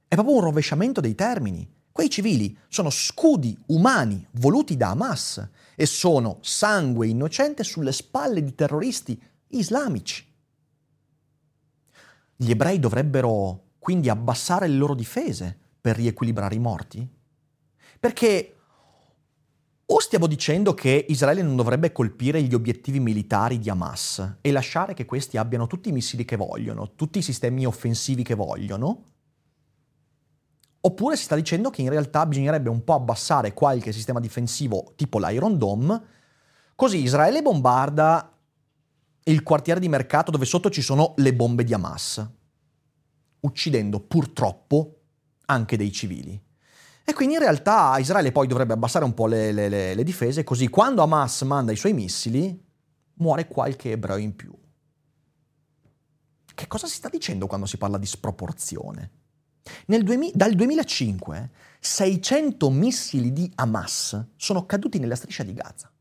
È 0.07 0.13
proprio 0.13 0.35
un 0.35 0.41
rovesciamento 0.41 1.01
dei 1.01 1.15
termini. 1.15 1.67
Quei 1.91 2.09
civili 2.09 2.55
sono 2.69 2.91
scudi 2.91 3.57
umani 3.67 4.25
voluti 4.33 4.77
da 4.77 4.89
Hamas 4.89 5.45
e 5.79 5.85
sono 5.85 6.39
sangue 6.41 7.07
innocente 7.07 7.63
sulle 7.63 7.91
spalle 7.91 8.43
di 8.43 8.55
terroristi 8.55 9.21
islamici. 9.49 10.25
Gli 12.35 12.49
ebrei 12.49 12.79
dovrebbero 12.79 13.65
quindi 13.77 14.09
abbassare 14.09 14.67
le 14.67 14.75
loro 14.75 14.95
difese 14.95 15.55
per 15.79 15.97
riequilibrare 15.97 16.55
i 16.55 16.59
morti? 16.59 17.07
Perché 17.99 18.55
o 19.85 19.99
stiamo 19.99 20.25
dicendo 20.25 20.73
che 20.73 21.05
Israele 21.09 21.43
non 21.43 21.55
dovrebbe 21.55 21.91
colpire 21.91 22.41
gli 22.41 22.55
obiettivi 22.55 22.99
militari 22.99 23.59
di 23.59 23.69
Hamas 23.69 24.37
e 24.41 24.51
lasciare 24.51 24.95
che 24.95 25.05
questi 25.05 25.37
abbiano 25.37 25.67
tutti 25.67 25.89
i 25.89 25.93
missili 25.93 26.25
che 26.25 26.37
vogliono, 26.37 26.95
tutti 26.95 27.19
i 27.19 27.21
sistemi 27.21 27.67
offensivi 27.67 28.23
che 28.23 28.33
vogliono, 28.33 29.03
oppure 30.87 31.17
si 31.17 31.23
sta 31.23 31.35
dicendo 31.35 31.69
che 31.69 31.81
in 31.81 31.89
realtà 31.89 32.25
bisognerebbe 32.25 32.69
un 32.69 32.83
po' 32.83 32.93
abbassare 32.93 33.53
qualche 33.53 33.91
sistema 33.91 34.21
difensivo 34.21 34.93
tipo 34.95 35.19
l'Iron 35.19 35.57
Dome, 35.57 36.01
così 36.75 37.01
Israele 37.01 37.41
bombarda 37.41 38.33
il 39.23 39.43
quartiere 39.43 39.81
di 39.81 39.89
mercato 39.89 40.31
dove 40.31 40.45
sotto 40.45 40.69
ci 40.69 40.81
sono 40.81 41.13
le 41.17 41.33
bombe 41.33 41.65
di 41.65 41.73
Hamas, 41.73 42.25
uccidendo 43.41 43.99
purtroppo 43.99 45.01
anche 45.47 45.75
dei 45.75 45.91
civili. 45.91 46.41
E 47.03 47.13
quindi 47.13 47.35
in 47.35 47.41
realtà 47.41 47.97
Israele 47.97 48.31
poi 48.31 48.47
dovrebbe 48.47 48.73
abbassare 48.73 49.03
un 49.03 49.13
po' 49.13 49.27
le, 49.27 49.51
le, 49.51 49.67
le, 49.67 49.93
le 49.93 50.03
difese, 50.03 50.45
così 50.45 50.69
quando 50.69 51.01
Hamas 51.01 51.41
manda 51.41 51.73
i 51.73 51.77
suoi 51.77 51.91
missili 51.91 52.65
muore 53.15 53.47
qualche 53.47 53.91
ebreo 53.91 54.17
in 54.17 54.35
più. 54.35 54.57
Che 56.55 56.67
cosa 56.67 56.87
si 56.87 56.95
sta 56.95 57.09
dicendo 57.09 57.45
quando 57.45 57.65
si 57.65 57.77
parla 57.77 57.97
di 57.97 58.05
sproporzione? 58.05 59.11
Duemi- 59.85 60.31
dal 60.33 60.53
2005 60.53 61.49
600 61.79 62.69
missili 62.69 63.31
di 63.31 63.51
Hamas 63.55 64.25
sono 64.35 64.65
caduti 64.65 64.99
nella 64.99 65.15
striscia 65.15 65.43
di 65.43 65.53
Gaza. 65.53 65.91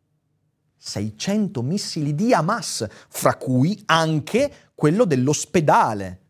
600 0.76 1.62
missili 1.62 2.14
di 2.14 2.32
Hamas, 2.32 2.86
fra 3.08 3.36
cui 3.36 3.82
anche 3.86 4.70
quello 4.74 5.04
dell'ospedale 5.04 6.20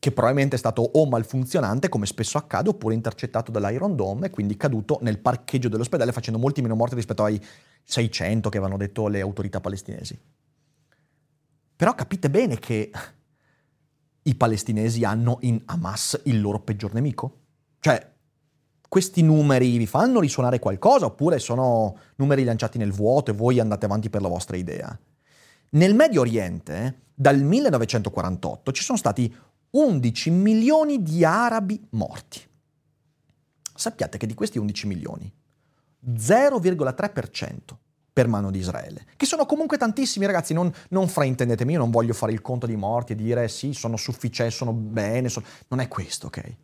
che 0.00 0.12
probabilmente 0.12 0.54
è 0.54 0.58
stato 0.58 0.82
o 0.82 1.06
malfunzionante, 1.06 1.88
come 1.88 2.06
spesso 2.06 2.38
accade, 2.38 2.68
oppure 2.68 2.94
intercettato 2.94 3.50
dall'Iron 3.50 3.96
Dome 3.96 4.26
e 4.26 4.30
quindi 4.30 4.56
caduto 4.56 4.98
nel 5.02 5.18
parcheggio 5.18 5.68
dell'ospedale 5.68 6.12
facendo 6.12 6.38
molti 6.38 6.62
meno 6.62 6.76
morti 6.76 6.94
rispetto 6.94 7.24
ai 7.24 7.40
600 7.82 8.48
che 8.48 8.58
avevano 8.58 8.78
detto 8.78 9.08
le 9.08 9.20
autorità 9.20 9.60
palestinesi. 9.60 10.18
Però 11.74 11.94
capite 11.94 12.30
bene 12.30 12.58
che 12.58 12.90
i 14.28 14.34
palestinesi 14.34 15.04
hanno 15.04 15.38
in 15.40 15.60
Hamas 15.64 16.20
il 16.24 16.40
loro 16.40 16.60
peggior 16.60 16.92
nemico? 16.92 17.38
Cioè, 17.80 18.12
questi 18.86 19.22
numeri 19.22 19.76
vi 19.76 19.86
fanno 19.86 20.20
risuonare 20.20 20.58
qualcosa 20.58 21.06
oppure 21.06 21.38
sono 21.38 21.96
numeri 22.16 22.44
lanciati 22.44 22.78
nel 22.78 22.92
vuoto 22.92 23.30
e 23.30 23.34
voi 23.34 23.58
andate 23.58 23.86
avanti 23.86 24.10
per 24.10 24.20
la 24.20 24.28
vostra 24.28 24.56
idea? 24.56 24.96
Nel 25.70 25.94
Medio 25.94 26.20
Oriente, 26.20 27.02
dal 27.14 27.42
1948, 27.42 28.72
ci 28.72 28.82
sono 28.82 28.98
stati 28.98 29.34
11 29.70 30.30
milioni 30.30 31.02
di 31.02 31.24
arabi 31.24 31.86
morti. 31.90 32.40
Sappiate 33.74 34.18
che 34.18 34.26
di 34.26 34.34
questi 34.34 34.58
11 34.58 34.86
milioni, 34.86 35.32
0,3% 36.06 37.56
per 38.18 38.26
mano 38.26 38.50
di 38.50 38.58
Israele, 38.58 39.06
che 39.14 39.26
sono 39.26 39.46
comunque 39.46 39.78
tantissimi 39.78 40.26
ragazzi, 40.26 40.52
non, 40.52 40.72
non 40.88 41.06
fraintendetemi, 41.06 41.74
io 41.74 41.78
non 41.78 41.92
voglio 41.92 42.12
fare 42.12 42.32
il 42.32 42.40
conto 42.40 42.66
di 42.66 42.74
morti 42.74 43.12
e 43.12 43.14
dire 43.14 43.46
sì, 43.46 43.72
sono 43.74 43.96
sufficienti, 43.96 44.52
sono 44.52 44.72
bene, 44.72 45.28
sono... 45.28 45.46
non 45.68 45.78
è 45.78 45.86
questo, 45.86 46.26
ok? 46.26 46.56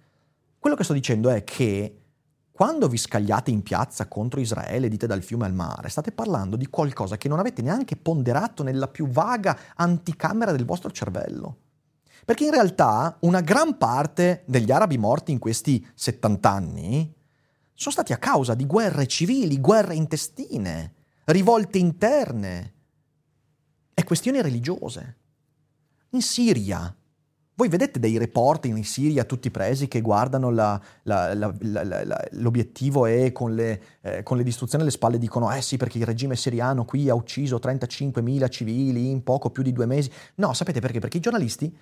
Quello 0.59 0.75
che 0.75 0.83
sto 0.83 0.93
dicendo 0.93 1.31
è 1.31 1.45
che 1.45 2.01
quando 2.51 2.89
vi 2.89 2.97
scagliate 2.97 3.53
in 3.53 3.63
piazza 3.63 4.09
contro 4.09 4.41
Israele, 4.41 4.89
dite 4.89 5.07
dal 5.07 5.23
fiume 5.23 5.47
al 5.47 5.55
mare, 5.55 5.91
state 5.91 6.11
parlando 6.11 6.57
di 6.57 6.67
qualcosa 6.67 7.19
che 7.19 7.29
non 7.29 7.39
avete 7.39 7.63
neanche 7.63 7.95
ponderato 7.95 8.65
nella 8.65 8.89
più 8.89 9.07
vaga 9.07 9.57
anticamera 9.77 10.51
del 10.51 10.65
vostro 10.65 10.91
cervello. 10.91 11.59
Perché 12.25 12.47
in 12.47 12.51
realtà 12.51 13.17
una 13.21 13.43
gran 13.43 13.79
parte 13.79 14.43
degli 14.47 14.73
arabi 14.73 14.99
morti 14.99 15.31
in 15.31 15.39
questi 15.39 15.87
70 15.95 16.51
anni 16.51 17.15
sono 17.75 17.93
stati 17.93 18.13
a 18.13 18.19
causa 18.19 18.55
di 18.55 18.67
guerre 18.67 19.07
civili, 19.07 19.61
guerre 19.61 19.95
intestine, 19.95 20.95
rivolte 21.27 21.79
interne 21.79 22.73
e 23.95 24.05
questioni 24.05 24.43
religiose. 24.43 25.17
In 26.11 26.23
Siria, 26.23 26.95
voi 27.57 27.69
vedete 27.69 28.01
dei 28.01 28.19
report 28.19 28.65
in 28.65 28.83
Siria 28.85 29.23
tutti 29.23 29.51
presi 29.51 29.87
che 29.87 30.01
guardano 30.01 30.51
la, 30.51 30.81
la, 31.05 31.33
la, 31.35 32.29
l'obiettivo 32.33 33.07
e 33.07 33.31
con 33.31 33.55
le, 33.55 33.83
eh, 34.01 34.23
con 34.25 34.37
le, 34.37 34.43
distruzioni 34.43 34.83
alle 34.83 34.93
spalle 34.93 35.19
dicono 35.19 35.53
eh 35.53 35.63
sì 35.63 35.77
perché 35.77 35.99
il 35.99 36.05
regime 36.05 36.35
siriano 36.35 36.85
qui 36.85 37.09
ha 37.09 37.15
ucciso 37.15 37.61
35.000 37.63 38.51
civili 38.51 39.09
in 39.09 39.23
poco 39.23 39.51
più 39.51 39.63
di 39.63 39.73
due 39.73 39.87
mesi. 39.87 40.11
No, 40.37 40.53
sapete 40.53 40.81
perché? 40.81 40.99
Perché 40.99 41.19
i 41.19 41.21
giornalisti 41.21 41.73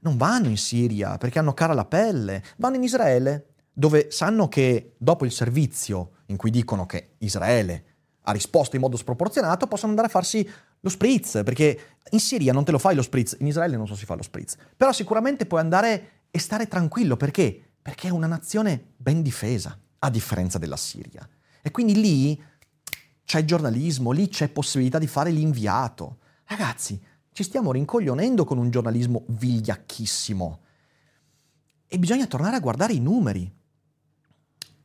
non 0.00 0.18
vanno 0.18 0.48
in 0.48 0.58
Siria 0.58 1.16
perché 1.16 1.38
hanno 1.38 1.54
cara 1.54 1.72
la 1.72 1.86
pelle, 1.86 2.42
vanno 2.58 2.76
in 2.76 2.82
Israele, 2.82 3.46
dove 3.72 4.10
sanno 4.10 4.48
che 4.48 4.96
dopo 4.98 5.24
il 5.24 5.32
servizio 5.32 6.10
in 6.26 6.36
cui 6.36 6.50
dicono 6.50 6.84
che 6.84 7.14
Israele 7.18 7.91
ha 8.22 8.32
risposto 8.32 8.76
in 8.76 8.82
modo 8.82 8.96
sproporzionato, 8.96 9.66
possono 9.66 9.90
andare 9.90 10.08
a 10.08 10.10
farsi 10.10 10.48
lo 10.80 10.88
spritz, 10.88 11.42
perché 11.44 11.98
in 12.10 12.20
Siria 12.20 12.52
non 12.52 12.64
te 12.64 12.72
lo 12.72 12.78
fai 12.78 12.94
lo 12.94 13.02
spritz, 13.02 13.36
in 13.40 13.46
Israele 13.46 13.76
non 13.76 13.86
so 13.86 13.94
si 13.94 14.04
fa 14.04 14.14
lo 14.14 14.22
spritz, 14.22 14.56
però 14.76 14.92
sicuramente 14.92 15.46
puoi 15.46 15.60
andare 15.60 16.10
e 16.30 16.38
stare 16.38 16.66
tranquillo, 16.66 17.16
perché? 17.16 17.60
Perché 17.80 18.08
è 18.08 18.10
una 18.10 18.26
nazione 18.26 18.92
ben 18.96 19.22
difesa, 19.22 19.78
a 19.98 20.10
differenza 20.10 20.58
della 20.58 20.76
Siria. 20.76 21.28
E 21.60 21.70
quindi 21.70 22.00
lì 22.00 22.42
c'è 23.24 23.44
giornalismo, 23.44 24.10
lì 24.10 24.28
c'è 24.28 24.48
possibilità 24.48 24.98
di 24.98 25.06
fare 25.06 25.30
l'inviato. 25.30 26.18
Ragazzi, 26.44 27.00
ci 27.32 27.42
stiamo 27.42 27.72
rincoglionendo 27.72 28.44
con 28.44 28.58
un 28.58 28.70
giornalismo 28.70 29.24
vigliacchissimo. 29.28 30.60
E 31.86 31.98
bisogna 31.98 32.26
tornare 32.26 32.56
a 32.56 32.60
guardare 32.60 32.92
i 32.92 33.00
numeri. 33.00 33.50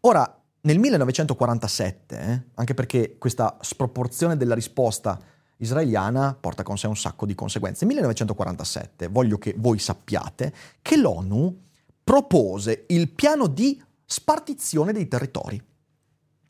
Ora, 0.01 0.36
nel 0.67 0.79
1947, 0.79 2.19
eh, 2.19 2.43
anche 2.55 2.73
perché 2.73 3.17
questa 3.17 3.57
sproporzione 3.61 4.35
della 4.35 4.53
risposta 4.53 5.17
israeliana 5.59 6.37
porta 6.37 6.61
con 6.61 6.77
sé 6.77 6.87
un 6.87 6.97
sacco 6.97 7.25
di 7.25 7.33
conseguenze, 7.35 7.85
nel 7.85 7.95
1947 7.95 9.07
voglio 9.07 9.37
che 9.37 9.55
voi 9.57 9.79
sappiate 9.79 10.53
che 10.81 10.97
l'ONU 10.97 11.61
propose 12.03 12.83
il 12.89 13.09
piano 13.11 13.47
di 13.47 13.81
spartizione 14.03 14.91
dei 14.91 15.07
territori. 15.07 15.55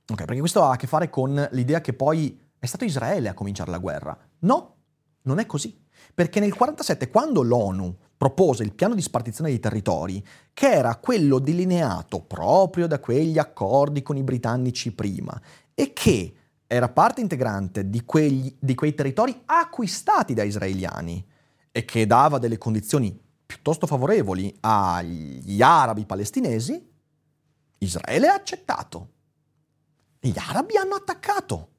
Ok, 0.10 0.26
perché 0.26 0.40
questo 0.40 0.64
ha 0.64 0.72
a 0.72 0.78
che 0.78 0.88
fare 0.88 1.12
con 1.12 1.48
l'idea 1.52 1.80
che 1.80 1.94
poi 1.94 2.40
è 2.58 2.66
stato 2.66 2.86
Israele 2.86 3.30
a 3.30 3.36
cominciare 3.36 3.70
la 3.70 3.78
guerra. 3.78 4.18
No, 4.40 4.78
non 5.24 5.38
è 5.38 5.46
così. 5.46 5.70
Perché 6.16 6.40
nel 6.40 6.50
1947, 6.50 7.12
quando 7.12 7.44
l'ONU 7.44 7.96
propose 8.18 8.64
il 8.64 8.74
piano 8.74 8.96
di 8.96 9.02
spartizione 9.02 9.50
dei 9.50 9.60
territori, 9.60 10.26
che 10.54 10.72
era 10.72 10.96
quello 10.96 11.40
delineato 11.40 12.22
proprio 12.22 12.88
da 12.88 13.00
quegli 13.00 13.38
accordi 13.38 14.02
con 14.02 14.18
i 14.18 14.24
britannici 14.24 14.92
prima, 14.92 15.40
e 15.74 15.94
che 15.94 16.34
era 16.66 16.90
parte 16.90 17.22
integrante 17.22 17.90
di, 17.90 18.04
quegli, 18.04 18.54
di 18.60 18.76
quei 18.76 18.96
territori 18.96 19.44
acquistati 19.46 20.34
da 20.34 20.44
israeliani, 20.44 21.26
e 21.72 21.86
che 21.86 22.08
dava 22.08 22.40
delle 22.40 22.58
condizioni 22.58 23.18
piuttosto 23.46 23.86
favorevoli 23.86 24.56
agli 24.62 25.62
arabi 25.62 26.06
palestinesi, 26.06 26.86
Israele 27.78 28.28
ha 28.28 28.34
accettato. 28.34 29.10
Gli 30.20 30.34
arabi 30.36 30.76
hanno 30.76 30.96
attaccato. 30.96 31.70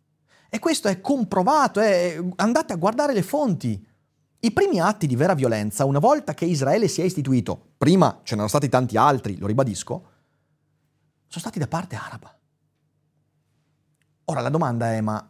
E 0.49 0.61
questo 0.61 0.89
è 0.89 1.01
comprovato, 1.01 1.81
è... 1.81 2.17
andate 2.37 2.73
a 2.73 2.77
guardare 2.77 3.13
le 3.13 3.23
fonti. 3.23 3.87
I 4.41 4.53
primi 4.53 4.79
atti 4.81 5.09
di 5.09 5.17
vera 5.17 5.35
violenza, 5.35 5.85
una 5.85 5.99
volta 5.99 6.33
che 6.33 6.45
Israele 6.45 6.87
si 6.87 7.01
è 7.01 7.05
istituito, 7.05 7.73
prima 7.77 8.21
ce 8.23 8.35
n'erano 8.35 8.49
stati 8.49 8.69
tanti 8.69 8.97
altri, 8.97 9.37
lo 9.37 9.49
ribadisco, 9.49 9.93
sono 11.27 11.41
stati 11.41 11.59
da 11.59 11.67
parte 11.67 11.97
araba. 11.97 12.39
Ora 14.27 14.41
la 14.41 14.49
domanda 14.49 14.93
è, 14.93 15.01
ma 15.01 15.29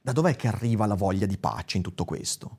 da 0.00 0.12
dov'è 0.12 0.36
che 0.36 0.46
arriva 0.46 0.86
la 0.86 0.94
voglia 0.94 1.26
di 1.26 1.36
pace 1.36 1.78
in 1.78 1.82
tutto 1.82 2.04
questo? 2.04 2.58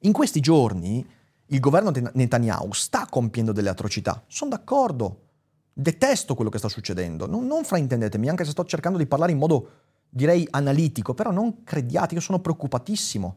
In 0.00 0.12
questi 0.12 0.40
giorni 0.40 1.06
il 1.46 1.60
governo 1.60 1.92
Netanyahu 2.14 2.72
sta 2.72 3.06
compiendo 3.06 3.52
delle 3.52 3.68
atrocità, 3.68 4.24
sono 4.28 4.50
d'accordo, 4.50 5.26
detesto 5.74 6.34
quello 6.34 6.50
che 6.50 6.58
sta 6.58 6.68
succedendo, 6.68 7.26
non, 7.26 7.46
non 7.46 7.64
fraintendetemi, 7.64 8.30
anche 8.30 8.44
se 8.44 8.52
sto 8.52 8.64
cercando 8.64 8.96
di 8.96 9.06
parlare 9.06 9.32
in 9.32 9.38
modo 9.38 9.70
direi 10.08 10.46
analitico, 10.50 11.12
però 11.12 11.30
non 11.30 11.64
crediate, 11.64 12.14
io 12.14 12.20
sono 12.20 12.40
preoccupatissimo. 12.40 13.36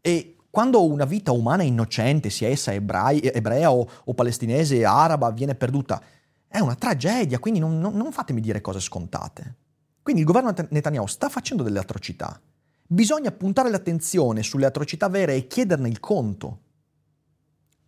E 0.00 0.35
quando 0.50 0.84
una 0.84 1.04
vita 1.04 1.32
umana 1.32 1.62
innocente, 1.62 2.30
sia 2.30 2.48
essa 2.48 2.72
ebrai, 2.72 3.20
ebrea 3.20 3.72
o, 3.72 3.88
o, 4.04 4.14
palestinese, 4.14 4.84
araba, 4.84 5.30
viene 5.30 5.54
perduta, 5.54 6.02
è 6.48 6.58
una 6.58 6.74
tragedia, 6.74 7.38
quindi 7.38 7.60
non, 7.60 7.78
non, 7.78 7.94
non 7.94 8.12
fatemi 8.12 8.40
dire 8.40 8.60
cose 8.60 8.80
scontate. 8.80 9.54
Quindi 10.02 10.22
il 10.22 10.26
governo 10.28 10.54
Netanyahu 10.70 11.06
sta 11.06 11.28
facendo 11.28 11.62
delle 11.62 11.80
atrocità. 11.80 12.40
Bisogna 12.86 13.32
puntare 13.32 13.68
l'attenzione 13.68 14.42
sulle 14.42 14.66
atrocità 14.66 15.08
vere 15.08 15.34
e 15.34 15.46
chiederne 15.48 15.88
il 15.88 15.98
conto. 15.98 16.60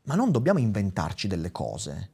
Ma 0.02 0.14
non 0.14 0.32
dobbiamo 0.32 0.58
inventarci 0.58 1.28
delle 1.28 1.52
cose 1.52 2.10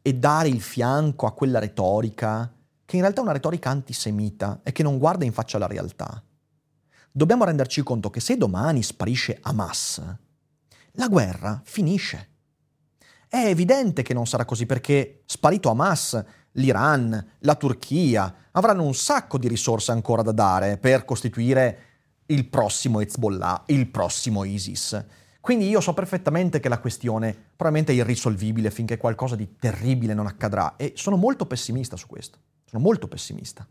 e 0.00 0.14
dare 0.14 0.48
il 0.48 0.62
fianco 0.62 1.26
a 1.26 1.32
quella 1.32 1.58
retorica 1.58 2.50
che 2.84 2.94
in 2.94 3.02
realtà 3.02 3.20
è 3.20 3.24
una 3.24 3.32
retorica 3.32 3.70
antisemita 3.70 4.60
e 4.62 4.70
che 4.72 4.84
non 4.84 4.98
guarda 4.98 5.24
in 5.24 5.32
faccia 5.32 5.58
la 5.58 5.66
realtà. 5.66 6.22
Dobbiamo 7.16 7.44
renderci 7.44 7.82
conto 7.82 8.10
che 8.10 8.20
se 8.20 8.36
domani 8.36 8.82
sparisce 8.82 9.38
Hamas, 9.40 10.02
la 10.92 11.08
guerra 11.08 11.62
finisce. 11.64 12.28
È 13.26 13.42
evidente 13.46 14.02
che 14.02 14.12
non 14.12 14.26
sarà 14.26 14.44
così 14.44 14.66
perché 14.66 15.22
sparito 15.24 15.70
Hamas, 15.70 16.22
l'Iran, 16.52 17.26
la 17.38 17.54
Turchia 17.54 18.48
avranno 18.50 18.82
un 18.82 18.94
sacco 18.94 19.38
di 19.38 19.48
risorse 19.48 19.92
ancora 19.92 20.20
da 20.20 20.32
dare 20.32 20.76
per 20.76 21.06
costituire 21.06 21.78
il 22.26 22.46
prossimo 22.48 23.00
Hezbollah, 23.00 23.62
il 23.68 23.86
prossimo 23.86 24.44
ISIS. 24.44 25.02
Quindi 25.40 25.70
io 25.70 25.80
so 25.80 25.94
perfettamente 25.94 26.60
che 26.60 26.68
la 26.68 26.80
questione 26.80 27.32
probabilmente 27.32 27.92
è 27.92 27.94
irrisolvibile 27.94 28.70
finché 28.70 28.98
qualcosa 28.98 29.36
di 29.36 29.56
terribile 29.58 30.12
non 30.12 30.26
accadrà 30.26 30.76
e 30.76 30.92
sono 30.96 31.16
molto 31.16 31.46
pessimista 31.46 31.96
su 31.96 32.08
questo. 32.08 32.38
Sono 32.66 32.82
molto 32.82 33.08
pessimista. 33.08 33.66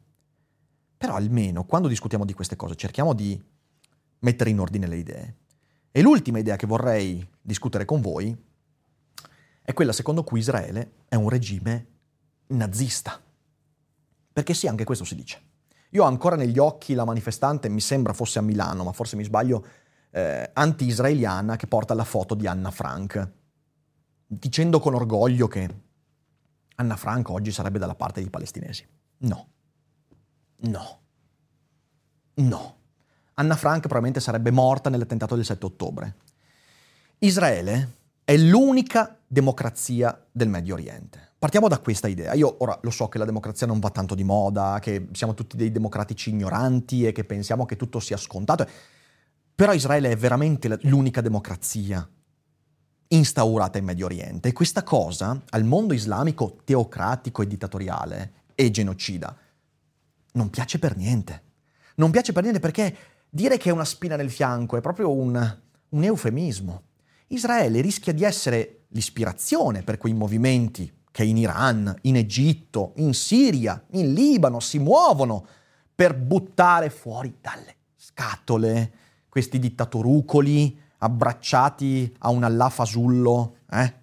Però 1.05 1.17
almeno 1.17 1.65
quando 1.65 1.87
discutiamo 1.87 2.25
di 2.25 2.33
queste 2.33 2.55
cose 2.55 2.75
cerchiamo 2.75 3.13
di 3.13 3.39
mettere 4.21 4.49
in 4.49 4.59
ordine 4.59 4.87
le 4.87 4.95
idee. 4.95 5.35
E 5.91 6.01
l'ultima 6.01 6.39
idea 6.39 6.55
che 6.55 6.65
vorrei 6.65 7.23
discutere 7.43 7.85
con 7.85 8.01
voi 8.01 8.35
è 9.61 9.71
quella 9.73 9.91
secondo 9.91 10.23
cui 10.23 10.39
Israele 10.39 10.93
è 11.07 11.13
un 11.13 11.29
regime 11.29 11.87
nazista. 12.47 13.21
Perché 14.33 14.55
sì, 14.55 14.65
anche 14.65 14.83
questo 14.83 15.05
si 15.05 15.13
dice. 15.13 15.39
Io 15.91 16.03
ho 16.03 16.07
ancora 16.07 16.35
negli 16.35 16.57
occhi 16.57 16.95
la 16.95 17.05
manifestante, 17.05 17.69
mi 17.69 17.81
sembra 17.81 18.11
fosse 18.11 18.39
a 18.39 18.41
Milano, 18.41 18.83
ma 18.83 18.91
forse 18.91 19.15
mi 19.15 19.23
sbaglio, 19.23 19.63
eh, 20.09 20.49
anti-israeliana 20.53 21.55
che 21.55 21.67
porta 21.67 21.93
la 21.93 22.03
foto 22.03 22.33
di 22.33 22.47
Anna 22.47 22.71
Frank, 22.71 23.31
dicendo 24.25 24.79
con 24.79 24.95
orgoglio 24.95 25.47
che 25.47 25.69
Anna 26.77 26.95
Frank 26.95 27.29
oggi 27.29 27.51
sarebbe 27.51 27.77
dalla 27.77 27.93
parte 27.93 28.21
dei 28.21 28.31
palestinesi. 28.31 28.87
No. 29.17 29.49
No. 30.57 30.99
No. 32.35 32.75
Anna 33.35 33.55
Frank 33.55 33.81
probabilmente 33.81 34.19
sarebbe 34.19 34.51
morta 34.51 34.89
nell'attentato 34.89 35.35
del 35.35 35.45
7 35.45 35.65
ottobre. 35.65 36.15
Israele 37.19 37.97
è 38.23 38.37
l'unica 38.37 39.19
democrazia 39.27 40.25
del 40.31 40.47
Medio 40.47 40.73
Oriente. 40.73 41.33
Partiamo 41.37 41.67
da 41.67 41.79
questa 41.79 42.07
idea. 42.07 42.33
Io 42.33 42.55
ora 42.59 42.77
lo 42.81 42.89
so 42.89 43.07
che 43.07 43.17
la 43.17 43.25
democrazia 43.25 43.67
non 43.67 43.79
va 43.79 43.89
tanto 43.89 44.15
di 44.15 44.23
moda, 44.23 44.79
che 44.81 45.09
siamo 45.11 45.33
tutti 45.33 45.57
dei 45.57 45.71
democratici 45.71 46.29
ignoranti 46.29 47.05
e 47.05 47.11
che 47.11 47.23
pensiamo 47.23 47.65
che 47.65 47.75
tutto 47.75 47.99
sia 47.99 48.17
scontato, 48.17 48.67
però 49.53 49.73
Israele 49.73 50.11
è 50.11 50.17
veramente 50.17 50.79
l'unica 50.83 51.21
democrazia 51.21 52.07
instaurata 53.07 53.77
in 53.77 53.85
Medio 53.85 54.05
Oriente 54.05 54.49
e 54.49 54.53
questa 54.53 54.83
cosa 54.83 55.39
al 55.49 55.63
mondo 55.63 55.93
islamico 55.93 56.57
teocratico 56.63 57.43
e 57.43 57.47
dittatoriale 57.47 58.33
e 58.55 58.71
genocida 58.71 59.37
non 60.35 60.49
piace 60.49 60.79
per 60.79 60.95
niente. 60.95 61.43
Non 61.95 62.11
piace 62.11 62.31
per 62.31 62.43
niente 62.43 62.61
perché 62.61 62.95
dire 63.29 63.57
che 63.57 63.69
è 63.69 63.73
una 63.73 63.85
spina 63.85 64.15
nel 64.15 64.31
fianco 64.31 64.77
è 64.77 64.81
proprio 64.81 65.11
un, 65.11 65.57
un 65.89 66.03
eufemismo. 66.03 66.83
Israele 67.27 67.81
rischia 67.81 68.13
di 68.13 68.23
essere 68.23 68.85
l'ispirazione 68.89 69.83
per 69.83 69.97
quei 69.97 70.13
movimenti 70.13 70.91
che 71.11 71.23
in 71.23 71.37
Iran, 71.37 71.93
in 72.01 72.17
Egitto, 72.17 72.93
in 72.97 73.13
Siria, 73.13 73.81
in 73.91 74.13
Libano 74.13 74.59
si 74.59 74.79
muovono 74.79 75.45
per 75.95 76.15
buttare 76.15 76.89
fuori 76.89 77.37
dalle 77.39 77.75
scatole 77.95 78.91
questi 79.29 79.59
dittatorucoli 79.59 80.81
abbracciati 80.99 82.15
a 82.19 82.29
un 82.29 82.43
Allah 82.43 82.69
fasullo, 82.69 83.57
eh? 83.69 83.93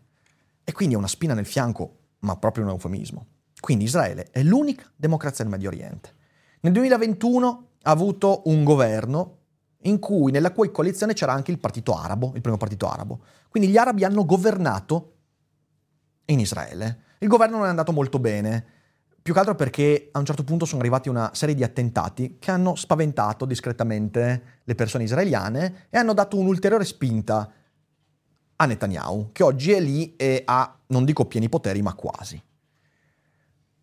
E 0.64 0.72
quindi 0.72 0.94
è 0.94 0.98
una 0.98 1.08
spina 1.08 1.34
nel 1.34 1.46
fianco, 1.46 1.98
ma 2.20 2.36
proprio 2.36 2.64
un 2.64 2.70
eufemismo. 2.70 3.26
Quindi 3.60 3.84
Israele 3.84 4.28
è 4.30 4.42
l'unica 4.42 4.90
democrazia 4.94 5.44
del 5.44 5.52
Medio 5.52 5.68
Oriente. 5.68 6.14
Nel 6.64 6.72
2021 6.74 7.66
ha 7.82 7.90
avuto 7.90 8.42
un 8.44 8.62
governo 8.62 9.38
in 9.82 9.98
cui, 9.98 10.30
nella 10.30 10.52
cui 10.52 10.70
coalizione 10.70 11.12
c'era 11.12 11.32
anche 11.32 11.50
il 11.50 11.58
partito 11.58 11.92
arabo, 11.92 12.30
il 12.36 12.40
primo 12.40 12.56
partito 12.56 12.88
arabo. 12.88 13.18
Quindi 13.48 13.68
gli 13.68 13.76
arabi 13.76 14.04
hanno 14.04 14.24
governato 14.24 15.14
in 16.26 16.38
Israele. 16.38 17.00
Il 17.18 17.26
governo 17.26 17.56
non 17.56 17.66
è 17.66 17.68
andato 17.68 17.90
molto 17.90 18.20
bene, 18.20 18.64
più 19.20 19.32
che 19.32 19.40
altro 19.40 19.56
perché 19.56 20.10
a 20.12 20.20
un 20.20 20.24
certo 20.24 20.44
punto 20.44 20.64
sono 20.64 20.80
arrivati 20.80 21.08
una 21.08 21.30
serie 21.34 21.56
di 21.56 21.64
attentati 21.64 22.36
che 22.38 22.52
hanno 22.52 22.76
spaventato 22.76 23.44
discretamente 23.44 24.60
le 24.62 24.74
persone 24.76 25.02
israeliane 25.02 25.86
e 25.90 25.98
hanno 25.98 26.12
dato 26.12 26.36
un'ulteriore 26.36 26.84
spinta 26.84 27.50
a 28.54 28.66
Netanyahu, 28.66 29.30
che 29.32 29.42
oggi 29.42 29.72
è 29.72 29.80
lì 29.80 30.14
e 30.14 30.42
ha, 30.44 30.78
non 30.86 31.04
dico 31.04 31.24
pieni 31.24 31.48
poteri, 31.48 31.82
ma 31.82 31.94
quasi. 31.94 32.40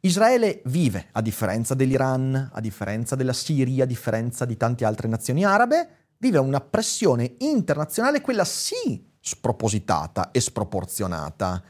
Israele 0.01 0.61
vive, 0.65 1.07
a 1.11 1.21
differenza 1.21 1.73
dell'Iran, 1.73 2.51
a 2.53 2.61
differenza 2.61 3.15
della 3.15 3.33
Siria, 3.33 3.83
a 3.83 3.87
differenza 3.87 4.45
di 4.45 4.55
tante 4.55 4.85
altre 4.85 5.07
nazioni 5.07 5.43
arabe, 5.43 5.89
vive 6.17 6.37
una 6.37 6.61
pressione 6.61 7.35
internazionale, 7.39 8.21
quella 8.21 8.45
sì 8.45 9.05
spropositata 9.19 10.31
e 10.31 10.39
sproporzionata, 10.39 11.63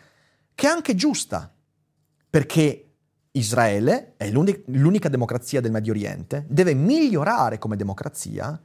che 0.54 0.68
è 0.68 0.70
anche 0.70 0.94
giusta, 0.94 1.52
perché 2.30 2.86
Israele 3.32 4.14
è 4.18 4.30
l'unica 4.30 5.10
democrazia 5.10 5.62
del 5.62 5.72
Medio 5.72 5.94
Oriente, 5.94 6.46
deve 6.50 6.74
migliorare 6.74 7.58
come 7.58 7.76
democrazia 7.76 8.62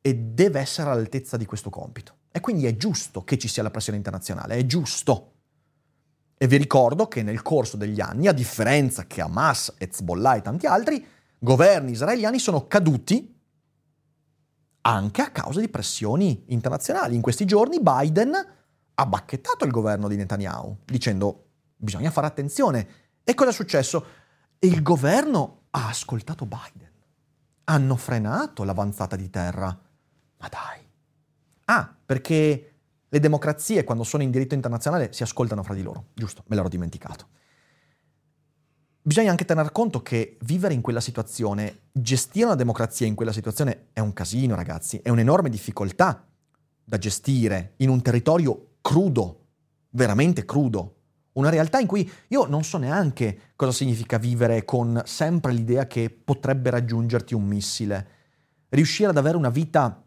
e 0.00 0.14
deve 0.14 0.60
essere 0.60 0.90
all'altezza 0.90 1.36
di 1.36 1.46
questo 1.46 1.70
compito. 1.70 2.16
E 2.30 2.40
quindi 2.40 2.66
è 2.66 2.76
giusto 2.76 3.24
che 3.24 3.38
ci 3.38 3.48
sia 3.48 3.62
la 3.62 3.70
pressione 3.70 3.96
internazionale, 3.96 4.56
è 4.56 4.66
giusto. 4.66 5.32
E 6.40 6.46
vi 6.46 6.56
ricordo 6.56 7.08
che 7.08 7.24
nel 7.24 7.42
corso 7.42 7.76
degli 7.76 8.00
anni, 8.00 8.28
a 8.28 8.32
differenza 8.32 9.06
che 9.06 9.20
Hamas, 9.20 9.74
Hezbollah 9.76 10.36
e 10.36 10.42
tanti 10.42 10.66
altri, 10.66 11.04
governi 11.36 11.90
israeliani 11.90 12.38
sono 12.38 12.68
caduti 12.68 13.36
anche 14.82 15.20
a 15.20 15.30
causa 15.30 15.58
di 15.58 15.68
pressioni 15.68 16.44
internazionali. 16.46 17.16
In 17.16 17.20
questi 17.20 17.44
giorni 17.44 17.80
Biden 17.80 18.32
ha 18.94 19.06
bacchettato 19.06 19.64
il 19.64 19.72
governo 19.72 20.06
di 20.06 20.16
Netanyahu 20.16 20.78
dicendo 20.84 21.46
bisogna 21.76 22.12
fare 22.12 22.28
attenzione. 22.28 22.88
E 23.24 23.34
cosa 23.34 23.50
è 23.50 23.52
successo? 23.52 24.04
Il 24.60 24.80
governo 24.82 25.62
ha 25.70 25.88
ascoltato 25.88 26.46
Biden. 26.46 26.90
Hanno 27.64 27.96
frenato 27.96 28.62
l'avanzata 28.62 29.16
di 29.16 29.28
terra. 29.28 29.66
Ma 29.66 30.48
dai. 30.48 30.86
Ah, 31.66 31.94
perché 32.06 32.77
le 33.08 33.20
democrazie 33.20 33.84
quando 33.84 34.04
sono 34.04 34.22
in 34.22 34.30
diritto 34.30 34.54
internazionale 34.54 35.12
si 35.12 35.22
ascoltano 35.22 35.62
fra 35.62 35.74
di 35.74 35.82
loro. 35.82 36.08
Giusto, 36.14 36.44
me 36.46 36.56
l'ero 36.56 36.68
dimenticato. 36.68 37.28
Bisogna 39.00 39.30
anche 39.30 39.46
tener 39.46 39.72
conto 39.72 40.02
che 40.02 40.36
vivere 40.42 40.74
in 40.74 40.82
quella 40.82 41.00
situazione, 41.00 41.84
gestire 41.92 42.44
una 42.44 42.54
democrazia 42.54 43.06
in 43.06 43.14
quella 43.14 43.32
situazione 43.32 43.86
è 43.94 44.00
un 44.00 44.12
casino, 44.12 44.54
ragazzi, 44.54 44.98
è 44.98 45.08
un'enorme 45.08 45.48
difficoltà 45.48 46.26
da 46.84 46.98
gestire 46.98 47.72
in 47.78 47.88
un 47.88 48.02
territorio 48.02 48.72
crudo, 48.82 49.46
veramente 49.90 50.44
crudo. 50.44 50.96
Una 51.32 51.48
realtà 51.48 51.78
in 51.78 51.86
cui 51.86 52.10
io 52.28 52.46
non 52.46 52.64
so 52.64 52.76
neanche 52.76 53.52
cosa 53.56 53.72
significa 53.72 54.18
vivere 54.18 54.64
con 54.66 55.00
sempre 55.06 55.52
l'idea 55.52 55.86
che 55.86 56.10
potrebbe 56.10 56.68
raggiungerti 56.68 57.32
un 57.32 57.46
missile. 57.46 58.08
Riuscire 58.68 59.08
ad 59.08 59.16
avere 59.16 59.38
una 59.38 59.48
vita 59.48 60.04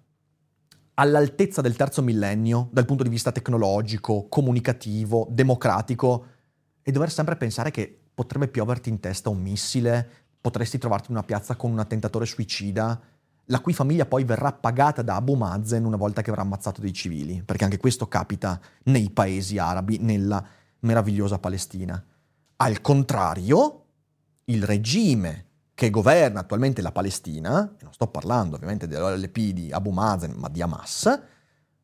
all'altezza 0.96 1.62
del 1.62 1.76
terzo 1.76 2.02
millennio 2.02 2.70
dal 2.72 2.86
punto 2.86 3.04
di 3.04 3.10
vista 3.10 3.32
tecnologico, 3.32 4.28
comunicativo, 4.28 5.28
democratico 5.30 6.26
e 6.82 6.92
dover 6.92 7.12
sempre 7.12 7.36
pensare 7.36 7.72
che 7.72 8.00
potrebbe 8.14 8.48
pioverti 8.48 8.90
in 8.90 9.00
testa 9.00 9.30
un 9.30 9.42
missile, 9.42 10.10
potresti 10.42 10.78
trovarti 10.78 11.12
in 11.12 11.18
una 11.18 11.26
piazza 11.26 11.56
con 11.56 11.72
un 11.72 11.80
attentatore 11.80 12.26
suicida, 12.26 13.00
la 13.46 13.60
cui 13.60 13.74
famiglia 13.74 14.06
poi 14.06 14.24
verrà 14.24 14.52
pagata 14.54 15.02
da 15.02 15.16
Abu 15.16 15.36
Mazen 15.36 15.86
una 15.86 15.98
volta 15.98 16.22
che 16.22 16.30
avrà 16.30 16.42
ammazzato 16.42 16.82
dei 16.82 16.94
civili, 16.94 17.42
perché 17.44 17.64
anche 17.64 17.78
questo 17.78 18.08
capita 18.08 18.60
nei 18.84 19.10
paesi 19.10 19.58
arabi, 19.58 19.98
nella 20.00 20.44
meravigliosa 20.80 21.40
Palestina. 21.40 22.04
Al 22.58 22.82
contrario, 22.82 23.86
il 24.46 24.64
regime 24.64 25.46
che 25.74 25.90
governa 25.90 26.42
attualmente 26.42 26.82
la 26.82 26.92
Palestina, 26.92 27.76
non 27.82 27.94
sto 27.94 28.08
parlando 28.08 28.56
ovviamente 28.56 28.88
dell'OLP 28.88 29.38
di 29.38 29.72
Abu 29.72 29.92
Mazen, 29.92 30.34
ma 30.34 30.48
di 30.48 30.62
Hamas, 30.62 31.22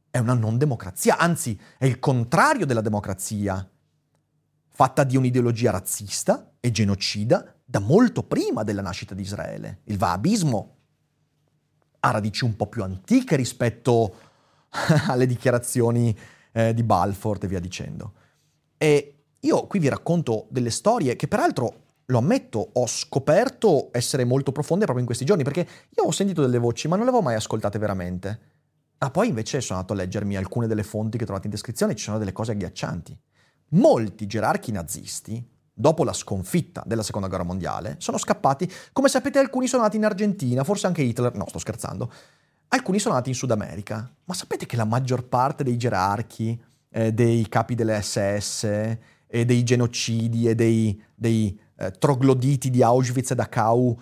è 0.09 0.17
una 0.19 0.33
non 0.33 0.57
democrazia, 0.57 1.17
anzi 1.17 1.59
è 1.77 1.85
il 1.85 1.99
contrario 1.99 2.65
della 2.65 2.81
democrazia 2.81 3.67
fatta 4.69 5.03
di 5.03 5.17
un'ideologia 5.17 5.71
razzista 5.71 6.53
e 6.59 6.71
genocida 6.71 7.55
da 7.65 7.79
molto 7.79 8.23
prima 8.23 8.63
della 8.63 8.81
nascita 8.81 9.15
di 9.15 9.23
Israele. 9.23 9.81
Il 9.85 9.97
wahabismo 9.99 10.75
ha 11.99 12.11
radici 12.11 12.43
un 12.45 12.55
po' 12.55 12.67
più 12.67 12.83
antiche 12.83 13.35
rispetto 13.35 14.15
alle 15.07 15.25
dichiarazioni 15.25 16.15
eh, 16.51 16.73
di 16.73 16.83
Balfour 16.83 17.39
e 17.41 17.47
via 17.47 17.59
dicendo. 17.59 18.13
E 18.77 19.23
io 19.39 19.67
qui 19.67 19.79
vi 19.79 19.89
racconto 19.89 20.47
delle 20.49 20.69
storie 20.69 21.15
che 21.15 21.27
peraltro, 21.27 21.86
lo 22.09 22.19
ammetto, 22.19 22.69
ho 22.73 22.87
scoperto 22.87 23.89
essere 23.91 24.23
molto 24.23 24.51
profonde 24.51 24.83
proprio 24.83 25.01
in 25.01 25.05
questi 25.05 25.25
giorni, 25.25 25.43
perché 25.43 25.67
io 25.89 26.03
ho 26.03 26.11
sentito 26.11 26.41
delle 26.41 26.57
voci, 26.57 26.87
ma 26.87 26.95
non 26.95 27.03
le 27.03 27.11
avevo 27.11 27.25
mai 27.25 27.35
ascoltate 27.35 27.77
veramente. 27.79 28.39
Ah, 28.99 29.11
poi 29.11 29.27
invece 29.27 29.61
sono 29.61 29.79
andato 29.79 29.93
a 29.93 30.03
leggermi 30.03 30.37
alcune 30.37 30.67
delle 30.67 30.83
fonti 30.83 31.17
che 31.17 31.25
trovate 31.25 31.47
in 31.47 31.51
descrizione 31.51 31.91
e 31.91 31.95
ci 31.95 32.05
sono 32.05 32.17
delle 32.17 32.31
cose 32.31 32.53
agghiaccianti. 32.53 33.17
Molti 33.71 34.25
gerarchi 34.25 34.71
nazisti, 34.71 35.45
dopo 35.73 36.05
la 36.05 36.13
sconfitta 36.13 36.81
della 36.85 37.03
seconda 37.03 37.27
guerra 37.27 37.43
mondiale, 37.43 37.95
sono 37.99 38.17
scappati. 38.17 38.71
Come 38.93 39.09
sapete, 39.09 39.39
alcuni 39.39 39.67
sono 39.67 39.83
nati 39.83 39.97
in 39.97 40.05
Argentina, 40.05 40.63
forse 40.63 40.87
anche 40.87 41.01
Hitler, 41.01 41.35
no, 41.35 41.45
sto 41.49 41.59
scherzando. 41.59 42.11
Alcuni 42.69 42.99
sono 42.99 43.15
nati 43.15 43.29
in 43.29 43.35
Sud 43.35 43.51
America. 43.51 44.09
Ma 44.23 44.33
sapete 44.33 44.65
che 44.65 44.77
la 44.77 44.85
maggior 44.85 45.25
parte 45.25 45.63
dei 45.65 45.75
gerarchi, 45.75 46.59
eh, 46.89 47.11
dei 47.11 47.47
capi 47.49 47.75
delle 47.75 48.01
SS, 48.01 48.97
e 49.27 49.43
dei 49.45 49.63
genocidi 49.63 50.47
e 50.47 50.55
dei, 50.55 50.99
dei 51.13 51.59
eh, 51.77 51.91
trogloditi 51.91 52.69
di 52.69 52.83
Auschwitz 52.83 53.31
e 53.31 53.35
Dachau 53.35 53.99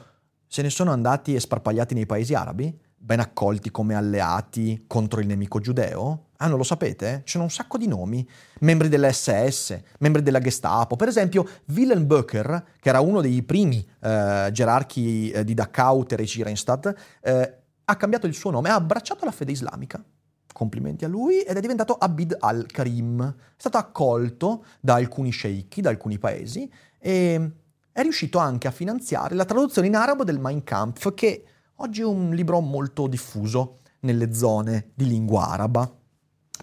se 0.47 0.61
ne 0.61 0.69
sono 0.69 0.91
andati 0.91 1.35
e 1.35 1.39
sparpagliati 1.39 1.93
nei 1.93 2.05
paesi 2.05 2.33
arabi? 2.33 2.83
ben 3.05 3.19
accolti 3.19 3.69
come 3.69 3.93
alleati 3.93 4.85
contro 4.87 5.19
il 5.19 5.27
nemico 5.27 5.59
giudeo? 5.59 6.29
Ah, 6.37 6.47
non 6.47 6.57
lo 6.57 6.63
sapete? 6.63 7.21
Ci 7.23 7.33
sono 7.33 7.43
un 7.43 7.51
sacco 7.51 7.77
di 7.77 7.87
nomi. 7.87 8.27
Membri 8.61 8.89
dell'SS, 8.89 9.79
membri 9.99 10.23
della 10.23 10.39
Gestapo. 10.39 10.95
Per 10.95 11.07
esempio, 11.07 11.47
Wilhelm 11.67 12.07
Böcker, 12.07 12.65
che 12.79 12.89
era 12.89 13.01
uno 13.01 13.21
dei 13.21 13.43
primi 13.43 13.87
eh, 14.01 14.49
gerarchi 14.51 15.29
eh, 15.29 15.43
di 15.43 15.53
Dachau, 15.53 16.03
Tereci 16.03 16.41
Reinstadt, 16.41 16.93
eh, 17.21 17.57
ha 17.85 17.95
cambiato 17.95 18.25
il 18.25 18.33
suo 18.33 18.49
nome, 18.49 18.69
ha 18.69 18.75
abbracciato 18.75 19.23
la 19.23 19.31
fede 19.31 19.51
islamica. 19.51 20.03
Complimenti 20.51 21.05
a 21.05 21.07
lui 21.07 21.41
ed 21.41 21.55
è 21.55 21.59
diventato 21.59 21.93
Abid 21.93 22.35
al-Karim. 22.39 23.21
È 23.21 23.53
stato 23.55 23.77
accolto 23.77 24.65
da 24.79 24.95
alcuni 24.95 25.29
sceicchi, 25.29 25.81
da 25.81 25.89
alcuni 25.89 26.17
paesi 26.17 26.69
e 26.97 27.51
è 27.95 28.01
riuscito 28.01 28.39
anche 28.39 28.67
a 28.67 28.71
finanziare 28.71 29.35
la 29.35 29.45
traduzione 29.45 29.87
in 29.87 29.95
arabo 29.95 30.25
del 30.25 30.37
Mein 30.37 30.65
Kampf, 30.65 31.13
che 31.13 31.45
Oggi 31.79 32.01
è 32.01 32.05
un 32.05 32.29
libro 32.29 32.61
molto 32.61 33.05
diffuso 33.07 33.79
nelle 34.01 34.33
zone 34.33 34.91
di 34.93 35.07
lingua 35.07 35.49
araba, 35.49 35.93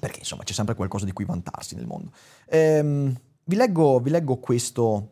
perché 0.01 0.21
insomma 0.21 0.43
c'è 0.43 0.55
sempre 0.55 0.75
qualcosa 0.75 1.05
di 1.05 1.13
cui 1.13 1.27
vantarsi 1.27 1.75
nel 1.75 1.87
mondo. 1.87 2.13
Ehm, 2.47 3.15
vi 3.45 3.57
leggo, 3.57 4.01
vi 4.01 4.09
leggo 4.09 4.39
questo, 4.39 5.11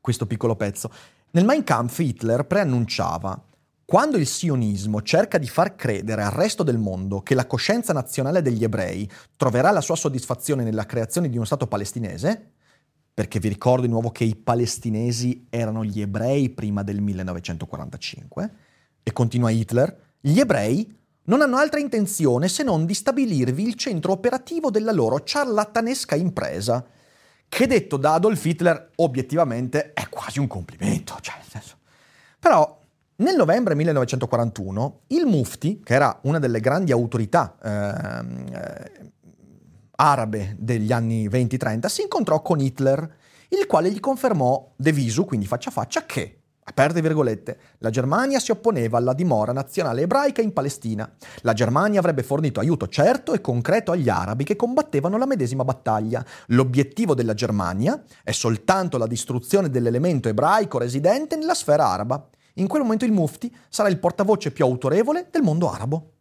questo 0.00 0.26
piccolo 0.26 0.56
pezzo. 0.56 0.90
Nel 1.30 1.44
Mein 1.44 1.62
Kampf 1.62 2.00
Hitler 2.00 2.44
preannunciava 2.46 3.40
quando 3.84 4.16
il 4.16 4.26
sionismo 4.26 5.02
cerca 5.02 5.38
di 5.38 5.46
far 5.46 5.76
credere 5.76 6.24
al 6.24 6.32
resto 6.32 6.64
del 6.64 6.78
mondo 6.78 7.20
che 7.20 7.36
la 7.36 7.46
coscienza 7.46 7.92
nazionale 7.92 8.42
degli 8.42 8.64
ebrei 8.64 9.08
troverà 9.36 9.70
la 9.70 9.80
sua 9.80 9.94
soddisfazione 9.94 10.64
nella 10.64 10.86
creazione 10.86 11.28
di 11.28 11.36
uno 11.36 11.46
Stato 11.46 11.68
palestinese, 11.68 12.54
perché 13.12 13.38
vi 13.38 13.48
ricordo 13.48 13.82
di 13.82 13.92
nuovo 13.92 14.10
che 14.10 14.24
i 14.24 14.36
palestinesi 14.36 15.46
erano 15.50 15.84
gli 15.84 16.00
ebrei 16.00 16.50
prima 16.50 16.82
del 16.82 17.00
1945, 17.00 18.54
e 19.02 19.12
continua 19.12 19.50
Hitler, 19.50 20.14
gli 20.20 20.38
ebrei 20.38 20.98
non 21.24 21.42
hanno 21.42 21.56
altra 21.56 21.80
intenzione 21.80 22.48
se 22.48 22.62
non 22.62 22.86
di 22.86 22.94
stabilirvi 22.94 23.62
il 23.62 23.74
centro 23.74 24.12
operativo 24.12 24.70
della 24.70 24.92
loro 24.92 25.22
ciarlatanesca 25.22 26.14
impresa, 26.14 26.84
che 27.48 27.66
detto 27.66 27.96
da 27.96 28.14
Adolf 28.14 28.44
Hitler 28.44 28.90
obiettivamente 28.96 29.92
è 29.92 30.08
quasi 30.08 30.38
un 30.38 30.46
complimento. 30.46 31.16
Cioè, 31.20 31.34
Però 32.38 32.80
nel 33.16 33.36
novembre 33.36 33.74
1941 33.74 35.00
il 35.08 35.26
Mufti, 35.26 35.80
che 35.84 35.94
era 35.94 36.18
una 36.22 36.38
delle 36.38 36.60
grandi 36.60 36.90
autorità 36.90 37.56
ehm, 37.62 38.46
eh, 38.52 39.12
arabe 40.00 40.56
degli 40.58 40.92
anni 40.92 41.28
20-30, 41.28 41.86
si 41.86 42.02
incontrò 42.02 42.40
con 42.40 42.58
Hitler, 42.58 43.16
il 43.48 43.66
quale 43.66 43.90
gli 43.90 44.00
confermò 44.00 44.72
de 44.74 44.92
visu, 44.92 45.26
quindi 45.26 45.46
faccia 45.46 45.68
a 45.68 45.72
faccia, 45.72 46.06
che 46.06 46.36
Aperte 46.62 47.00
virgolette, 47.00 47.58
la 47.78 47.90
Germania 47.90 48.38
si 48.38 48.52
opponeva 48.52 48.96
alla 48.96 49.12
dimora 49.12 49.52
nazionale 49.52 50.02
ebraica 50.02 50.40
in 50.40 50.52
Palestina. 50.52 51.10
La 51.40 51.52
Germania 51.52 51.98
avrebbe 51.98 52.22
fornito 52.22 52.60
aiuto 52.60 52.86
certo 52.86 53.32
e 53.32 53.40
concreto 53.40 53.90
agli 53.90 54.08
arabi 54.08 54.44
che 54.44 54.54
combattevano 54.54 55.18
la 55.18 55.26
medesima 55.26 55.64
battaglia. 55.64 56.24
L'obiettivo 56.48 57.14
della 57.14 57.34
Germania 57.34 58.00
è 58.22 58.30
soltanto 58.30 58.98
la 58.98 59.08
distruzione 59.08 59.68
dell'elemento 59.68 60.28
ebraico 60.28 60.78
residente 60.78 61.34
nella 61.34 61.54
sfera 61.54 61.88
araba. 61.88 62.28
In 62.54 62.68
quel 62.68 62.82
momento 62.82 63.04
il 63.04 63.12
Mufti 63.12 63.52
sarà 63.68 63.88
il 63.88 63.98
portavoce 63.98 64.52
più 64.52 64.64
autorevole 64.64 65.26
del 65.28 65.42
mondo 65.42 65.68
arabo. 65.68 66.12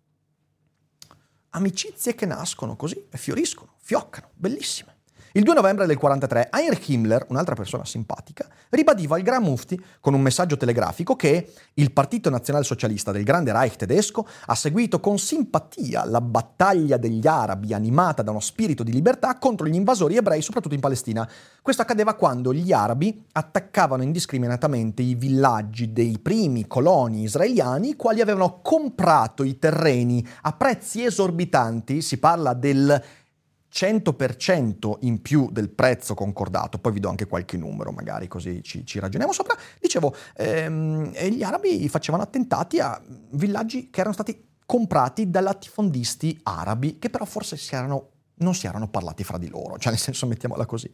Amicizie 1.51 2.13
che 2.13 2.25
nascono 2.27 2.75
così 2.75 3.07
e 3.09 3.17
fioriscono, 3.17 3.73
fioccano, 3.81 4.29
bellissime. 4.35 4.98
Il 5.33 5.43
2 5.43 5.53
novembre 5.53 5.85
del 5.85 5.95
1943 6.01 6.49
Heinrich 6.51 6.89
Himmler, 6.89 7.25
un'altra 7.29 7.53
persona 7.53 7.85
simpatica, 7.85 8.47
ribadiva 8.69 9.15
al 9.15 9.21
Gran 9.21 9.43
Mufti 9.43 9.79
con 9.99 10.15
un 10.15 10.21
messaggio 10.21 10.57
telegrafico 10.57 11.15
che 11.15 11.51
il 11.75 11.91
Partito 11.91 12.31
Nazionalsocialista 12.31 13.11
del 13.11 13.23
Grande 13.23 13.51
Reich 13.51 13.75
tedesco 13.75 14.25
ha 14.47 14.55
seguito 14.55 14.99
con 14.99 15.19
simpatia 15.19 16.03
la 16.05 16.19
battaglia 16.19 16.97
degli 16.97 17.27
arabi 17.27 17.75
animata 17.75 18.23
da 18.23 18.31
uno 18.31 18.39
spirito 18.39 18.81
di 18.81 18.91
libertà 18.91 19.37
contro 19.37 19.67
gli 19.67 19.75
invasori 19.75 20.15
ebrei, 20.15 20.41
soprattutto 20.41 20.73
in 20.73 20.79
Palestina. 20.79 21.29
Questo 21.61 21.83
accadeva 21.83 22.15
quando 22.15 22.51
gli 22.51 22.71
arabi 22.71 23.23
attaccavano 23.33 24.01
indiscriminatamente 24.01 25.03
i 25.03 25.13
villaggi 25.13 25.93
dei 25.93 26.17
primi 26.17 26.65
coloni 26.65 27.21
israeliani, 27.21 27.89
i 27.89 27.95
quali 27.95 28.21
avevano 28.21 28.61
comprato 28.63 29.43
i 29.43 29.59
terreni 29.59 30.27
a 30.41 30.53
prezzi 30.53 31.03
esorbitanti, 31.03 32.01
si 32.01 32.17
parla 32.17 32.55
del 32.55 32.99
100% 33.71 34.97
in 35.01 35.21
più 35.21 35.49
del 35.51 35.69
prezzo 35.69 36.13
concordato, 36.13 36.79
poi 36.79 36.91
vi 36.91 36.99
do 36.99 37.09
anche 37.09 37.27
qualche 37.27 37.57
numero 37.57 37.91
magari 37.91 38.27
così 38.27 38.61
ci, 38.63 38.85
ci 38.85 38.99
ragioniamo 38.99 39.31
sopra, 39.31 39.55
dicevo, 39.79 40.15
ehm, 40.35 41.11
gli 41.11 41.43
arabi 41.43 41.87
facevano 41.87 42.23
attentati 42.23 42.79
a 42.79 42.99
villaggi 43.31 43.89
che 43.89 43.99
erano 43.99 44.13
stati 44.13 44.47
comprati 44.65 45.29
da 45.29 45.41
latifondisti 45.41 46.39
arabi 46.43 46.99
che 46.99 47.09
però 47.09 47.25
forse 47.25 47.57
si 47.57 47.73
erano, 47.73 48.09
non 48.35 48.53
si 48.53 48.67
erano 48.67 48.87
parlati 48.87 49.23
fra 49.23 49.37
di 49.37 49.49
loro, 49.49 49.77
cioè 49.77 49.91
nel 49.91 50.01
senso 50.01 50.27
mettiamola 50.27 50.65
così. 50.65 50.91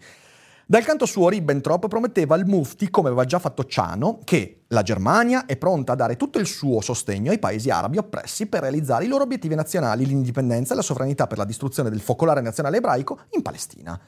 Dal 0.68 0.84
canto 0.84 1.06
suo 1.06 1.30
Ribbentrop 1.30 1.88
prometteva 1.88 2.34
al 2.34 2.48
Mufti, 2.48 2.90
come 2.90 3.10
aveva 3.10 3.26
già 3.26 3.38
fatto 3.38 3.66
Ciano, 3.66 4.22
che 4.24 4.64
la 4.70 4.82
Germania 4.82 5.46
è 5.46 5.58
pronta 5.58 5.92
a 5.92 5.96
dare 5.96 6.16
tutto 6.16 6.40
il 6.40 6.48
suo 6.48 6.82
sostegno 6.82 7.30
ai 7.30 7.38
paesi 7.38 7.70
arabi 7.70 8.00
oppressi 8.00 8.48
per 8.48 8.62
realizzare 8.62 9.06
i 9.06 9.08
loro 9.08 9.22
obiettivi 9.22 9.54
nazionali, 9.54 10.08
l'indipendenza 10.08 10.74
e 10.74 10.76
la 10.76 10.82
sovranità 10.82 11.28
per 11.28 11.38
la 11.38 11.46
distruzione 11.46 11.92
del 11.92 12.02
focolare 12.02 12.42
nazionale 12.42 12.78
ebraico 12.78 13.20
in 13.32 13.44
Palestina. 13.44 14.00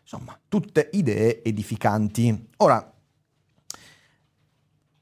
Insomma, 0.00 0.38
tutte 0.46 0.90
idee 0.92 1.42
edificanti. 1.42 2.50
Ora, 2.58 2.92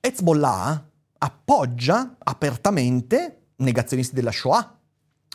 Hezbollah 0.00 0.90
appoggia 1.18 2.16
apertamente 2.18 3.48
negazionisti 3.56 4.14
della 4.14 4.32
Shoah, 4.32 4.78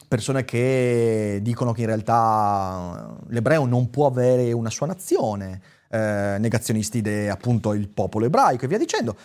persone 0.10 0.44
che 0.44 1.40
dicono 1.44 1.72
che 1.72 1.82
in 1.82 1.88
realtà 1.88 3.16
l'ebreo 3.28 3.66
non 3.66 3.92
può 3.92 4.08
avere 4.08 4.52
una 4.52 4.72
sua 4.72 4.88
nazione, 4.88 5.62
eh, 5.88 6.38
negazionisti 6.40 7.02
il 7.74 7.90
popolo 7.90 8.26
ebraico 8.26 8.66
e 8.66 8.68
via 8.68 8.80
dicendo. 8.80 9.16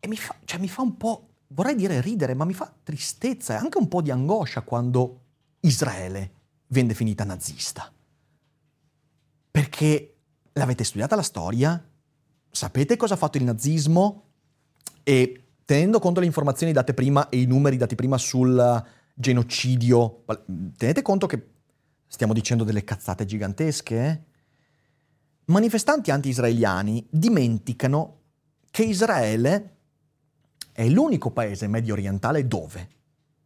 E 0.00 0.08
mi 0.08 0.16
fa, 0.16 0.34
cioè, 0.44 0.58
mi 0.58 0.68
fa 0.68 0.82
un 0.82 0.96
po', 0.96 1.28
vorrei 1.48 1.76
dire 1.76 2.00
ridere, 2.00 2.34
ma 2.34 2.44
mi 2.44 2.52
fa 2.52 2.70
tristezza 2.82 3.54
e 3.54 3.56
anche 3.56 3.78
un 3.78 3.86
po' 3.86 4.02
di 4.02 4.10
angoscia 4.10 4.62
quando 4.62 5.20
Israele 5.60 6.32
viene 6.66 6.88
definita 6.88 7.22
nazista. 7.22 7.90
Perché 9.52 10.16
l'avete 10.54 10.82
studiata 10.82 11.14
la 11.14 11.22
storia? 11.22 11.88
Sapete 12.50 12.96
cosa 12.96 13.14
ha 13.14 13.16
fatto 13.16 13.38
il 13.38 13.44
nazismo? 13.44 14.24
E 15.04 15.49
tenendo 15.70 16.00
conto 16.00 16.18
le 16.18 16.26
informazioni 16.26 16.72
date 16.72 16.94
prima 16.94 17.28
e 17.28 17.42
i 17.42 17.46
numeri 17.46 17.76
dati 17.76 17.94
prima 17.94 18.18
sul 18.18 18.84
genocidio, 19.14 20.24
tenete 20.76 21.00
conto 21.00 21.28
che 21.28 21.46
stiamo 22.08 22.32
dicendo 22.32 22.64
delle 22.64 22.82
cazzate 22.82 23.24
gigantesche? 23.24 23.96
Eh? 23.96 24.20
Manifestanti 25.44 26.10
anti-israeliani 26.10 27.06
dimenticano 27.08 28.18
che 28.68 28.82
Israele 28.82 29.76
è 30.72 30.88
l'unico 30.88 31.30
paese 31.30 31.68
medio 31.68 31.92
orientale 31.92 32.48
dove 32.48 32.88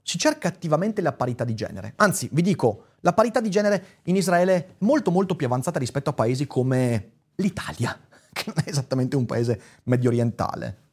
si 0.01 0.17
cerca 0.17 0.49
attivamente 0.49 1.03
la 1.03 1.13
parità 1.13 1.45
di 1.45 1.55
genere. 1.55 1.93
Anzi, 1.97 2.31
vi 2.33 2.41
dico, 2.41 2.87
la 3.01 3.13
parità 3.13 3.43
di 3.43 3.51
genere 3.51 4.01
in 4.05 4.17
Israele 4.17 4.55
è 4.55 4.67
molto 4.79 5.11
molto 5.11 5.37
più 5.37 5.45
avanzata 5.45 5.79
rispetto 5.79 6.09
a 6.09 6.15
paesi 6.15 6.47
come 6.47 7.13
l'Italia, 7.35 7.95
che 8.33 8.45
non 8.47 8.65
è 8.65 8.69
esattamente 8.71 9.15
un 9.15 9.27
paese 9.27 9.61
medio 9.83 10.09
orientale 10.09 10.84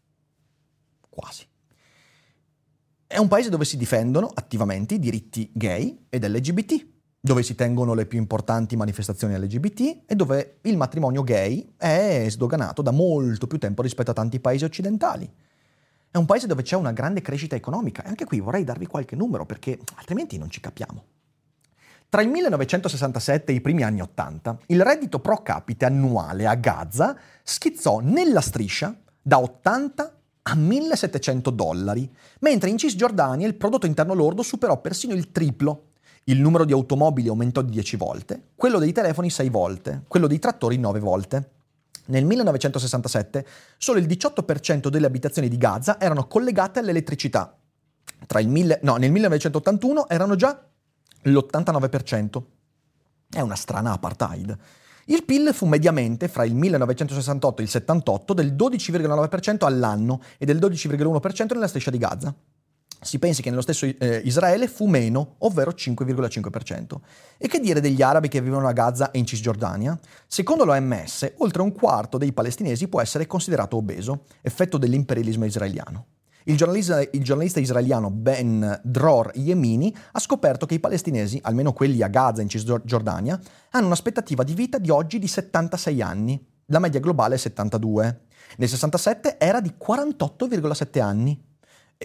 quasi. 1.12 1.46
È 3.06 3.18
un 3.18 3.28
paese 3.28 3.50
dove 3.50 3.66
si 3.66 3.76
difendono 3.76 4.32
attivamente 4.34 4.94
i 4.94 5.00
diritti 5.00 5.52
gay 5.54 6.06
ed 6.10 6.26
LGBT, 6.26 6.88
dove 7.20 7.44
si 7.44 7.56
tengono 7.56 7.94
le 7.94 8.06
più 8.06 8.18
importanti 8.18 8.78
manifestazioni 8.78 9.38
LGBT 9.38 10.04
e 10.08 10.16
dove 10.16 10.60
il 10.62 10.78
matrimonio 10.78 11.22
gay 11.22 11.74
è 11.78 12.26
sdoganato 12.30 12.82
da 12.82 12.92
molto 12.92 13.48
più 13.48 13.58
tempo 13.58 13.82
rispetto 13.82 14.12
a 14.12 14.14
tanti 14.14 14.40
paesi 14.40 14.64
occidentali. 14.64 15.30
È 16.10 16.18
un 16.18 16.26
paese 16.26 16.48
dove 16.48 16.64
c'è 16.64 16.78
una 16.78 16.94
grande 16.94 17.22
crescita 17.22 17.56
economica 17.56 18.04
e 18.04 18.08
anche 18.08 18.26
qui 18.26 18.40
vorrei 18.40 18.64
darvi 18.64 18.86
qualche 18.86 19.18
numero 19.18 19.46
perché 19.46 19.78
altrimenti 19.96 20.38
non 20.38 20.50
ci 20.50 20.62
capiamo. 20.62 21.04
Tra 22.08 22.22
il 22.22 22.30
1967 22.30 23.52
e 23.52 23.56
i 23.56 23.62
primi 23.62 23.84
anni 23.84 24.02
80, 24.02 24.58
il 24.68 24.82
reddito 24.82 25.20
pro 25.20 25.44
capite 25.44 25.86
annuale 25.86 26.48
a 26.48 26.56
Gaza 26.56 27.18
schizzò 27.44 28.00
nella 28.00 28.42
striscia 28.42 28.98
da 29.22 29.40
80 29.40 30.21
a 30.44 30.56
1700 30.56 31.50
dollari, 31.52 32.10
mentre 32.40 32.70
in 32.70 32.78
Cisgiordania 32.78 33.48
il 33.48 33.56
prodotto 33.56 33.86
interno 33.86 34.14
lordo 34.14 34.42
superò 34.42 34.80
persino 34.80 35.14
il 35.14 35.32
triplo. 35.32 35.88
Il 36.26 36.40
numero 36.40 36.66
di 36.66 36.72
automobili 36.72 37.30
aumentò 37.30 37.62
di 37.62 37.72
10 37.72 37.98
volte, 37.98 38.50
quello 38.56 38.78
dei 38.78 38.92
telefoni 38.92 39.30
6 39.30 39.50
volte, 39.50 40.04
quello 40.08 40.28
dei 40.28 40.40
trattori 40.40 40.78
9 40.78 41.00
volte. 41.00 41.50
Nel 42.06 42.26
1967 42.26 43.46
solo 43.78 44.00
il 44.00 44.06
18% 44.08 44.88
delle 44.88 45.08
abitazioni 45.08 45.48
di 45.48 45.58
Gaza 45.58 46.00
erano 46.00 46.28
collegate 46.28 46.80
all'elettricità. 46.80 47.56
Mille, 48.46 48.80
no, 48.84 48.98
nel 48.98 49.12
1981 49.12 50.08
erano 50.10 50.36
già 50.36 50.64
l'89%. 51.24 52.42
È 53.30 53.40
una 53.40 53.56
strana 53.56 53.94
apartheid. 53.94 54.58
Il 55.06 55.24
PIL 55.24 55.52
fu 55.54 55.66
mediamente 55.66 56.28
fra 56.28 56.46
il 56.46 56.56
1968 56.56 57.62
e 57.62 57.64
il 57.64 57.70
78 57.70 58.34
del 58.34 58.54
12,9% 58.54 59.66
all'anno 59.66 60.22
e 60.38 60.46
del 60.46 60.58
12,1% 60.58 61.54
nella 61.54 61.68
striscia 61.68 61.92
di 61.92 61.98
Gaza. 61.98 62.36
Si 63.04 63.18
pensi 63.18 63.42
che 63.42 63.50
nello 63.50 63.64
stesso 63.64 63.88
eh, 63.88 64.22
Israele 64.26 64.68
fu 64.68 64.86
meno, 64.86 65.36
ovvero 65.40 65.72
5,5%. 65.72 66.98
E 67.40 67.48
che 67.48 67.60
dire 67.60 67.82
degli 67.82 68.04
arabi 68.04 68.28
che 68.28 68.42
vivono 68.42 68.68
a 68.68 68.74
Gaza 68.74 69.10
e 69.10 69.18
in 69.18 69.26
Cisgiordania? 69.26 70.00
Secondo 70.28 70.66
l'OMS, 70.66 71.34
oltre 71.38 71.64
un 71.64 71.72
quarto 71.72 72.20
dei 72.20 72.32
palestinesi 72.32 72.88
può 72.88 73.02
essere 73.02 73.26
considerato 73.26 73.76
obeso, 73.76 74.26
effetto 74.42 74.78
dell'imperialismo 74.78 75.46
israeliano. 75.46 76.06
Il 76.46 76.58
giornalista, 76.58 77.02
il 77.02 77.24
giornalista, 77.24 77.60
israeliano 77.60 78.10
Ben 78.10 78.80
Dror 78.84 79.32
Yemini 79.36 79.96
ha 80.14 80.20
scoperto 80.20 80.66
che 80.66 80.76
i 80.76 80.80
palestinesi, 80.80 81.40
almeno 81.44 81.74
quelli 81.74 82.02
a 82.02 82.08
Gaza 82.08 82.42
in 82.42 82.50
Cisgiordania, 82.50 83.40
hanno 83.72 83.86
un'aspettativa 83.86 84.44
di 84.44 84.54
vita 84.54 84.78
di 84.78 84.90
oggi 84.90 85.20
di 85.20 85.28
76 85.28 86.02
anni. 86.02 86.44
La 86.68 86.80
media 86.80 87.00
globale 87.00 87.36
è 87.36 87.38
72. 87.38 88.22
Nel 88.58 88.70
67 88.70 89.38
era 89.38 89.62
di 89.62 89.74
48,7 89.78 91.02
anni. 91.02 91.51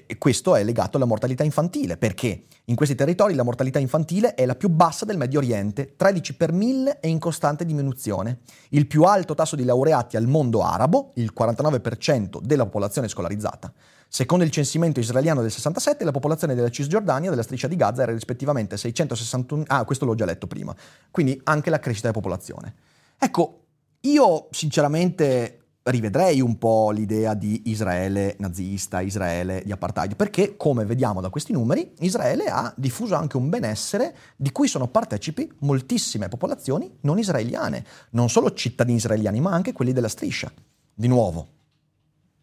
E 0.06 0.18
questo 0.18 0.54
è 0.54 0.62
legato 0.62 0.98
alla 0.98 1.06
mortalità 1.06 1.42
infantile, 1.42 1.96
perché 1.96 2.44
in 2.66 2.74
questi 2.74 2.94
territori 2.94 3.34
la 3.34 3.44
mortalità 3.44 3.78
infantile 3.78 4.34
è 4.34 4.44
la 4.44 4.54
più 4.54 4.68
bassa 4.68 5.06
del 5.06 5.16
Medio 5.16 5.38
Oriente, 5.38 5.94
13 5.96 6.34
per 6.36 6.52
1000 6.52 7.00
e 7.00 7.08
in 7.08 7.18
costante 7.18 7.64
diminuzione. 7.64 8.40
Il 8.70 8.86
più 8.86 9.04
alto 9.04 9.34
tasso 9.34 9.56
di 9.56 9.64
laureati 9.64 10.18
al 10.18 10.26
mondo 10.26 10.62
arabo, 10.62 11.12
il 11.14 11.32
49% 11.34 12.40
della 12.42 12.64
popolazione 12.64 13.08
scolarizzata. 13.08 13.72
Secondo 14.06 14.44
il 14.44 14.50
censimento 14.50 15.00
israeliano 15.00 15.40
del 15.40 15.50
67, 15.50 16.04
la 16.04 16.10
popolazione 16.10 16.54
della 16.54 16.68
Cisgiordania, 16.68 17.30
della 17.30 17.42
striscia 17.42 17.66
di 17.66 17.76
Gaza, 17.76 18.02
era 18.02 18.12
rispettivamente 18.12 18.76
661... 18.76 19.64
Ah, 19.68 19.84
questo 19.84 20.04
l'ho 20.04 20.14
già 20.14 20.26
letto 20.26 20.46
prima. 20.46 20.74
Quindi 21.10 21.40
anche 21.44 21.70
la 21.70 21.78
crescita 21.78 22.08
della 22.08 22.20
popolazione. 22.20 22.74
Ecco, 23.18 23.64
io 24.02 24.48
sinceramente 24.50 25.65
rivedrei 25.86 26.40
un 26.40 26.58
po' 26.58 26.90
l'idea 26.90 27.34
di 27.34 27.62
Israele 27.66 28.34
nazista, 28.38 29.00
Israele 29.00 29.62
di 29.64 29.70
apartheid, 29.70 30.16
perché 30.16 30.56
come 30.56 30.84
vediamo 30.84 31.20
da 31.20 31.28
questi 31.28 31.52
numeri, 31.52 31.92
Israele 32.00 32.46
ha 32.46 32.72
diffuso 32.76 33.14
anche 33.14 33.36
un 33.36 33.48
benessere 33.48 34.16
di 34.36 34.50
cui 34.50 34.66
sono 34.66 34.88
partecipi 34.88 35.50
moltissime 35.60 36.28
popolazioni 36.28 36.90
non 37.02 37.18
israeliane, 37.18 37.84
non 38.10 38.28
solo 38.28 38.52
cittadini 38.52 38.96
israeliani, 38.96 39.40
ma 39.40 39.52
anche 39.52 39.72
quelli 39.72 39.92
della 39.92 40.08
striscia. 40.08 40.52
Di 40.92 41.08
nuovo, 41.08 41.48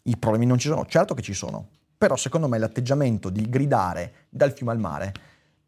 i 0.04 0.16
problemi 0.16 0.46
non 0.46 0.58
ci 0.58 0.70
sono, 0.70 0.86
certo 0.86 1.14
che 1.14 1.22
ci 1.22 1.34
sono, 1.34 1.68
però 1.98 2.16
secondo 2.16 2.48
me 2.48 2.58
l'atteggiamento 2.58 3.30
di 3.30 3.50
gridare 3.50 4.28
dal 4.30 4.54
fiume 4.54 4.72
al 4.72 4.80
mare 4.80 5.14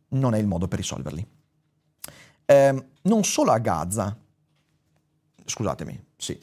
non 0.09 0.34
è 0.34 0.38
il 0.38 0.47
modo 0.47 0.67
per 0.69 0.80
risolverli. 0.80 1.28
Eh, 2.45 2.86
non 3.01 3.23
solo 3.23 3.51
a 3.51 3.57
Gaza, 3.57 4.15
scusatemi, 5.43 6.05
sì, 6.15 6.39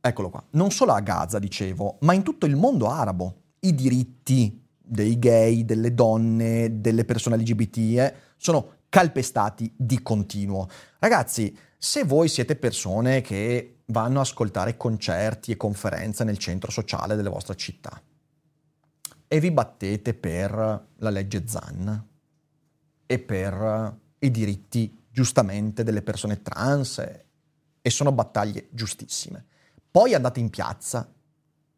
eccolo 0.00 0.30
qua, 0.30 0.42
non 0.50 0.70
solo 0.70 0.92
a 0.92 1.00
Gaza, 1.00 1.38
dicevo, 1.38 1.98
ma 2.00 2.12
in 2.12 2.22
tutto 2.22 2.46
il 2.46 2.56
mondo 2.56 2.88
arabo, 2.88 3.42
i 3.60 3.74
diritti 3.74 4.66
dei 4.78 5.18
gay, 5.18 5.64
delle 5.64 5.94
donne, 5.94 6.80
delle 6.80 7.04
persone 7.04 7.36
LGBT 7.36 7.76
eh, 7.76 8.14
sono 8.36 8.78
calpestati 8.88 9.72
di 9.76 10.02
continuo. 10.02 10.68
Ragazzi, 10.98 11.56
se 11.78 12.04
voi 12.04 12.28
siete 12.28 12.56
persone 12.56 13.20
che 13.20 13.82
vanno 13.86 14.18
a 14.18 14.22
ascoltare 14.22 14.76
concerti 14.76 15.52
e 15.52 15.56
conferenze 15.56 16.24
nel 16.24 16.38
centro 16.38 16.70
sociale 16.70 17.16
della 17.16 17.30
vostra 17.30 17.54
città 17.54 18.00
e 19.28 19.40
vi 19.40 19.50
battete 19.50 20.12
per 20.14 20.86
la 20.96 21.10
legge 21.10 21.44
Zan 21.46 22.06
e 23.06 23.18
per 23.18 23.96
i 24.18 24.30
diritti 24.30 25.04
giustamente 25.08 25.84
delle 25.84 26.02
persone 26.02 26.42
trans 26.42 26.98
e 27.80 27.90
sono 27.90 28.12
battaglie 28.12 28.68
giustissime. 28.70 29.46
Poi 29.90 30.14
andate 30.14 30.40
in 30.40 30.50
piazza 30.50 31.12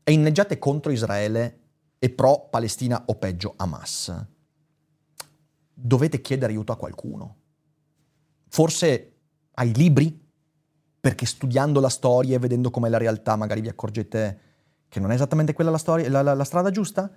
e 0.05 0.13
inneggiate 0.13 0.59
contro 0.59 0.93
Israele 0.93 1.61
e 1.99 2.11
pro 2.11 2.49
Palestina 2.51 3.05
o 3.07 3.15
peggio 3.15 3.55
Hamas. 3.57 4.27
Dovete 5.73 6.21
chiedere 6.21 6.53
aiuto 6.53 6.73
a 6.73 6.77
qualcuno. 6.77 7.37
Forse 8.49 9.13
ai 9.55 9.75
libri 9.75 10.21
perché 11.01 11.27
studiando 11.27 11.81
la 11.81 11.89
storia 11.89 12.37
e 12.37 12.39
vedendo 12.39 12.71
com'è 12.71 12.89
la 12.89 12.99
realtà 12.99 13.35
magari 13.37 13.61
vi 13.61 13.69
accorgete 13.69 14.41
che 14.89 15.01
non 15.01 15.11
è 15.11 15.15
esattamente 15.15 15.55
quella 15.55 15.71
la, 15.71 15.79
storia, 15.79 16.09
la, 16.11 16.23
la, 16.23 16.35
la 16.35 16.45
strada 16.45 16.71
giusta? 16.71 17.11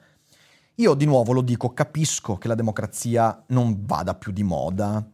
Io 0.75 0.93
di 0.93 1.05
nuovo 1.05 1.33
lo 1.33 1.41
dico, 1.41 1.73
capisco 1.73 2.37
che 2.37 2.47
la 2.47 2.55
democrazia 2.55 3.43
non 3.47 3.85
vada 3.85 4.15
più 4.15 4.31
di 4.31 4.43
moda, 4.43 5.05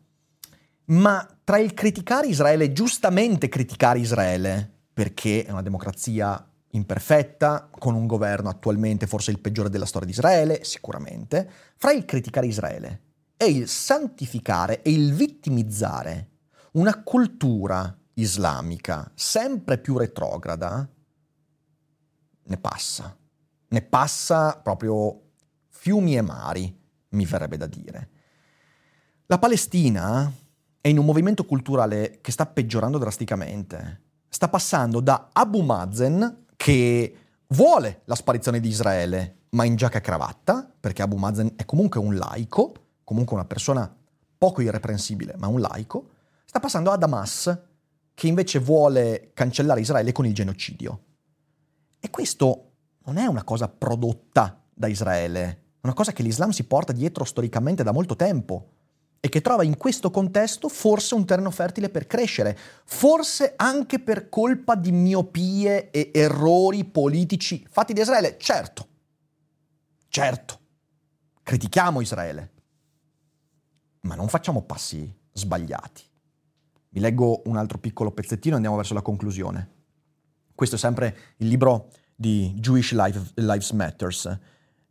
ma 0.86 1.38
tra 1.44 1.58
il 1.58 1.74
criticare 1.74 2.28
Israele, 2.28 2.72
giustamente 2.72 3.48
criticare 3.48 4.00
Israele, 4.00 4.81
perché 4.94 5.46
è 5.46 5.52
una 5.52 5.62
democrazia 5.62 6.46
imperfetta, 6.72 7.70
con 7.70 7.96
un 7.96 8.08
governo 8.08 8.50
attualmente 8.50 9.08
forse 9.08 9.32
il 9.32 9.40
peggiore 9.40 9.70
della 9.70 9.86
storia 9.86 10.08
di 10.08 10.14
Israele, 10.14 10.64
sicuramente, 10.64 11.50
fra 11.78 11.92
il 11.92 12.06
criticare 12.06 12.48
Israele 12.48 13.02
e 13.38 13.46
il 13.46 13.68
santificare 13.68 14.82
e 14.82 14.92
il 14.92 15.14
vittimizzare 15.14 16.30
una 16.74 17.02
cultura 17.04 17.98
islamica 18.14 19.12
sempre 19.16 19.78
più 19.78 19.98
retrograda, 19.98 20.88
ne 22.44 22.58
passa. 22.58 23.18
Ne 23.68 23.82
passa 23.82 24.60
proprio 24.62 25.32
fiumi 25.68 26.18
e 26.18 26.22
mari, 26.22 26.80
mi 27.10 27.26
verrebbe 27.26 27.58
da 27.58 27.66
dire. 27.66 28.10
La 29.26 29.40
Palestina 29.40 30.32
è 30.80 30.88
in 30.88 30.98
un 30.98 31.06
movimento 31.06 31.46
culturale 31.46 32.20
che 32.22 32.32
sta 32.32 32.46
peggiorando 32.46 32.98
drasticamente. 32.98 34.02
Sta 34.34 34.48
passando 34.48 35.02
da 35.02 35.28
Abu 35.34 35.60
Mazen, 35.60 36.46
che 36.56 37.16
vuole 37.48 38.02
la 38.06 38.16
sparizione 38.16 38.62
di 38.62 38.70
Israele, 38.70 39.40
ma 39.50 39.66
in 39.66 39.76
giacca 39.76 39.98
e 39.98 40.02
cravatta, 40.02 40.74
perché 40.80 41.02
Abu 41.02 41.18
Mazen 41.18 41.56
è 41.58 41.66
comunque 41.66 42.00
un 42.00 42.16
laico, 42.16 42.72
comunque 43.04 43.36
una 43.36 43.44
persona 43.44 43.94
poco 44.38 44.62
irreprensibile, 44.62 45.36
ma 45.38 45.48
un 45.48 45.60
laico, 45.60 46.12
sta 46.46 46.62
passando 46.62 46.92
ad 46.92 47.04
Hamas, 47.04 47.60
che 48.14 48.28
invece 48.28 48.60
vuole 48.60 49.32
cancellare 49.34 49.82
Israele 49.82 50.14
con 50.14 50.26
il 50.26 50.34
genocidio. 50.34 51.02
E 52.00 52.10
questo 52.10 52.72
non 53.04 53.18
è 53.18 53.26
una 53.26 53.44
cosa 53.44 53.68
prodotta 53.68 54.64
da 54.74 54.88
Israele, 54.88 55.42
è 55.42 55.58
una 55.82 55.94
cosa 55.94 56.14
che 56.14 56.24
l'Islam 56.24 56.52
si 56.52 56.64
porta 56.64 56.94
dietro 56.94 57.26
storicamente 57.26 57.84
da 57.84 57.92
molto 57.92 58.16
tempo 58.16 58.70
e 59.24 59.30
che 59.30 59.42
trova 59.42 59.64
in 59.64 59.78
questo 59.78 60.10
contesto 60.10 60.68
forse 60.68 61.14
un 61.14 61.26
terreno 61.26 61.52
fertile 61.52 61.90
per 61.90 62.08
crescere, 62.08 62.58
forse 62.86 63.54
anche 63.56 64.00
per 64.00 64.30
colpa 64.30 64.74
di 64.76 64.92
miopie 64.92 65.92
e 65.92 66.10
errori 66.12 66.84
politici 66.84 67.64
fatti 67.70 67.94
da 67.94 68.02
Israele. 68.02 68.38
Certo, 68.40 68.88
certo, 70.08 70.60
critichiamo 71.44 72.02
Israele, 72.02 72.52
ma 74.02 74.16
non 74.16 74.28
facciamo 74.28 74.64
passi 74.64 75.16
sbagliati. 75.34 76.02
Vi 76.90 77.00
leggo 77.00 77.44
un 77.46 77.58
altro 77.58 77.78
piccolo 77.78 78.12
pezzettino 78.12 78.54
e 78.54 78.56
andiamo 78.56 78.76
verso 78.76 78.96
la 78.96 79.04
conclusione. 79.04 79.70
Questo 80.56 80.78
è 80.78 80.80
sempre 80.80 81.36
il 81.38 81.48
libro 81.48 81.92
di 82.16 82.54
Jewish 82.58 82.92
Lives 83.36 83.72
Matters, 83.72 84.40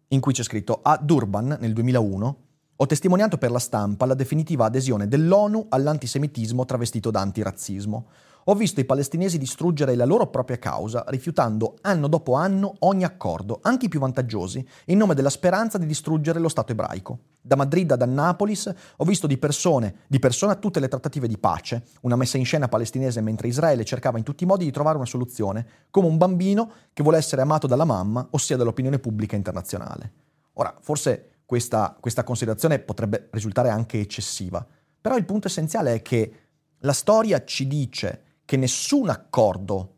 in 0.06 0.20
cui 0.20 0.32
c'è 0.32 0.44
scritto 0.44 0.80
a 0.82 0.96
Durban 0.96 1.58
nel 1.60 1.72
2001 1.72 2.44
ho 2.82 2.86
testimoniato 2.86 3.36
per 3.36 3.50
la 3.50 3.58
stampa 3.58 4.06
la 4.06 4.14
definitiva 4.14 4.64
adesione 4.64 5.06
dell'ONU 5.06 5.66
all'antisemitismo 5.68 6.64
travestito 6.64 7.10
da 7.10 7.20
antirazzismo. 7.20 8.06
Ho 8.44 8.54
visto 8.54 8.80
i 8.80 8.86
palestinesi 8.86 9.36
distruggere 9.36 9.94
la 9.94 10.06
loro 10.06 10.28
propria 10.28 10.58
causa, 10.58 11.04
rifiutando 11.08 11.74
anno 11.82 12.08
dopo 12.08 12.32
anno 12.32 12.76
ogni 12.78 13.04
accordo, 13.04 13.58
anche 13.60 13.84
i 13.84 13.88
più 13.90 14.00
vantaggiosi, 14.00 14.66
in 14.86 14.96
nome 14.96 15.14
della 15.14 15.28
speranza 15.28 15.76
di 15.76 15.84
distruggere 15.84 16.38
lo 16.38 16.48
Stato 16.48 16.72
ebraico. 16.72 17.18
Da 17.42 17.54
Madrid 17.54 17.90
ad 17.90 18.00
Annapolis 18.00 18.72
ho 18.96 19.04
visto 19.04 19.26
di, 19.26 19.36
persone, 19.36 19.96
di 20.06 20.18
persona 20.18 20.54
tutte 20.54 20.80
le 20.80 20.88
trattative 20.88 21.28
di 21.28 21.36
pace, 21.36 21.84
una 22.00 22.16
messa 22.16 22.38
in 22.38 22.46
scena 22.46 22.68
palestinese 22.68 23.20
mentre 23.20 23.48
Israele 23.48 23.84
cercava 23.84 24.16
in 24.16 24.24
tutti 24.24 24.44
i 24.44 24.46
modi 24.46 24.64
di 24.64 24.70
trovare 24.70 24.96
una 24.96 25.04
soluzione, 25.04 25.66
come 25.90 26.06
un 26.06 26.16
bambino 26.16 26.70
che 26.94 27.02
vuole 27.02 27.18
essere 27.18 27.42
amato 27.42 27.66
dalla 27.66 27.84
mamma, 27.84 28.26
ossia 28.30 28.56
dall'opinione 28.56 28.98
pubblica 28.98 29.36
internazionale. 29.36 30.12
Ora, 30.54 30.74
forse 30.80 31.29
questa, 31.50 31.96
questa 31.98 32.22
considerazione 32.22 32.78
potrebbe 32.78 33.28
risultare 33.32 33.70
anche 33.70 33.98
eccessiva, 33.98 34.64
però 35.00 35.16
il 35.16 35.24
punto 35.24 35.48
essenziale 35.48 35.94
è 35.94 36.00
che 36.00 36.34
la 36.78 36.92
storia 36.92 37.42
ci 37.42 37.66
dice 37.66 38.36
che 38.44 38.56
nessun 38.56 39.08
accordo 39.08 39.96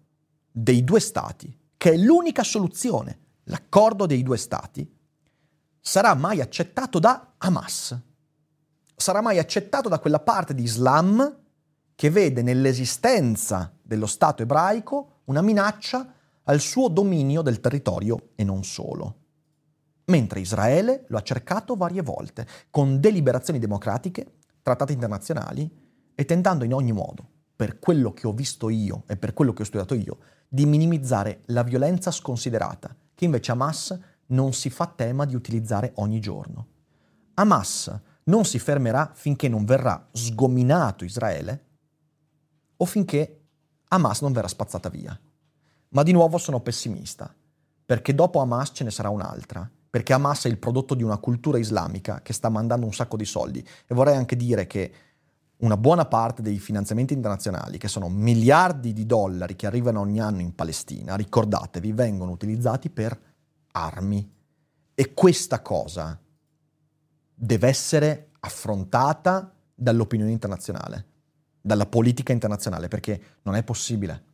dei 0.51 0.83
due 0.83 0.99
stati, 0.99 1.55
che 1.77 1.93
è 1.93 1.97
l'unica 1.99 2.43
soluzione, 2.43 3.19
l'accordo 3.45 4.07
dei 4.07 4.23
due 4.23 4.39
stati, 4.39 4.91
sarà 5.79 6.15
mai 6.15 6.41
accettato 6.41 6.99
da 6.99 7.35
Hamas, 7.37 8.01
sarà 8.97 9.21
mai 9.21 9.39
accettato 9.39 9.91
da 9.91 9.99
quella 9.99 10.21
parte 10.21 10.55
di 10.55 10.63
Islam 10.63 11.37
che 11.95 12.09
vede 12.09 12.41
nell'esistenza 12.41 13.77
dello 13.83 14.07
Stato 14.07 14.41
ebraico 14.41 15.21
una 15.25 15.43
minaccia 15.43 16.15
al 16.45 16.61
suo 16.61 16.89
dominio 16.89 17.43
del 17.43 17.61
territorio 17.61 18.31
e 18.37 18.43
non 18.43 18.65
solo 18.65 19.17
mentre 20.07 20.41
Israele 20.41 21.05
lo 21.09 21.17
ha 21.17 21.23
cercato 21.23 21.77
varie 21.77 22.03
volte, 22.03 22.47
con 22.71 23.01
deliberazioni 23.01 23.59
democratiche, 23.59 24.39
trattati 24.63 24.93
internazionali 24.93 25.71
e 26.15 26.25
tentando 26.25 26.65
in 26.65 26.75
ogni 26.75 26.93
modo, 26.93 27.29
per 27.55 27.79
quello 27.79 28.13
che 28.13 28.27
ho 28.27 28.33
visto 28.33 28.69
io 28.69 29.05
e 29.07 29.17
per 29.17 29.35
quello 29.35 29.53
che 29.53 29.63
ho 29.63 29.67
studiato 29.67 29.95
io, 29.95 30.19
di 30.49 30.67
minimizzare 30.67 31.43
la 31.47 31.63
violenza 31.63 32.11
sconsiderata, 32.11 32.95
che 33.15 33.25
invece 33.25 33.53
Hamas 33.53 33.99
non 34.27 34.53
si 34.53 34.71
fa 34.71 34.87
tema 34.87 35.25
di 35.25 35.35
utilizzare 35.35 35.93
ogni 35.97 36.21
giorno. 36.21 36.67
Hamas 37.35 38.01
non 38.25 38.45
si 38.45 38.59
fermerà 38.59 39.11
finché 39.15 39.49
non 39.49 39.65
verrà 39.65 40.09
sgominato 40.13 41.05
Israele 41.05 41.67
o 42.77 42.85
finché 42.85 43.41
Hamas 43.89 44.21
non 44.23 44.33
verrà 44.33 44.49
spazzata 44.49 44.89
via. 44.89 45.19
Ma 45.91 46.03
di 46.03 46.13
nuovo 46.13 46.39
sono 46.39 46.61
pessimista, 46.61 47.35
perché 47.85 48.15
dopo 48.15 48.41
Hamas 48.41 48.71
ce 48.73 48.85
ne 48.85 48.91
sarà 48.91 49.11
un'altra 49.11 49.71
perché 49.93 50.15
Hamas 50.15 50.47
è 50.47 50.49
il 50.49 50.57
prodotto 50.57 50.95
di 50.95 51.03
una 51.03 51.19
cultura 51.19 51.59
islamica 51.59 52.23
che 52.23 52.33
sta 52.33 52.49
mandando 52.49 52.87
un 52.87 52.95
sacco 52.95 53.19
di 53.19 53.27
soldi. 53.27 53.63
E 53.87 53.95
vorrei 53.95 54.17
anche 54.17 54.37
dire 54.37 54.67
che 54.67 54.93
una 55.59 55.77
buona 55.77 56.07
parte 56.07 56.41
dei 56.41 56.59
finanziamenti 56.59 57.13
internazionali, 57.13 57.77
che 57.77 57.89
sono 57.89 58.09
miliardi 58.09 58.95
di 58.95 59.05
dollari 59.05 59.55
che 59.55 59.67
arrivano 59.67 60.01
ogni 60.01 60.19
anno 60.19 60.41
in 60.41 60.55
Palestina, 60.55 61.15
ricordatevi, 61.15 61.93
vengono 61.93 62.31
utilizzati 62.31 62.89
per 62.89 63.21
armi. 63.73 64.33
E 64.95 65.13
questa 65.13 65.61
cosa 65.61 66.19
deve 67.35 67.69
essere 67.69 68.31
affrontata 68.41 69.55
dall'opinione 69.75 70.33
internazionale, 70.33 71.07
dalla 71.61 71.85
politica 71.85 72.33
internazionale, 72.33 72.89
perché 72.89 73.21
non 73.43 73.57
è 73.57 73.63
possibile 73.63 74.25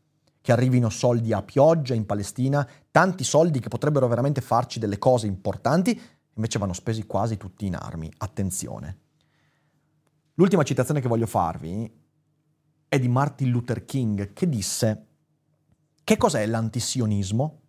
che 0.41 0.53
arrivino 0.53 0.89
soldi 0.89 1.33
a 1.33 1.43
pioggia 1.43 1.95
in 1.95 2.07
Palestina, 2.07 2.67
tanti 2.99 3.23
soldi 3.23 3.61
che 3.61 3.69
potrebbero 3.69 4.09
veramente 4.09 4.41
farci 4.41 4.81
delle 4.81 4.99
cose 4.99 5.29
importanti, 5.29 6.01
invece 6.35 6.59
vanno 6.59 6.73
spesi 6.73 7.07
quasi 7.07 7.37
tutti 7.37 7.65
in 7.65 7.77
armi. 7.77 8.11
Attenzione. 8.17 8.99
L'ultima 10.35 10.65
citazione 10.65 11.01
che 11.01 11.07
voglio 11.07 11.27
farvi 11.27 11.89
è 12.89 12.99
di 12.99 13.07
Martin 13.07 13.51
Luther 13.51 13.85
King 13.85 14.33
che 14.33 14.49
disse 14.49 15.07
che 16.03 16.17
cos'è 16.17 16.45
l'antisionismo? 16.47 17.61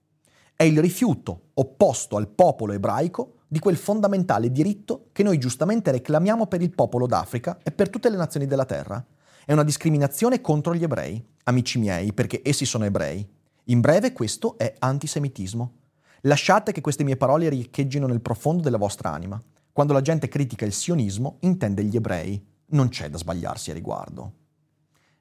È 0.56 0.64
il 0.64 0.82
rifiuto 0.82 1.50
opposto 1.54 2.18
al 2.18 2.30
popolo 2.30 2.74
ebraico 2.74 3.42
di 3.48 3.60
quel 3.60 3.78
fondamentale 3.78 4.52
diritto 4.52 5.10
che 5.12 5.22
noi 5.22 5.38
giustamente 5.38 5.92
reclamiamo 5.92 6.48
per 6.48 6.64
il 6.64 6.74
popolo 6.74 7.06
d'Africa 7.06 7.60
e 7.62 7.70
per 7.70 7.90
tutte 7.90 8.10
le 8.10 8.18
nazioni 8.18 8.48
della 8.48 8.66
terra. 8.66 9.06
È 9.46 9.54
una 9.54 9.64
discriminazione 9.64 10.42
contro 10.42 10.74
gli 10.74 10.82
ebrei, 10.82 11.24
amici 11.44 11.78
miei, 11.78 12.14
perché 12.14 12.42
essi 12.44 12.66
sono 12.66 12.86
ebrei. 12.86 13.38
In 13.70 13.82
breve, 13.82 14.14
questo 14.14 14.58
è 14.58 14.74
antisemitismo. 14.80 15.74
Lasciate 16.22 16.72
che 16.72 16.82
queste 16.82 17.04
mie 17.04 17.18
parole 17.18 17.50
riecheggiano 17.50 18.08
nel 18.08 18.20
profondo 18.20 18.64
della 18.64 18.78
vostra 18.78 19.12
anima. 19.12 19.42
Quando 19.72 19.94
la 19.94 20.02
gente 20.02 20.28
critica 20.28 20.66
il 20.66 20.74
sionismo, 20.74 21.38
intende 21.42 21.84
gli 21.84 21.96
ebrei. 21.96 22.44
Non 22.72 22.90
c'è 22.90 23.12
da 23.12 23.20
sbagliarsi 23.20 23.70
a 23.70 23.76
riguardo. 23.76 24.34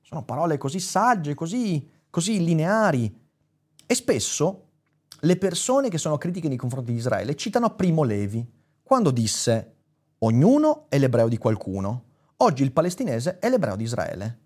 Sono 0.01 0.25
parole 0.25 0.57
così 0.57 0.81
sagge, 0.81 1.35
così, 1.35 1.87
così 2.09 2.43
lineari. 2.43 3.15
E 3.85 3.95
spesso 3.95 4.69
le 5.21 5.37
persone 5.37 5.91
che 5.91 5.99
sono 5.99 6.17
critiche 6.17 6.49
nei 6.49 6.57
confronti 6.57 6.93
di 6.93 6.99
Israele 6.99 7.37
citano 7.37 7.75
Primo 7.75 8.03
Levi, 8.03 8.51
quando 8.83 9.11
disse 9.11 9.75
ognuno 10.21 10.87
è 10.89 10.97
l'ebreo 10.97 11.29
di 11.29 11.37
qualcuno. 11.37 12.05
Oggi 12.39 12.63
il 12.63 12.73
palestinese 12.73 13.41
è 13.41 13.51
l'ebreo 13.51 13.77
di 13.77 13.85
Israele. 13.85 14.39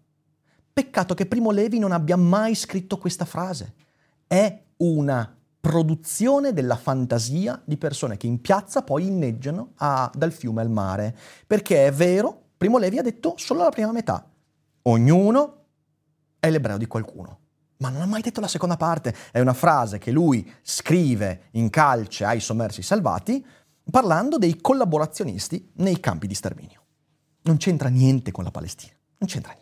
Peccato 0.73 1.15
che 1.15 1.27
Primo 1.27 1.53
Levi 1.53 1.79
non 1.79 1.93
abbia 1.93 2.17
mai 2.17 2.57
scritto 2.57 2.99
questa 2.99 3.25
frase. 3.25 3.91
È 4.33 4.63
una 4.79 5.31
produzione 5.61 6.55
della 6.55 6.77
fantasia 6.77 7.61
di 7.67 7.77
persone 7.77 8.17
che 8.17 8.27
in 8.27 8.41
piazza 8.41 8.81
poi 8.81 9.09
inneggiano 9.09 9.73
a, 9.75 10.11
dal 10.15 10.33
fiume 10.33 10.63
al 10.63 10.71
mare. 10.71 11.15
Perché 11.47 11.85
è 11.85 11.93
vero, 11.93 12.45
Primo 12.57 12.79
Levi 12.79 12.97
ha 12.97 13.03
detto 13.03 13.35
solo 13.37 13.63
la 13.63 13.69
prima 13.69 13.93
metà. 13.93 14.27
Ognuno 14.85 15.65
è 16.41 16.49
l'ebreo 16.49 16.79
di 16.79 16.87
qualcuno. 16.87 17.41
Ma 17.77 17.91
non 17.91 18.01
ha 18.01 18.07
mai 18.07 18.23
detto 18.23 18.41
la 18.41 18.49
seconda 18.49 18.79
parte. 18.79 19.15
È 19.31 19.39
una 19.39 19.53
frase 19.53 19.99
che 19.99 20.11
lui 20.11 20.51
scrive 20.63 21.49
in 21.51 21.69
calce 21.69 22.25
ai 22.25 22.41
sommersi 22.41 22.81
salvati 22.81 23.45
parlando 23.91 24.39
dei 24.39 24.63
collaborazionisti 24.63 25.73
nei 25.75 26.01
campi 26.01 26.27
di 26.27 26.35
sterminio. 26.35 26.83
Non 27.43 27.59
c'entra 27.59 27.91
niente 27.91 28.31
con 28.31 28.45
la 28.45 28.51
Palestina. 28.51 28.95
Non 29.19 29.29
c'entra 29.29 29.53
niente. 29.53 29.62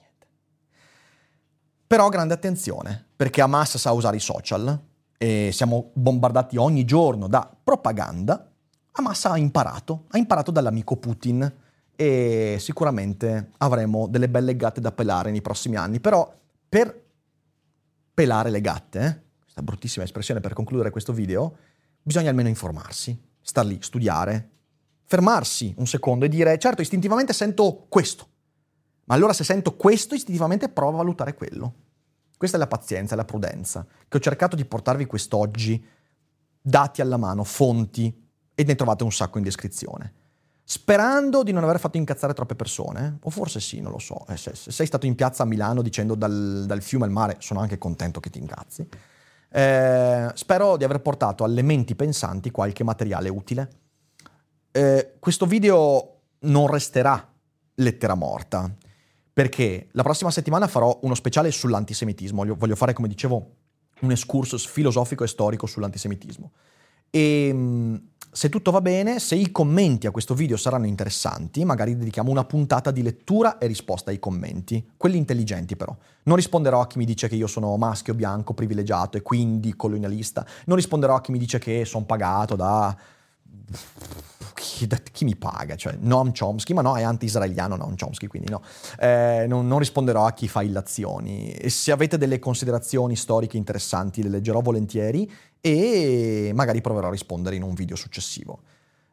Però 1.91 2.09
grande 2.09 2.35
attenzione, 2.35 3.05
perché 3.17 3.41
Hamas 3.41 3.77
sa 3.77 3.91
usare 3.91 4.15
i 4.15 4.21
social 4.21 4.81
e 5.19 5.51
siamo 5.53 5.91
bombardati 5.93 6.57
ogni 6.57 6.85
giorno 6.85 7.27
da 7.27 7.53
propaganda. 7.65 8.49
Hamas 8.93 9.25
ha 9.25 9.37
imparato, 9.37 10.05
ha 10.11 10.17
imparato 10.17 10.53
dall'amico 10.53 10.99
Putin 10.99 11.53
e 11.97 12.59
sicuramente 12.61 13.51
avremo 13.57 14.07
delle 14.07 14.29
belle 14.29 14.55
gatte 14.55 14.81
da 14.81 14.93
pelare 14.93 15.33
nei 15.33 15.43
prossimi 15.43 15.75
anni. 15.75 15.99
Però 15.99 16.33
per 16.69 17.07
pelare 18.15 18.51
le 18.51 18.61
gatte, 18.61 19.05
eh, 19.05 19.43
questa 19.43 19.63
bruttissima 19.63 20.05
espressione 20.05 20.39
per 20.39 20.53
concludere 20.53 20.91
questo 20.91 21.13
video, 21.13 21.57
bisogna 22.01 22.31
almeno 22.31 22.49
informarsi, 22.49 23.21
star 23.41 23.67
lì, 23.67 23.79
studiare, 23.83 24.51
fermarsi 25.07 25.75
un 25.77 25.89
secondo 25.89 26.25
e 26.25 26.29
dire, 26.29 26.57
certo, 26.57 26.83
istintivamente 26.83 27.33
sento 27.33 27.87
questo, 27.89 28.29
ma 29.11 29.17
allora 29.17 29.33
se 29.33 29.43
sento 29.43 29.75
questo, 29.75 30.15
istintivamente 30.15 30.69
provo 30.69 30.93
a 30.95 30.99
valutare 30.99 31.35
quello. 31.35 31.75
Questa 32.39 32.57
è 32.57 32.61
la 32.61 32.69
pazienza, 32.69 33.17
la 33.17 33.25
prudenza, 33.25 33.85
che 34.07 34.17
ho 34.17 34.21
cercato 34.21 34.55
di 34.55 34.65
portarvi 34.65 35.05
quest'oggi, 35.07 35.85
dati 36.63 37.01
alla 37.01 37.17
mano, 37.17 37.43
fonti, 37.43 38.29
e 38.55 38.63
ne 38.63 38.75
trovate 38.77 39.03
un 39.03 39.11
sacco 39.11 39.39
in 39.39 39.43
descrizione. 39.43 40.15
Sperando 40.63 41.43
di 41.43 41.51
non 41.51 41.65
aver 41.65 41.81
fatto 41.81 41.97
incazzare 41.97 42.35
troppe 42.35 42.55
persone, 42.55 43.19
o 43.21 43.31
forse 43.31 43.59
sì, 43.59 43.81
non 43.81 43.91
lo 43.91 43.99
so. 43.99 44.25
Eh, 44.29 44.37
se, 44.37 44.55
se 44.55 44.71
sei 44.71 44.87
stato 44.87 45.07
in 45.07 45.17
piazza 45.17 45.43
a 45.43 45.47
Milano 45.47 45.83
dicendo 45.83 46.15
dal, 46.15 46.63
dal 46.65 46.81
fiume 46.81 47.07
al 47.07 47.11
mare, 47.11 47.35
sono 47.41 47.59
anche 47.59 47.79
contento 47.79 48.21
che 48.21 48.31
ti 48.31 48.39
incazzi. 48.39 48.87
Eh, 49.51 50.31
spero 50.35 50.77
di 50.77 50.85
aver 50.85 51.01
portato 51.01 51.43
alle 51.43 51.63
menti 51.63 51.97
pensanti 51.97 52.53
qualche 52.53 52.85
materiale 52.85 53.29
utile. 53.29 53.71
Eh, 54.71 55.17
questo 55.19 55.47
video 55.47 56.21
non 56.43 56.69
resterà 56.69 57.29
lettera 57.75 58.15
morta, 58.15 58.73
perché 59.41 59.89
la 59.93 60.03
prossima 60.03 60.31
settimana 60.31 60.67
farò 60.67 60.99
uno 61.01 61.15
speciale 61.15 61.51
sull'antisemitismo. 61.51 62.45
Voglio 62.57 62.77
fare, 62.77 62.93
come 62.93 63.09
dicevo, 63.09 63.51
un 64.01 64.11
excursus 64.11 64.67
filosofico 64.67 65.25
e 65.25 65.29
storico 65.29 65.65
sull'antisemitismo. 65.65 66.51
E 67.09 67.51
mm, 67.51 67.95
se 68.31 68.51
tutto 68.51 68.71
va 68.71 68.83
bene, 68.83 69.19
se 69.19 69.37
i 69.37 69.51
commenti 69.51 70.07
a 70.07 70.11
questo 70.11 70.35
video 70.35 70.59
saranno 70.59 70.85
interessanti, 70.85 71.65
magari 71.65 71.97
dedichiamo 71.97 72.31
una 72.31 72.45
puntata 72.45 72.91
di 72.91 73.01
lettura 73.01 73.57
e 73.57 73.67
risposta 73.67 74.11
ai 74.11 74.19
commenti, 74.19 74.91
quelli 74.95 75.17
intelligenti 75.17 75.75
però. 75.75 75.97
Non 76.25 76.37
risponderò 76.37 76.83
a 76.83 76.87
chi 76.87 76.99
mi 76.99 77.07
dice 77.07 77.27
che 77.27 77.37
io 77.37 77.47
sono 77.47 77.75
maschio, 77.79 78.13
bianco, 78.13 78.53
privilegiato 78.53 79.17
e 79.17 79.23
quindi 79.23 79.75
colonialista. 79.75 80.45
Non 80.67 80.77
risponderò 80.77 81.15
a 81.15 81.23
chi 81.23 81.33
mi 81.33 81.39
dice 81.39 81.59
che 81.59 81.87
sono 81.87 82.05
pagato 82.05 82.57
da 82.57 82.95
chi, 84.55 84.89
chi, 85.13 85.25
mi 85.25 85.37
paga? 85.37 85.77
Cioè, 85.77 85.97
Noam 86.01 86.33
Chomsky, 86.33 86.73
ma 86.73 86.83
no, 86.83 86.97
è 86.97 87.03
anti-israeliano 87.03 87.77
Noam 87.77 87.97
Chomsky, 87.97 88.27
quindi 88.27 88.51
no. 88.51 88.63
Eh, 88.99 89.45
non, 89.49 89.67
non, 89.67 89.79
risponderò 89.79 90.27
a 90.27 90.33
chi 90.33 90.49
fa 90.49 90.63
illazioni. 90.63 91.53
E 91.53 91.71
se 91.71 91.93
avete 91.93 92.19
delle 92.19 92.39
considerazioni 92.39 93.17
storiche 93.17 93.57
interessanti, 93.57 94.23
le 94.23 94.29
leggerò 94.29 94.61
volentieri 94.61 95.31
e 95.61 96.53
magari 96.55 96.81
proverò 96.81 97.09
a 97.09 97.11
rispondere 97.11 97.57
in 97.57 97.63
un 97.63 97.75
video 97.75 97.97
successivo. 97.97 98.61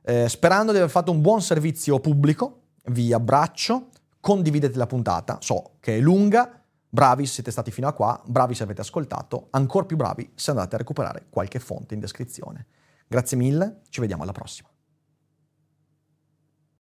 Eh, 0.04 0.30
sperando 0.30 0.72
di 0.72 0.78
aver 0.78 0.90
fatto 0.90 1.12
un 1.12 1.22
buon 1.22 1.42
servizio 1.42 2.00
pubblico, 2.00 2.62
vi 2.86 3.12
abbraccio, 3.12 3.90
condividete 4.22 4.78
la 4.78 4.88
puntata, 4.88 5.38
so 5.42 5.72
che 5.80 5.98
è 5.98 6.00
lunga, 6.00 6.62
bravi 6.90 7.26
se 7.26 7.34
siete 7.34 7.52
stati 7.52 7.72
fino 7.72 7.88
a 7.88 7.94
qua, 7.94 8.22
bravi 8.26 8.56
se 8.56 8.64
avete 8.64 8.82
ascoltato, 8.82 9.48
ancora 9.52 9.86
più 9.86 9.98
bravi 9.98 10.32
se 10.34 10.52
andate 10.52 10.76
a 10.76 10.78
recuperare 10.78 11.26
qualche 11.30 11.60
fonte 11.60 11.94
in 11.94 12.00
descrizione. 12.00 12.66
Grazie 13.08 13.38
mille, 13.38 13.82
ci 13.90 14.02
vediamo 14.02 14.24
alla 14.24 14.34
prossima. 14.34 14.70